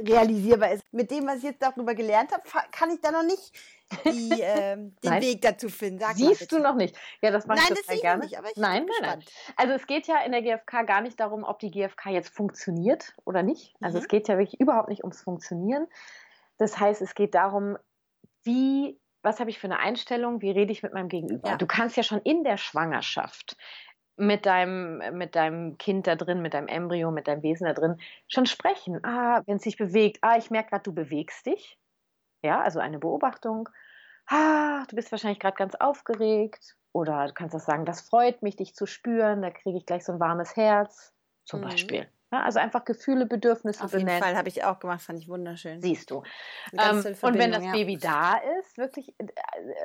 realisierbar 0.00 0.72
ist. 0.72 0.82
Mit 0.92 1.10
dem, 1.10 1.26
was 1.26 1.38
ich 1.38 1.44
jetzt 1.44 1.62
darüber 1.62 1.94
gelernt 1.94 2.32
habe, 2.32 2.42
kann 2.70 2.90
ich 2.90 3.00
da 3.00 3.10
noch 3.10 3.22
nicht 3.22 3.52
die, 4.04 4.30
äh, 4.42 4.76
den 4.76 5.20
Weg 5.20 5.42
dazu 5.42 5.68
finden. 5.68 6.00
Sag 6.00 6.16
Siehst 6.16 6.50
du 6.52 6.58
noch 6.58 6.74
nicht? 6.74 6.96
Ja, 7.22 7.30
das 7.30 7.46
mache 7.46 7.60
ich 7.72 7.82
das 7.86 8.00
gerne. 8.00 8.24
Nicht, 8.24 8.38
aber 8.38 8.50
ich 8.50 8.56
nein, 8.56 8.86
nein, 9.00 9.18
nein. 9.18 9.24
Also 9.56 9.74
es 9.74 9.86
geht 9.86 10.06
ja 10.06 10.20
in 10.24 10.32
der 10.32 10.42
GfK 10.42 10.82
gar 10.86 11.00
nicht 11.00 11.18
darum, 11.20 11.44
ob 11.44 11.58
die 11.58 11.70
GfK 11.70 12.10
jetzt 12.10 12.30
funktioniert 12.30 13.14
oder 13.24 13.42
nicht. 13.42 13.74
Also 13.80 13.98
mhm. 13.98 14.02
es 14.02 14.08
geht 14.08 14.28
ja 14.28 14.38
wirklich 14.38 14.60
überhaupt 14.60 14.88
nicht 14.88 15.04
ums 15.04 15.22
Funktionieren. 15.22 15.86
Das 16.58 16.78
heißt, 16.78 17.02
es 17.02 17.14
geht 17.14 17.34
darum, 17.34 17.76
wie 18.42 18.98
was 19.22 19.40
habe 19.40 19.50
ich 19.50 19.58
für 19.58 19.66
eine 19.66 19.80
Einstellung, 19.80 20.40
wie 20.42 20.50
rede 20.50 20.72
ich 20.72 20.82
mit 20.82 20.94
meinem 20.94 21.08
Gegenüber. 21.08 21.50
Ja. 21.50 21.56
Du 21.56 21.66
kannst 21.66 21.96
ja 21.96 22.02
schon 22.02 22.20
in 22.22 22.44
der 22.44 22.56
Schwangerschaft 22.56 23.56
mit 24.18 24.46
deinem, 24.46 25.16
mit 25.16 25.34
deinem 25.34 25.78
Kind 25.78 26.06
da 26.06 26.16
drin, 26.16 26.42
mit 26.42 26.54
deinem 26.54 26.68
Embryo, 26.68 27.10
mit 27.10 27.28
deinem 27.28 27.42
Wesen 27.42 27.66
da 27.66 27.72
drin 27.72 28.00
schon 28.26 28.46
sprechen. 28.46 29.04
Ah, 29.04 29.42
wenn 29.46 29.56
es 29.56 29.62
sich 29.62 29.76
bewegt, 29.76 30.18
ah, 30.22 30.36
ich 30.36 30.50
merke 30.50 30.70
gerade, 30.70 30.82
du 30.82 30.92
bewegst 30.92 31.46
dich. 31.46 31.78
Ja, 32.42 32.60
also 32.60 32.80
eine 32.80 32.98
Beobachtung. 32.98 33.68
Ah, 34.26 34.84
du 34.88 34.96
bist 34.96 35.10
wahrscheinlich 35.10 35.40
gerade 35.40 35.56
ganz 35.56 35.74
aufgeregt. 35.76 36.76
Oder 36.92 37.28
du 37.28 37.32
kannst 37.32 37.54
auch 37.54 37.60
sagen, 37.60 37.84
das 37.84 38.00
freut 38.00 38.42
mich, 38.42 38.56
dich 38.56 38.74
zu 38.74 38.86
spüren, 38.86 39.42
da 39.42 39.50
kriege 39.50 39.78
ich 39.78 39.86
gleich 39.86 40.04
so 40.04 40.12
ein 40.12 40.20
warmes 40.20 40.56
Herz, 40.56 41.12
zum 41.44 41.60
mhm. 41.60 41.64
Beispiel. 41.64 42.08
Ja, 42.30 42.42
also 42.42 42.58
einfach 42.58 42.84
Gefühle, 42.84 43.24
Bedürfnisse 43.24 43.84
Auf 43.84 43.90
benennen. 43.90 44.08
Auf 44.08 44.14
jeden 44.14 44.24
Fall 44.24 44.36
habe 44.36 44.48
ich 44.48 44.62
auch 44.62 44.78
gemacht, 44.80 45.00
fand 45.00 45.18
ich 45.18 45.28
wunderschön. 45.28 45.80
Siehst 45.80 46.10
du. 46.10 46.22
Ähm, 46.78 47.02
und 47.22 47.38
wenn 47.38 47.52
das 47.52 47.64
ja. 47.64 47.72
Baby 47.72 47.96
da 47.96 48.38
ist, 48.60 48.76
wirklich, 48.76 49.14
äh, 49.18 49.26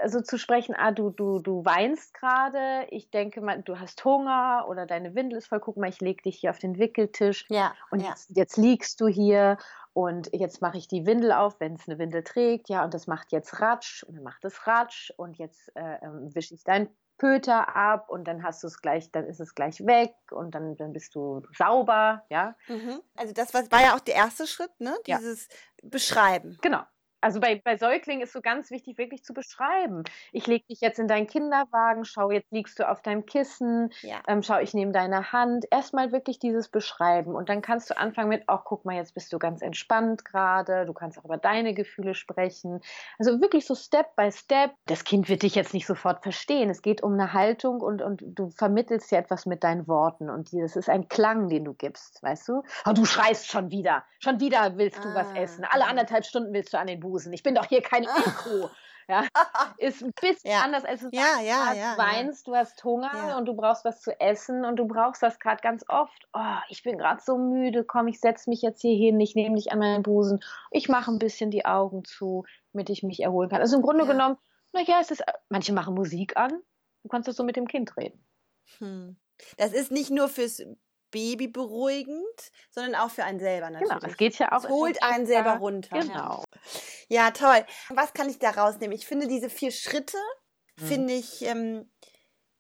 also 0.02 0.20
zu 0.22 0.38
sprechen, 0.38 0.76
ah, 0.78 0.92
du, 0.92 1.10
du, 1.10 1.40
du 1.40 1.64
weinst 1.64 2.14
gerade, 2.14 2.86
ich 2.90 3.10
denke 3.10 3.40
mal, 3.40 3.62
du 3.62 3.80
hast 3.80 4.04
Hunger 4.04 4.66
oder 4.68 4.86
deine 4.86 5.16
Windel 5.16 5.38
ist 5.38 5.48
voll, 5.48 5.62
guck 5.62 5.78
mal, 5.78 5.88
ich 5.88 6.02
lege 6.02 6.22
dich 6.24 6.38
hier 6.40 6.50
auf 6.50 6.60
den 6.60 6.78
Wickeltisch 6.78 7.46
ja, 7.50 7.74
und 7.92 8.02
ja. 8.02 8.10
Jetzt, 8.10 8.36
jetzt 8.36 8.58
liegst 8.58 9.00
du 9.00 9.08
hier 9.08 9.58
und 9.94 10.30
jetzt 10.34 10.62
mache 10.62 10.78
ich 10.78 10.88
die 10.90 11.06
Windel 11.06 11.32
auf, 11.32 11.60
wenn 11.60 11.76
es 11.76 11.88
eine 11.88 11.98
Windel 11.98 12.24
trägt, 12.24 12.68
ja, 12.68 12.84
und 12.84 12.94
das 12.94 13.08
macht 13.08 13.32
jetzt 13.32 13.62
Ratsch 13.62 14.04
und 14.04 14.16
dann 14.16 14.24
macht 14.24 14.44
es 14.44 14.68
Ratsch 14.68 15.12
und 15.16 15.38
jetzt 15.38 15.72
äh, 15.76 15.98
ähm, 16.02 16.34
wische 16.36 16.56
ich 16.56 16.64
dein 16.64 16.90
Köter 17.24 17.74
ab 17.74 18.10
und 18.10 18.26
dann 18.28 18.44
hast 18.44 18.64
du 18.64 18.68
es 18.68 18.82
gleich, 18.82 19.10
dann 19.12 19.26
ist 19.26 19.40
es 19.40 19.56
gleich 19.56 19.86
weg 19.86 20.14
und 20.30 20.54
dann, 20.54 20.76
dann 20.76 20.92
bist 20.92 21.16
du 21.16 21.42
sauber, 21.58 22.26
ja. 22.30 22.54
Mhm. 22.68 23.02
Also 23.16 23.34
das 23.34 23.54
war, 23.54 23.64
war 23.72 23.82
ja 23.82 23.96
auch 23.96 24.02
der 24.02 24.16
erste 24.16 24.46
Schritt, 24.46 24.78
ne? 24.80 24.94
Dieses 25.08 25.48
ja. 25.48 25.90
Beschreiben. 25.90 26.58
Genau 26.62 26.84
also 27.24 27.40
bei, 27.40 27.62
bei 27.64 27.78
Säuglingen 27.78 28.24
ist 28.24 28.34
so 28.34 28.42
ganz 28.42 28.70
wichtig, 28.70 28.98
wirklich 28.98 29.24
zu 29.24 29.34
beschreiben. 29.34 30.04
Ich 30.34 30.46
lege 30.46 30.66
dich 30.66 30.82
jetzt 30.82 31.00
in 31.00 31.08
deinen 31.08 31.26
Kinderwagen, 31.26 32.04
schau, 32.04 32.32
jetzt 32.32 32.52
liegst 32.52 32.80
du 32.80 32.90
auf 32.90 33.02
deinem 33.02 33.26
Kissen, 33.26 33.92
ja. 34.02 34.18
ähm, 34.28 34.44
schau, 34.44 34.60
ich 34.60 34.74
nehme 34.74 34.92
deine 34.92 35.32
Hand. 35.32 35.66
Erstmal 35.72 36.12
wirklich 36.12 36.40
dieses 36.40 36.68
Beschreiben 36.68 37.34
und 37.34 37.48
dann 37.48 37.62
kannst 37.62 37.90
du 37.90 37.98
anfangen 37.98 38.30
mit, 38.30 38.44
ach, 38.48 38.64
guck 38.66 38.84
mal, 38.84 38.96
jetzt 38.96 39.14
bist 39.14 39.32
du 39.32 39.40
ganz 39.40 39.62
entspannt 39.62 40.26
gerade, 40.26 40.86
du 40.86 40.94
kannst 40.94 41.18
auch 41.18 41.24
über 41.24 41.38
deine 41.38 41.74
Gefühle 41.74 42.14
sprechen. 42.14 42.82
Also 43.18 43.40
wirklich 43.40 43.66
so 43.66 43.76
Step 43.76 44.16
by 44.18 44.30
Step. 44.32 44.72
Das 44.88 45.06
Kind 45.06 45.30
wird 45.30 45.44
dich 45.44 45.56
jetzt 45.56 45.74
nicht 45.74 45.88
sofort 45.88 46.24
verstehen. 46.24 46.70
Es 46.70 46.82
geht 46.82 47.04
um 47.04 47.14
eine 47.14 47.32
Haltung 47.32 47.80
und, 47.80 48.02
und 48.02 48.22
du 48.26 48.50
vermittelst 48.50 49.12
ja 49.12 49.20
etwas 49.20 49.46
mit 49.46 49.64
deinen 49.64 49.88
Worten 49.88 50.30
und 50.30 50.52
das 50.52 50.76
ist 50.76 50.90
ein 50.90 51.08
Klang, 51.08 51.48
den 51.48 51.64
du 51.64 51.74
gibst, 51.74 52.22
weißt 52.22 52.50
du? 52.50 52.64
Oh, 52.86 52.92
du 52.92 53.06
schreist 53.06 53.48
schon 53.48 53.72
wieder. 53.72 54.04
Schon 54.20 54.42
wieder 54.42 54.78
willst 54.78 55.04
du 55.04 55.08
ah. 55.08 55.16
was 55.16 55.32
essen. 55.36 55.66
Alle 55.70 55.86
anderthalb 55.86 56.26
Stunden 56.26 56.54
willst 56.54 56.74
du 56.74 56.80
an 56.80 56.88
den 56.88 57.00
Buch 57.00 57.13
Busen. 57.14 57.34
Ich 57.34 57.44
bin 57.44 57.54
doch 57.54 57.66
hier 57.66 57.82
kein 57.82 58.04
Mikro. 58.04 58.70
Ja, 59.08 59.28
ist 59.78 60.02
ein 60.02 60.14
bisschen 60.20 60.52
ja. 60.52 60.62
anders, 60.62 60.86
als 60.86 61.02
du 61.02 61.10
ja, 61.12 61.22
sagst, 61.24 61.46
ja, 61.46 61.72
du 61.72 61.78
ja, 61.78 61.98
weinst, 61.98 62.48
du 62.48 62.56
hast 62.56 62.84
Hunger 62.84 63.36
und 63.38 63.46
du 63.46 63.54
brauchst 63.54 63.86
was 63.86 64.02
zu 64.02 64.18
essen 64.20 64.66
und 64.66 64.78
du 64.78 64.88
brauchst 64.88 65.22
das 65.22 65.40
gerade 65.40 65.62
ganz 65.62 65.84
oft. 65.90 66.28
Oh, 66.34 66.58
ich 66.70 66.84
bin 66.84 66.98
gerade 66.98 67.22
so 67.22 67.38
müde, 67.38 67.84
komm, 67.84 68.08
ich 68.08 68.20
setze 68.20 68.50
mich 68.50 68.62
jetzt 68.62 68.82
hier 68.82 68.96
hin, 68.96 69.20
ich 69.20 69.36
nehme 69.36 69.56
dich 69.56 69.72
an 69.72 69.80
meinen 69.80 70.04
Busen, 70.04 70.40
ich 70.72 70.88
mache 70.88 71.12
ein 71.12 71.20
bisschen 71.20 71.52
die 71.52 71.66
Augen 71.66 72.06
zu, 72.06 72.46
damit 72.72 72.90
ich 72.90 73.04
mich 73.04 73.22
erholen 73.22 73.50
kann. 73.50 73.62
Also 73.62 73.76
im 73.76 73.82
Grunde 73.82 74.08
genommen 74.08 74.38
Naja, 74.72 75.00
es 75.02 75.12
ist, 75.12 75.24
manche 75.50 75.74
machen 75.74 75.94
Musik 75.94 76.38
an, 76.38 76.52
du 77.04 77.10
kannst 77.10 77.28
das 77.28 77.36
so 77.36 77.44
mit 77.44 77.58
dem 77.58 77.68
Kind 77.68 77.96
reden. 77.98 78.26
Hm. 78.78 79.18
Das 79.58 79.74
ist 79.74 79.92
nicht 79.92 80.12
nur 80.12 80.30
fürs 80.30 80.64
Baby 81.14 81.48
beruhigend, 81.48 82.52
sondern 82.72 82.96
auch 82.96 83.12
für 83.12 83.24
einen 83.24 83.40
selber 83.40 83.70
natürlich. 83.70 83.94
Genau, 83.94 84.12
es 84.12 84.18
geht 84.18 84.38
ja 84.40 84.52
auch. 84.52 84.64
Es 84.64 84.70
holt 84.70 85.02
einen 85.02 85.26
selber 85.26 85.58
runter. 85.58 86.00
Genau. 86.00 86.44
Ja, 87.08 87.32
toll. 87.32 87.64
Was 87.90 88.14
kann 88.14 88.30
ich 88.30 88.40
da 88.40 88.50
rausnehmen? 88.50 88.96
Ich 88.98 89.06
finde 89.06 89.28
diese 89.28 89.50
vier 89.50 89.72
Schritte, 89.72 90.18
mhm. 90.80 90.86
finde 90.86 91.14
ich, 91.14 91.44
ähm, 91.44 91.90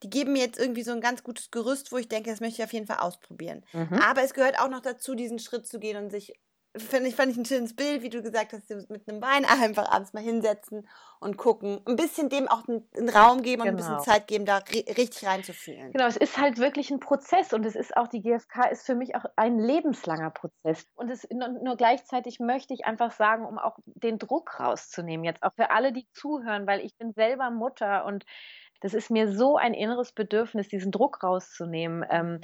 die 0.03 0.09
geben 0.09 0.33
mir 0.33 0.43
jetzt 0.43 0.59
irgendwie 0.59 0.83
so 0.83 0.91
ein 0.91 1.01
ganz 1.01 1.23
gutes 1.23 1.49
Gerüst, 1.49 1.91
wo 1.91 1.97
ich 1.97 2.07
denke, 2.07 2.29
das 2.29 2.41
möchte 2.41 2.61
ich 2.61 2.65
auf 2.65 2.73
jeden 2.73 2.87
Fall 2.87 2.99
ausprobieren. 2.99 3.65
Mhm. 3.73 3.99
Aber 4.03 4.21
es 4.21 4.33
gehört 4.33 4.59
auch 4.59 4.69
noch 4.69 4.81
dazu, 4.81 5.15
diesen 5.15 5.39
Schritt 5.39 5.65
zu 5.65 5.79
gehen 5.79 5.97
und 5.97 6.11
sich 6.11 6.33
finde 6.75 7.09
ich, 7.09 7.15
fand 7.15 7.31
ich 7.31 7.37
ein 7.37 7.45
schönes 7.45 7.75
Bild, 7.75 8.01
wie 8.01 8.09
du 8.09 8.21
gesagt 8.21 8.53
hast, 8.53 8.69
mit 8.89 9.07
einem 9.07 9.19
Bein 9.19 9.45
einfach 9.61 9.91
abends 9.91 10.13
mal 10.13 10.23
hinsetzen 10.23 10.87
und 11.19 11.37
gucken. 11.37 11.81
Ein 11.85 11.95
bisschen 11.95 12.29
dem 12.29 12.47
auch 12.47 12.63
einen, 12.67 13.09
Raum 13.09 13.41
geben 13.41 13.61
und 13.61 13.67
genau. 13.67 13.73
ein 13.73 13.77
bisschen 13.77 13.97
genau. 13.97 14.03
Zeit 14.03 14.27
geben, 14.27 14.45
da 14.45 14.57
richtig 14.57 15.25
reinzufühlen. 15.25 15.91
Genau, 15.91 16.07
es 16.07 16.17
ist 16.17 16.37
halt 16.37 16.57
wirklich 16.57 16.89
ein 16.91 16.99
Prozess 16.99 17.53
und 17.53 17.65
es 17.65 17.75
ist 17.75 17.95
auch, 17.95 18.07
die 18.07 18.21
GfK 18.21 18.69
ist 18.71 18.85
für 18.85 18.95
mich 18.95 19.15
auch 19.15 19.25
ein 19.35 19.59
lebenslanger 19.59 20.31
Prozess. 20.31 20.85
Und 20.95 21.09
es 21.09 21.27
nur, 21.31 21.49
nur 21.49 21.77
gleichzeitig 21.77 22.39
möchte 22.39 22.73
ich 22.73 22.85
einfach 22.85 23.11
sagen, 23.11 23.45
um 23.45 23.57
auch 23.57 23.77
den 23.85 24.17
Druck 24.17 24.59
rauszunehmen, 24.59 25.23
jetzt 25.23 25.43
auch 25.43 25.53
für 25.55 25.71
alle, 25.71 25.93
die 25.93 26.07
zuhören, 26.13 26.67
weil 26.67 26.81
ich 26.81 26.95
bin 26.97 27.13
selber 27.13 27.51
Mutter 27.51 28.05
und 28.05 28.25
das 28.83 28.93
ist 28.93 29.09
mir 29.09 29.31
so 29.31 29.55
ein 29.55 29.73
inneres 29.73 30.11
Bedürfnis, 30.11 30.67
diesen 30.67 30.91
Druck 30.91 31.23
rauszunehmen. 31.23 32.05
Ähm, 32.09 32.41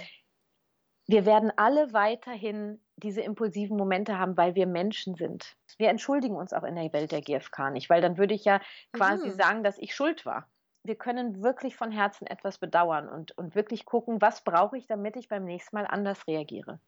wir 1.10 1.26
werden 1.26 1.52
alle 1.56 1.92
weiterhin 1.92 2.80
diese 2.96 3.22
impulsiven 3.22 3.76
Momente 3.76 4.20
haben, 4.20 4.38
weil 4.38 4.54
wir 4.54 4.68
Menschen 4.68 5.16
sind. 5.16 5.56
Wir 5.80 5.90
entschuldigen 5.90 6.36
uns 6.36 6.54
auch 6.54 6.64
in 6.64 6.76
der 6.76 6.94
Welt 6.94 7.12
der 7.12 7.22
GfK 7.22 7.72
nicht, 7.72 7.90
weil 7.90 8.02
dann 8.02 8.20
würde 8.20 8.36
ich 8.36 8.46
ja 8.46 8.62
quasi 8.94 9.30
mhm. 9.30 9.34
sagen, 9.34 9.64
dass 9.64 9.80
ich 9.80 9.96
schuld 9.96 10.24
war. 10.28 10.48
Wir 10.84 10.96
können 10.96 11.42
wirklich 11.42 11.76
von 11.76 11.92
Herzen 11.92 12.28
etwas 12.28 12.60
bedauern 12.60 13.10
und, 13.10 13.36
und 13.38 13.56
wirklich 13.56 13.86
gucken, 13.86 14.22
was 14.22 14.44
brauche 14.44 14.78
ich, 14.78 14.86
damit 14.86 15.16
ich 15.18 15.30
beim 15.30 15.46
nächsten 15.46 15.76
Mal 15.76 15.88
anders 15.88 16.28
reagiere. 16.28 16.80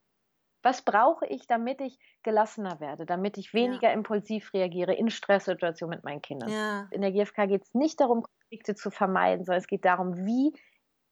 Was 0.61 0.83
brauche 0.83 1.25
ich, 1.25 1.47
damit 1.47 1.81
ich 1.81 1.97
gelassener 2.21 2.79
werde, 2.79 3.07
damit 3.07 3.39
ich 3.39 3.55
weniger 3.55 3.87
ja. 3.89 3.93
impulsiv 3.93 4.53
reagiere 4.53 4.93
in 4.93 5.09
Stresssituationen 5.09 5.97
mit 5.97 6.03
meinen 6.03 6.21
Kindern? 6.21 6.49
Ja. 6.51 6.87
In 6.91 7.01
der 7.01 7.11
GfK 7.11 7.47
geht 7.47 7.63
es 7.63 7.73
nicht 7.73 7.99
darum, 7.99 8.21
Konflikte 8.21 8.75
zu 8.75 8.91
vermeiden, 8.91 9.45
sondern 9.45 9.61
es 9.61 9.67
geht 9.67 9.83
darum, 9.83 10.15
wie 10.27 10.53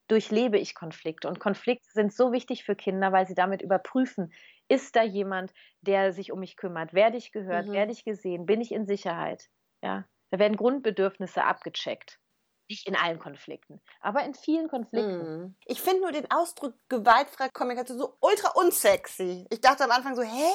durchlebe 0.09 0.57
ich 0.57 0.75
Konflikte. 0.75 1.27
Und 1.27 1.39
Konflikte 1.39 1.89
sind 1.93 2.13
so 2.13 2.31
wichtig 2.31 2.63
für 2.63 2.75
Kinder, 2.75 3.11
weil 3.11 3.27
sie 3.27 3.35
damit 3.35 3.61
überprüfen, 3.61 4.33
ist 4.67 4.95
da 4.95 5.03
jemand, 5.03 5.53
der 5.81 6.13
sich 6.13 6.31
um 6.31 6.39
mich 6.39 6.57
kümmert? 6.57 6.93
Werde 6.93 7.17
ich 7.17 7.31
gehört? 7.31 7.67
Mhm. 7.67 7.73
Werde 7.73 7.91
ich 7.91 8.03
gesehen? 8.03 8.45
Bin 8.45 8.61
ich 8.61 8.71
in 8.71 8.85
Sicherheit? 8.85 9.49
Ja, 9.81 10.05
da 10.31 10.39
werden 10.39 10.57
Grundbedürfnisse 10.57 11.43
abgecheckt. 11.43 12.19
Nicht 12.69 12.87
in 12.87 12.95
allen 12.95 13.17
Konflikten, 13.17 13.81
aber 13.99 14.23
in 14.23 14.35
vielen 14.35 14.67
Konflikten. 14.67 15.45
Mhm. 15.45 15.55
Ich 15.65 15.81
finde 15.81 16.01
nur 16.01 16.11
den 16.11 16.29
Ausdruck 16.29 16.75
gewaltfreie 16.87 17.49
Kommunikation 17.51 17.97
so 17.97 18.15
ultra 18.19 18.49
unsexy. 18.49 19.47
Ich 19.49 19.61
dachte 19.61 19.85
am 19.85 19.91
Anfang 19.91 20.15
so, 20.15 20.21
hä? 20.21 20.51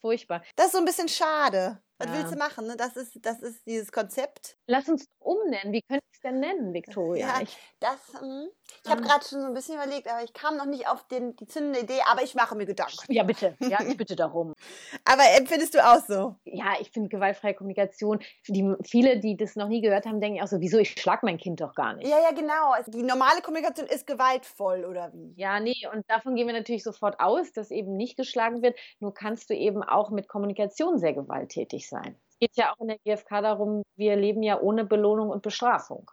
Furchtbar. 0.00 0.42
Das 0.56 0.66
ist 0.66 0.72
so 0.72 0.78
ein 0.78 0.86
bisschen 0.86 1.08
schade. 1.08 1.82
Was 1.98 2.06
ja. 2.06 2.14
willst 2.14 2.32
du 2.32 2.36
machen? 2.36 2.66
Ne? 2.68 2.76
Das, 2.76 2.96
ist, 2.96 3.18
das 3.22 3.40
ist 3.40 3.66
dieses 3.66 3.90
Konzept. 3.90 4.56
Lass 4.68 4.88
uns 4.88 5.08
umnennen. 5.18 5.72
Wie 5.72 5.82
könnte 5.82 6.04
ich 6.10 6.16
es 6.16 6.20
denn 6.20 6.38
nennen, 6.38 6.72
Victoria? 6.72 7.26
Ja, 7.26 7.42
ich, 7.42 7.56
das, 7.80 8.20
hm, 8.20 8.48
ich 8.84 8.90
habe 8.90 9.02
gerade 9.02 9.24
schon 9.24 9.40
so 9.40 9.46
ein 9.48 9.54
bisschen 9.54 9.74
überlegt, 9.74 10.08
aber 10.08 10.22
ich 10.22 10.32
kam 10.32 10.56
noch 10.56 10.66
nicht 10.66 10.86
auf 10.86 11.08
den, 11.08 11.34
die 11.34 11.46
zündende 11.46 11.80
Idee, 11.80 12.00
aber 12.08 12.22
ich 12.22 12.36
mache 12.36 12.54
mir 12.54 12.66
Gedanken. 12.66 13.12
Ja, 13.12 13.24
bitte. 13.24 13.56
Ja, 13.60 13.78
ich 13.82 13.96
bitte 13.96 14.14
darum. 14.14 14.54
aber 15.04 15.24
empfindest 15.36 15.74
du 15.74 15.84
auch 15.84 16.00
so? 16.06 16.36
Ja, 16.44 16.74
ich 16.80 16.92
finde 16.92 17.08
gewaltfreie 17.08 17.54
Kommunikation, 17.54 18.20
die, 18.46 18.76
viele, 18.84 19.18
die 19.18 19.36
das 19.36 19.56
noch 19.56 19.68
nie 19.68 19.80
gehört 19.80 20.06
haben, 20.06 20.20
denken 20.20 20.40
auch 20.40 20.46
so, 20.46 20.60
wieso, 20.60 20.78
ich 20.78 20.92
schlag 20.92 21.24
mein 21.24 21.38
Kind 21.38 21.60
doch 21.60 21.74
gar 21.74 21.94
nicht. 21.94 22.08
Ja, 22.08 22.18
ja, 22.22 22.30
genau. 22.30 22.70
Also 22.70 22.92
die 22.92 23.02
normale 23.02 23.42
Kommunikation 23.42 23.88
ist 23.88 24.06
gewaltvoll, 24.06 24.84
oder 24.84 25.12
wie? 25.12 25.34
Ja, 25.36 25.58
nee, 25.58 25.88
und 25.92 26.08
davon 26.08 26.36
gehen 26.36 26.46
wir 26.46 26.54
natürlich 26.54 26.84
sofort 26.84 27.18
aus, 27.18 27.52
dass 27.52 27.72
eben 27.72 27.96
nicht 27.96 28.16
geschlagen 28.16 28.62
wird. 28.62 28.78
Nur 29.00 29.12
kannst 29.12 29.50
du 29.50 29.54
eben 29.54 29.82
auch 29.82 30.10
mit 30.10 30.28
Kommunikation 30.28 30.98
sehr 30.98 31.12
gewalttätig 31.12 31.87
sein. 31.88 32.16
Es 32.28 32.38
geht 32.38 32.56
ja 32.56 32.72
auch 32.72 32.80
in 32.80 32.88
der 32.88 32.98
GfK 32.98 33.42
darum, 33.42 33.82
wir 33.96 34.16
leben 34.16 34.42
ja 34.42 34.60
ohne 34.60 34.84
Belohnung 34.84 35.30
und 35.30 35.42
Bestrafung. 35.42 36.10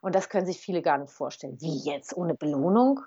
Und 0.00 0.14
das 0.14 0.28
können 0.28 0.46
sich 0.46 0.60
viele 0.60 0.82
gar 0.82 0.98
nicht 0.98 1.12
vorstellen. 1.12 1.60
Wie 1.60 1.78
jetzt 1.84 2.16
ohne 2.16 2.34
Belohnung? 2.34 3.00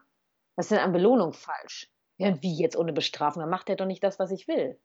Was 0.55 0.65
ist 0.65 0.71
denn 0.71 0.79
an 0.79 0.91
Belohnung 0.91 1.33
falsch? 1.33 1.89
Ja, 2.17 2.41
wie 2.41 2.55
jetzt 2.57 2.75
ohne 2.75 2.91
Bestrafung? 2.91 3.41
Dann 3.41 3.49
macht 3.49 3.69
er 3.69 3.77
doch 3.77 3.85
nicht 3.85 4.03
das, 4.03 4.19
was 4.19 4.31
ich 4.31 4.47
will. 4.47 4.77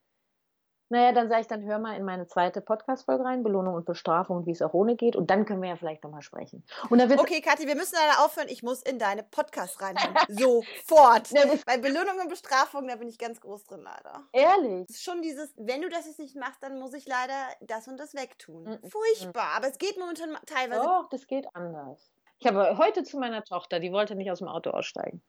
Naja, 0.89 1.11
dann 1.13 1.29
sage 1.29 1.41
ich, 1.41 1.47
dann 1.47 1.63
hör 1.63 1.79
mal 1.79 1.97
in 1.97 2.03
meine 2.03 2.27
zweite 2.27 2.61
Podcast-Folge 2.61 3.23
rein, 3.23 3.41
Belohnung 3.41 3.73
und 3.73 3.85
Bestrafung 3.85 4.37
und 4.37 4.45
wie 4.45 4.51
es 4.51 4.61
auch 4.61 4.73
ohne 4.73 4.95
geht. 4.95 5.15
Und 5.15 5.31
dann 5.31 5.45
können 5.45 5.61
wir 5.61 5.69
ja 5.69 5.75
vielleicht 5.75 6.03
nochmal 6.03 6.21
sprechen. 6.21 6.63
okay, 6.91 7.41
Kathi, 7.41 7.67
wir 7.67 7.75
müssen 7.75 7.95
leider 7.95 8.23
aufhören. 8.23 8.47
Ich 8.49 8.61
muss 8.61 8.83
in 8.83 8.99
deine 8.99 9.23
Podcast 9.23 9.81
rein. 9.81 9.95
Sofort. 10.29 11.31
Bei 11.65 11.77
Belohnung 11.77 12.19
und 12.21 12.29
Bestrafung, 12.29 12.87
da 12.87 12.97
bin 12.97 13.07
ich 13.07 13.17
ganz 13.17 13.41
groß 13.41 13.65
drin, 13.65 13.81
leider. 13.83 14.23
Ehrlich? 14.31 14.85
Das 14.87 14.97
ist 14.97 15.03
schon 15.03 15.23
dieses, 15.23 15.53
wenn 15.57 15.81
du 15.81 15.89
das 15.89 16.05
jetzt 16.05 16.19
nicht 16.19 16.35
machst, 16.35 16.61
dann 16.61 16.77
muss 16.79 16.93
ich 16.93 17.07
leider 17.07 17.33
das 17.61 17.87
und 17.87 17.99
das 17.99 18.13
wegtun. 18.13 18.63
Mhm. 18.63 18.89
Furchtbar. 18.89 19.55
Aber 19.57 19.67
es 19.67 19.79
geht 19.79 19.97
momentan 19.97 20.37
teilweise. 20.45 20.83
Doch, 20.83 21.09
das 21.09 21.25
geht 21.25 21.47
anders. 21.55 22.11
Ich 22.37 22.45
habe 22.45 22.77
heute 22.77 23.03
zu 23.03 23.17
meiner 23.17 23.43
Tochter, 23.43 23.79
die 23.79 23.91
wollte 23.91 24.13
nicht 24.15 24.29
aus 24.29 24.39
dem 24.39 24.49
Auto 24.49 24.69
aussteigen 24.69 25.23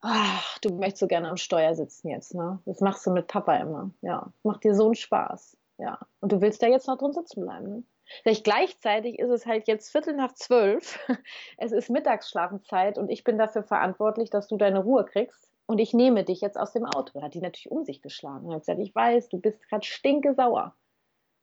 ach, 0.00 0.58
du 0.58 0.70
möchtest 0.74 1.00
so 1.00 1.06
gerne 1.06 1.28
am 1.28 1.36
Steuer 1.36 1.74
sitzen 1.74 2.08
jetzt, 2.08 2.34
ne? 2.34 2.60
Das 2.66 2.80
machst 2.80 3.06
du 3.06 3.10
mit 3.10 3.26
Papa 3.26 3.56
immer. 3.56 3.90
Ja, 4.02 4.32
macht 4.42 4.64
dir 4.64 4.74
so 4.74 4.86
einen 4.86 4.94
Spaß. 4.94 5.56
Ja. 5.78 5.98
Und 6.20 6.32
du 6.32 6.40
willst 6.40 6.62
da 6.62 6.66
jetzt 6.66 6.86
noch 6.86 6.98
drin 6.98 7.12
sitzen 7.12 7.42
bleiben, 7.42 7.68
ne? 7.68 7.82
Vielleicht 8.22 8.42
gleichzeitig 8.42 9.18
ist 9.18 9.30
es 9.30 9.46
halt 9.46 9.68
jetzt 9.68 9.90
Viertel 9.90 10.14
nach 10.14 10.32
zwölf. 10.34 10.98
Es 11.58 11.72
ist 11.72 11.90
Mittagsschlafenzeit 11.90 12.98
und 12.98 13.08
ich 13.08 13.22
bin 13.22 13.38
dafür 13.38 13.62
verantwortlich, 13.62 14.30
dass 14.30 14.48
du 14.48 14.56
deine 14.56 14.80
Ruhe 14.80 15.04
kriegst. 15.04 15.48
Und 15.66 15.78
ich 15.78 15.94
nehme 15.94 16.24
dich 16.24 16.40
jetzt 16.40 16.58
aus 16.58 16.72
dem 16.72 16.84
Auto. 16.84 17.12
Da 17.14 17.22
hat 17.22 17.34
die 17.34 17.40
natürlich 17.40 17.70
um 17.70 17.84
sich 17.84 18.02
geschlagen. 18.02 18.46
Und 18.46 18.54
hat 18.54 18.62
gesagt, 18.62 18.80
ich 18.80 18.92
weiß, 18.92 19.28
du 19.28 19.38
bist 19.38 19.62
gerade 19.68 19.86
stinke 19.86 20.34
sauer. 20.34 20.74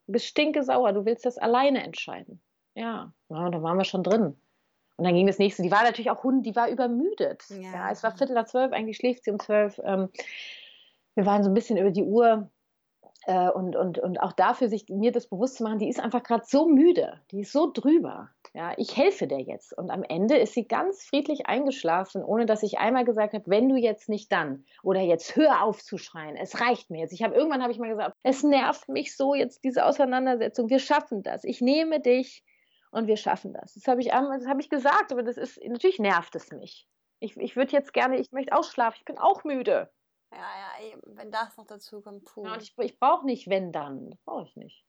Du 0.06 0.12
bist 0.12 0.26
stinke 0.26 0.64
sauer. 0.64 0.92
Du 0.92 1.06
willst 1.06 1.26
das 1.26 1.38
alleine 1.38 1.82
entscheiden. 1.82 2.42
Ja, 2.76 3.14
ja 3.30 3.50
da 3.50 3.64
waren 3.64 3.78
wir 3.78 3.86
schon 3.86 4.04
drin. 4.04 4.38
Und 4.98 5.06
dann 5.06 5.14
ging 5.14 5.28
das 5.28 5.38
nächste. 5.38 5.62
Die 5.62 5.72
war 5.72 5.84
natürlich 5.84 6.10
auch 6.10 6.24
Hund, 6.24 6.46
die 6.46 6.56
war 6.56 6.70
übermüdet. 6.70 7.44
Ja. 7.50 7.72
ja 7.72 7.92
es 7.92 8.04
war 8.04 8.16
Viertel 8.16 8.34
nach 8.34 8.46
zwölf, 8.46 8.74
eigentlich 8.74 8.98
schläft 8.98 9.24
sie 9.24 9.32
um 9.32 9.40
zwölf. 9.40 9.80
Ähm, 9.84 10.10
wir 11.16 11.26
waren 11.26 11.44
so 11.44 11.50
ein 11.50 11.54
bisschen 11.54 11.78
über 11.78 11.92
die 11.92 12.04
Uhr. 12.04 12.50
Äh, 13.28 13.50
und, 13.50 13.76
und, 13.76 14.00
und 14.00 14.22
auch 14.22 14.32
dafür, 14.32 14.70
sich 14.70 14.88
mir 14.88 15.12
das 15.12 15.28
bewusst 15.28 15.58
zu 15.58 15.64
machen, 15.64 15.80
die 15.80 15.90
ist 15.90 16.00
einfach 16.00 16.24
gerade 16.24 16.46
so 16.46 16.66
müde, 16.66 17.20
die 17.32 17.42
ist 17.42 17.52
so 17.52 17.70
drüber. 17.72 18.30
Ja, 18.54 18.74
ich 18.78 18.96
helfe 18.96 19.28
der 19.28 19.42
jetzt. 19.42 19.78
Und 19.78 19.92
am 19.92 20.04
Ende 20.04 20.38
ist 20.38 20.54
sie 20.54 20.66
ganz 20.66 21.04
friedlich 21.04 21.46
eingeschlafen, 21.46 22.24
ohne 22.24 22.46
dass 22.46 22.64
ich 22.64 22.80
einmal 22.80 23.04
gesagt 23.04 23.34
habe, 23.34 23.44
wenn 23.48 23.68
du 23.68 23.76
jetzt 23.76 24.08
nicht 24.08 24.32
dann 24.32 24.66
oder 24.82 25.02
jetzt 25.02 25.36
hör 25.36 25.62
auf 25.64 25.84
zu 25.84 25.98
schreien, 25.98 26.38
es 26.38 26.62
reicht 26.62 26.90
mir 26.90 27.02
jetzt. 27.02 27.12
Ich 27.12 27.22
habe 27.22 27.36
irgendwann 27.36 27.62
habe 27.62 27.72
ich 27.72 27.80
mal 27.80 27.90
gesagt, 27.90 28.16
es 28.24 28.44
nervt 28.44 28.88
mich 28.88 29.16
so 29.16 29.36
jetzt 29.36 29.64
diese 29.64 29.86
Auseinandersetzung. 29.86 30.70
Wir 30.70 30.80
schaffen 30.80 31.22
das. 31.22 31.44
Ich 31.44 31.60
nehme 31.60 32.00
dich 32.00 32.44
und 32.92 33.08
wir 33.08 33.18
schaffen 33.18 33.54
das. 33.54 33.74
Das 33.74 33.88
habe 33.88 34.02
ich, 34.02 34.08
das 34.08 34.48
hab 34.48 34.60
ich 34.60 34.70
gesagt, 34.70 35.12
aber 35.12 35.24
das 35.24 35.38
ist, 35.38 35.62
natürlich 35.64 36.00
nervt 36.00 36.36
es 36.36 36.52
mich. 36.52 36.88
Ich, 37.20 37.36
ich 37.38 37.56
würde 37.56 37.72
jetzt 37.72 37.94
gerne, 37.94 38.18
ich 38.18 38.32
möchte 38.32 38.56
ausschlafen, 38.56 38.98
ich 39.00 39.06
bin 39.06 39.18
auch 39.18 39.44
müde. 39.44 39.92
Ja, 40.32 40.40
ja, 40.40 40.98
wenn 41.06 41.32
das 41.32 41.58
noch 41.58 41.66
dazu 41.66 42.02
kommt, 42.02 42.26
puh. 42.26 42.46
Ja, 42.46 42.54
und 42.54 42.62
ich, 42.62 42.74
ich 42.78 43.00
brauche 43.00 43.26
nicht, 43.26 43.50
wenn 43.50 43.72
dann. 43.72 44.18
Brauche 44.26 44.44
ich 44.44 44.56
nicht. 44.56 44.86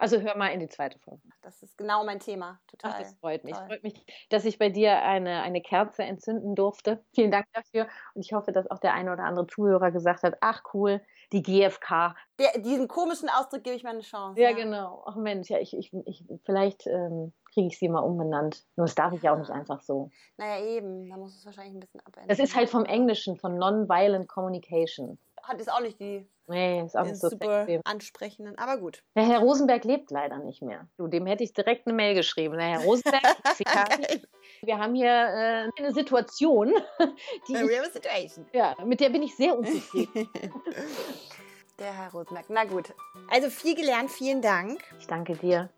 Also 0.00 0.18
hör 0.18 0.34
mal 0.34 0.48
in 0.48 0.60
die 0.60 0.68
zweite 0.68 0.98
Folge. 0.98 1.20
Das 1.42 1.62
ist 1.62 1.76
genau 1.76 2.04
mein 2.04 2.20
Thema. 2.20 2.58
Total. 2.68 2.92
Ach, 2.94 2.98
das 3.00 3.12
freut 3.18 3.44
mich. 3.44 3.54
Toll. 3.54 3.66
freut 3.66 3.82
mich, 3.82 4.26
dass 4.30 4.46
ich 4.46 4.58
bei 4.58 4.70
dir 4.70 5.02
eine, 5.02 5.42
eine 5.42 5.60
Kerze 5.60 6.04
entzünden 6.04 6.54
durfte. 6.54 7.04
Vielen 7.14 7.30
Dank 7.30 7.44
dafür. 7.52 7.86
Und 8.14 8.24
ich 8.24 8.32
hoffe, 8.32 8.50
dass 8.50 8.70
auch 8.70 8.78
der 8.78 8.94
eine 8.94 9.12
oder 9.12 9.24
andere 9.24 9.46
Zuhörer 9.46 9.90
gesagt 9.90 10.22
hat, 10.22 10.38
ach 10.40 10.62
cool, 10.72 11.02
die 11.32 11.42
GfK. 11.42 12.14
Der, 12.38 12.58
diesen 12.62 12.88
komischen 12.88 13.28
Ausdruck 13.28 13.62
gebe 13.62 13.76
ich 13.76 13.84
mir 13.84 13.90
eine 13.90 14.00
Chance. 14.00 14.40
Ja, 14.40 14.50
ja. 14.50 14.56
genau. 14.56 15.04
Ach 15.06 15.16
Mensch, 15.16 15.50
ja, 15.50 15.58
ich, 15.58 15.76
ich, 15.76 15.92
ich 16.06 16.24
vielleicht 16.44 16.86
ähm, 16.86 17.34
kriege 17.52 17.66
ich 17.66 17.78
sie 17.78 17.90
mal 17.90 18.00
umbenannt. 18.00 18.64
Nur 18.76 18.86
das 18.86 18.94
darf 18.94 19.12
ich 19.12 19.22
ja 19.22 19.34
auch 19.34 19.38
nicht 19.38 19.50
einfach 19.50 19.82
so. 19.82 20.10
Naja, 20.38 20.64
eben. 20.64 21.10
Da 21.10 21.18
muss 21.18 21.36
es 21.36 21.44
wahrscheinlich 21.44 21.74
ein 21.74 21.80
bisschen 21.80 22.00
abändern. 22.00 22.28
Das 22.28 22.38
ist 22.38 22.56
halt 22.56 22.70
vom 22.70 22.86
Englischen, 22.86 23.36
von 23.36 23.58
Non-Violent 23.58 24.28
Communication. 24.28 25.18
Hat 25.42 25.58
jetzt 25.58 25.70
auch 25.70 25.80
nicht 25.80 26.00
die 26.00 26.26
nee, 26.50 26.82
ist 26.82 26.96
auch 26.96 27.04
nicht 27.04 27.16
so 27.16 27.30
super 27.30 27.64
sexy. 27.64 27.80
ansprechenden, 27.84 28.58
aber 28.58 28.78
gut. 28.78 29.02
Der 29.16 29.26
Herr 29.26 29.40
Rosenberg 29.40 29.84
lebt 29.84 30.10
leider 30.10 30.38
nicht 30.38 30.62
mehr. 30.62 30.88
Du, 30.96 31.06
dem 31.06 31.26
hätte 31.26 31.44
ich 31.44 31.52
direkt 31.52 31.86
eine 31.86 31.94
Mail 31.94 32.14
geschrieben. 32.14 32.56
Der 32.56 32.66
Herr 32.66 32.80
Rosenberg, 32.80 33.22
wir 34.62 34.78
haben 34.78 34.94
hier 34.94 35.06
äh, 35.06 35.68
eine 35.76 35.92
Situation, 35.92 36.74
die 37.48 37.56
A 37.56 37.60
real 37.60 37.90
situation. 37.90 38.46
ja, 38.52 38.76
mit 38.84 39.00
der 39.00 39.10
bin 39.10 39.22
ich 39.22 39.34
sehr 39.34 39.56
unzufrieden. 39.56 40.28
der 41.78 41.96
Herr 41.96 42.10
Rosenberg. 42.12 42.46
Na 42.48 42.64
gut. 42.64 42.92
Also 43.30 43.48
viel 43.48 43.74
gelernt, 43.74 44.10
vielen 44.10 44.42
Dank. 44.42 44.82
Ich 44.98 45.06
danke 45.06 45.36
dir. 45.36 45.70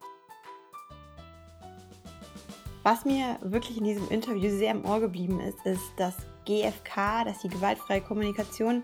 Was 2.82 3.04
mir 3.04 3.38
wirklich 3.42 3.78
in 3.78 3.84
diesem 3.84 4.08
Interview 4.08 4.50
sehr 4.50 4.72
im 4.72 4.84
Ohr 4.84 4.98
geblieben 4.98 5.38
ist, 5.38 5.64
ist, 5.64 5.92
dass 5.96 6.16
GFK, 6.44 7.24
dass 7.24 7.38
die 7.38 7.48
gewaltfreie 7.48 8.00
Kommunikation 8.00 8.82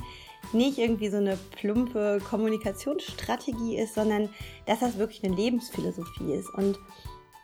nicht 0.52 0.78
irgendwie 0.78 1.08
so 1.08 1.18
eine 1.18 1.38
plumpe 1.52 2.20
Kommunikationsstrategie 2.28 3.78
ist, 3.78 3.94
sondern 3.94 4.28
dass 4.66 4.80
das 4.80 4.98
wirklich 4.98 5.22
eine 5.24 5.34
Lebensphilosophie 5.34 6.32
ist. 6.32 6.48
Und 6.54 6.78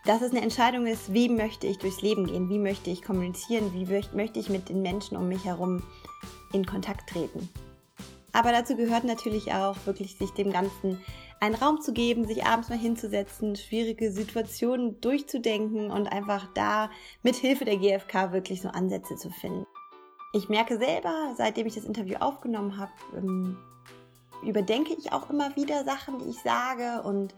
dass 0.04 0.22
es 0.22 0.32
eine 0.32 0.42
Entscheidung 0.42 0.86
ist, 0.86 1.12
wie 1.12 1.28
möchte 1.28 1.66
ich 1.66 1.78
durchs 1.78 2.02
Leben 2.02 2.26
gehen, 2.26 2.48
wie 2.48 2.58
möchte 2.58 2.90
ich 2.90 3.02
kommunizieren, 3.02 3.72
wie 3.72 3.86
möchte 4.14 4.38
ich 4.38 4.48
mit 4.48 4.68
den 4.68 4.82
Menschen 4.82 5.16
um 5.16 5.28
mich 5.28 5.44
herum 5.44 5.82
in 6.52 6.66
Kontakt 6.66 7.10
treten. 7.10 7.48
Aber 8.32 8.52
dazu 8.52 8.76
gehört 8.76 9.04
natürlich 9.04 9.52
auch 9.52 9.76
wirklich, 9.86 10.16
sich 10.16 10.30
dem 10.30 10.52
Ganzen 10.52 11.00
einen 11.40 11.54
Raum 11.54 11.80
zu 11.80 11.92
geben, 11.92 12.26
sich 12.26 12.44
abends 12.44 12.68
mal 12.68 12.78
hinzusetzen, 12.78 13.54
schwierige 13.56 14.10
Situationen 14.10 15.00
durchzudenken 15.00 15.90
und 15.90 16.08
einfach 16.08 16.48
da 16.54 16.90
mit 17.22 17.36
Hilfe 17.36 17.64
der 17.64 17.76
GfK 17.76 18.32
wirklich 18.32 18.60
so 18.60 18.68
Ansätze 18.68 19.16
zu 19.16 19.30
finden. 19.30 19.66
Ich 20.34 20.48
merke 20.48 20.78
selber, 20.78 21.32
seitdem 21.36 21.68
ich 21.68 21.76
das 21.76 21.84
Interview 21.84 22.16
aufgenommen 22.16 22.76
habe, 22.76 22.90
ähm, 23.16 23.56
überdenke 24.42 24.92
ich 24.92 25.12
auch 25.12 25.30
immer 25.30 25.54
wieder 25.54 25.84
Sachen, 25.84 26.18
die 26.18 26.30
ich 26.30 26.42
sage 26.42 27.02
und 27.02 27.32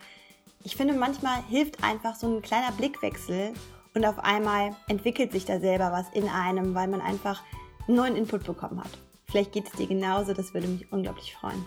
ich 0.64 0.76
finde, 0.76 0.94
manchmal 0.94 1.42
hilft 1.42 1.84
einfach 1.84 2.14
so 2.14 2.26
ein 2.26 2.40
kleiner 2.40 2.72
Blickwechsel 2.72 3.52
und 3.94 4.06
auf 4.06 4.18
einmal 4.20 4.74
entwickelt 4.88 5.32
sich 5.32 5.44
da 5.44 5.60
selber 5.60 5.92
was 5.92 6.08
in 6.14 6.26
einem, 6.26 6.74
weil 6.74 6.88
man 6.88 7.02
einfach 7.02 7.42
einen 7.86 7.98
neuen 7.98 8.16
Input 8.16 8.44
bekommen 8.44 8.82
hat. 8.82 8.90
Vielleicht 9.26 9.52
geht 9.52 9.66
es 9.66 9.72
dir 9.72 9.86
genauso, 9.86 10.32
das 10.32 10.54
würde 10.54 10.66
mich 10.66 10.90
unglaublich 10.90 11.34
freuen. 11.34 11.66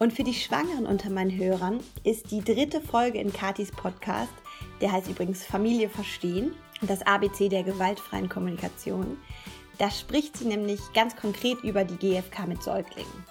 Und 0.00 0.12
für 0.12 0.24
die 0.24 0.34
Schwangeren 0.34 0.86
unter 0.86 1.10
meinen 1.10 1.38
Hörern 1.38 1.78
ist 2.02 2.32
die 2.32 2.42
dritte 2.42 2.80
Folge 2.80 3.20
in 3.20 3.32
Katis 3.32 3.70
Podcast, 3.70 4.32
der 4.80 4.90
heißt 4.90 5.08
übrigens 5.08 5.44
Familie 5.44 5.88
verstehen, 5.88 6.56
das 6.82 7.02
ABC 7.02 7.48
der 7.48 7.62
gewaltfreien 7.62 8.28
Kommunikation. 8.28 9.16
Da 9.78 9.90
spricht 9.90 10.36
sie 10.36 10.46
nämlich 10.46 10.80
ganz 10.94 11.16
konkret 11.16 11.62
über 11.64 11.84
die 11.84 11.96
GfK 11.96 12.46
mit 12.46 12.62
Säuglingen. 12.62 13.24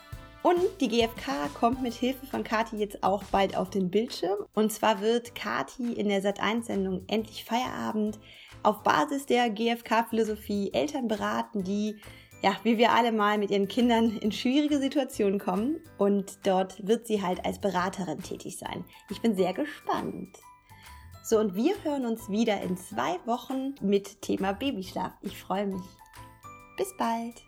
Und 0.43 0.59
die 0.81 0.89
GfK 0.89 1.47
kommt 1.53 1.81
mit 1.81 1.93
Hilfe 1.93 2.25
von 2.25 2.43
Kati 2.43 2.75
jetzt 2.75 3.01
auch 3.01 3.23
bald 3.25 3.55
auf 3.55 3.69
den 3.69 3.89
Bildschirm. 3.89 4.45
Und 4.53 4.73
zwar 4.73 4.99
wird 4.99 5.35
Kati 5.35 5.93
in 5.93 6.09
der 6.09 6.21
Sat1-Sendung 6.21 7.03
Endlich 7.07 7.45
Feierabend 7.45 8.19
auf 8.61 8.83
Basis 8.83 9.25
der 9.25 9.49
GfK-Philosophie 9.49 10.73
Eltern 10.73 11.07
beraten, 11.07 11.63
die, 11.63 11.95
ja, 12.41 12.57
wie 12.63 12.77
wir 12.77 12.91
alle 12.91 13.13
mal 13.13 13.37
mit 13.37 13.51
ihren 13.51 13.69
Kindern 13.69 14.17
in 14.17 14.33
schwierige 14.33 14.79
Situationen 14.79 15.39
kommen. 15.39 15.77
Und 15.97 16.39
dort 16.43 16.85
wird 16.85 17.07
sie 17.07 17.21
halt 17.21 17.45
als 17.45 17.59
Beraterin 17.61 18.21
tätig 18.21 18.57
sein. 18.57 18.83
Ich 19.09 19.21
bin 19.21 19.37
sehr 19.37 19.53
gespannt. 19.53 20.37
So, 21.23 21.39
und 21.39 21.55
wir 21.55 21.73
hören 21.85 22.05
uns 22.05 22.29
wieder 22.29 22.61
in 22.61 22.75
zwei 22.75 23.17
Wochen 23.25 23.75
mit 23.79 24.21
Thema 24.21 24.51
Babyschlaf. 24.51 25.13
Ich 25.21 25.37
freue 25.37 25.67
mich. 25.67 25.83
Bis 26.75 26.93
bald! 26.97 27.43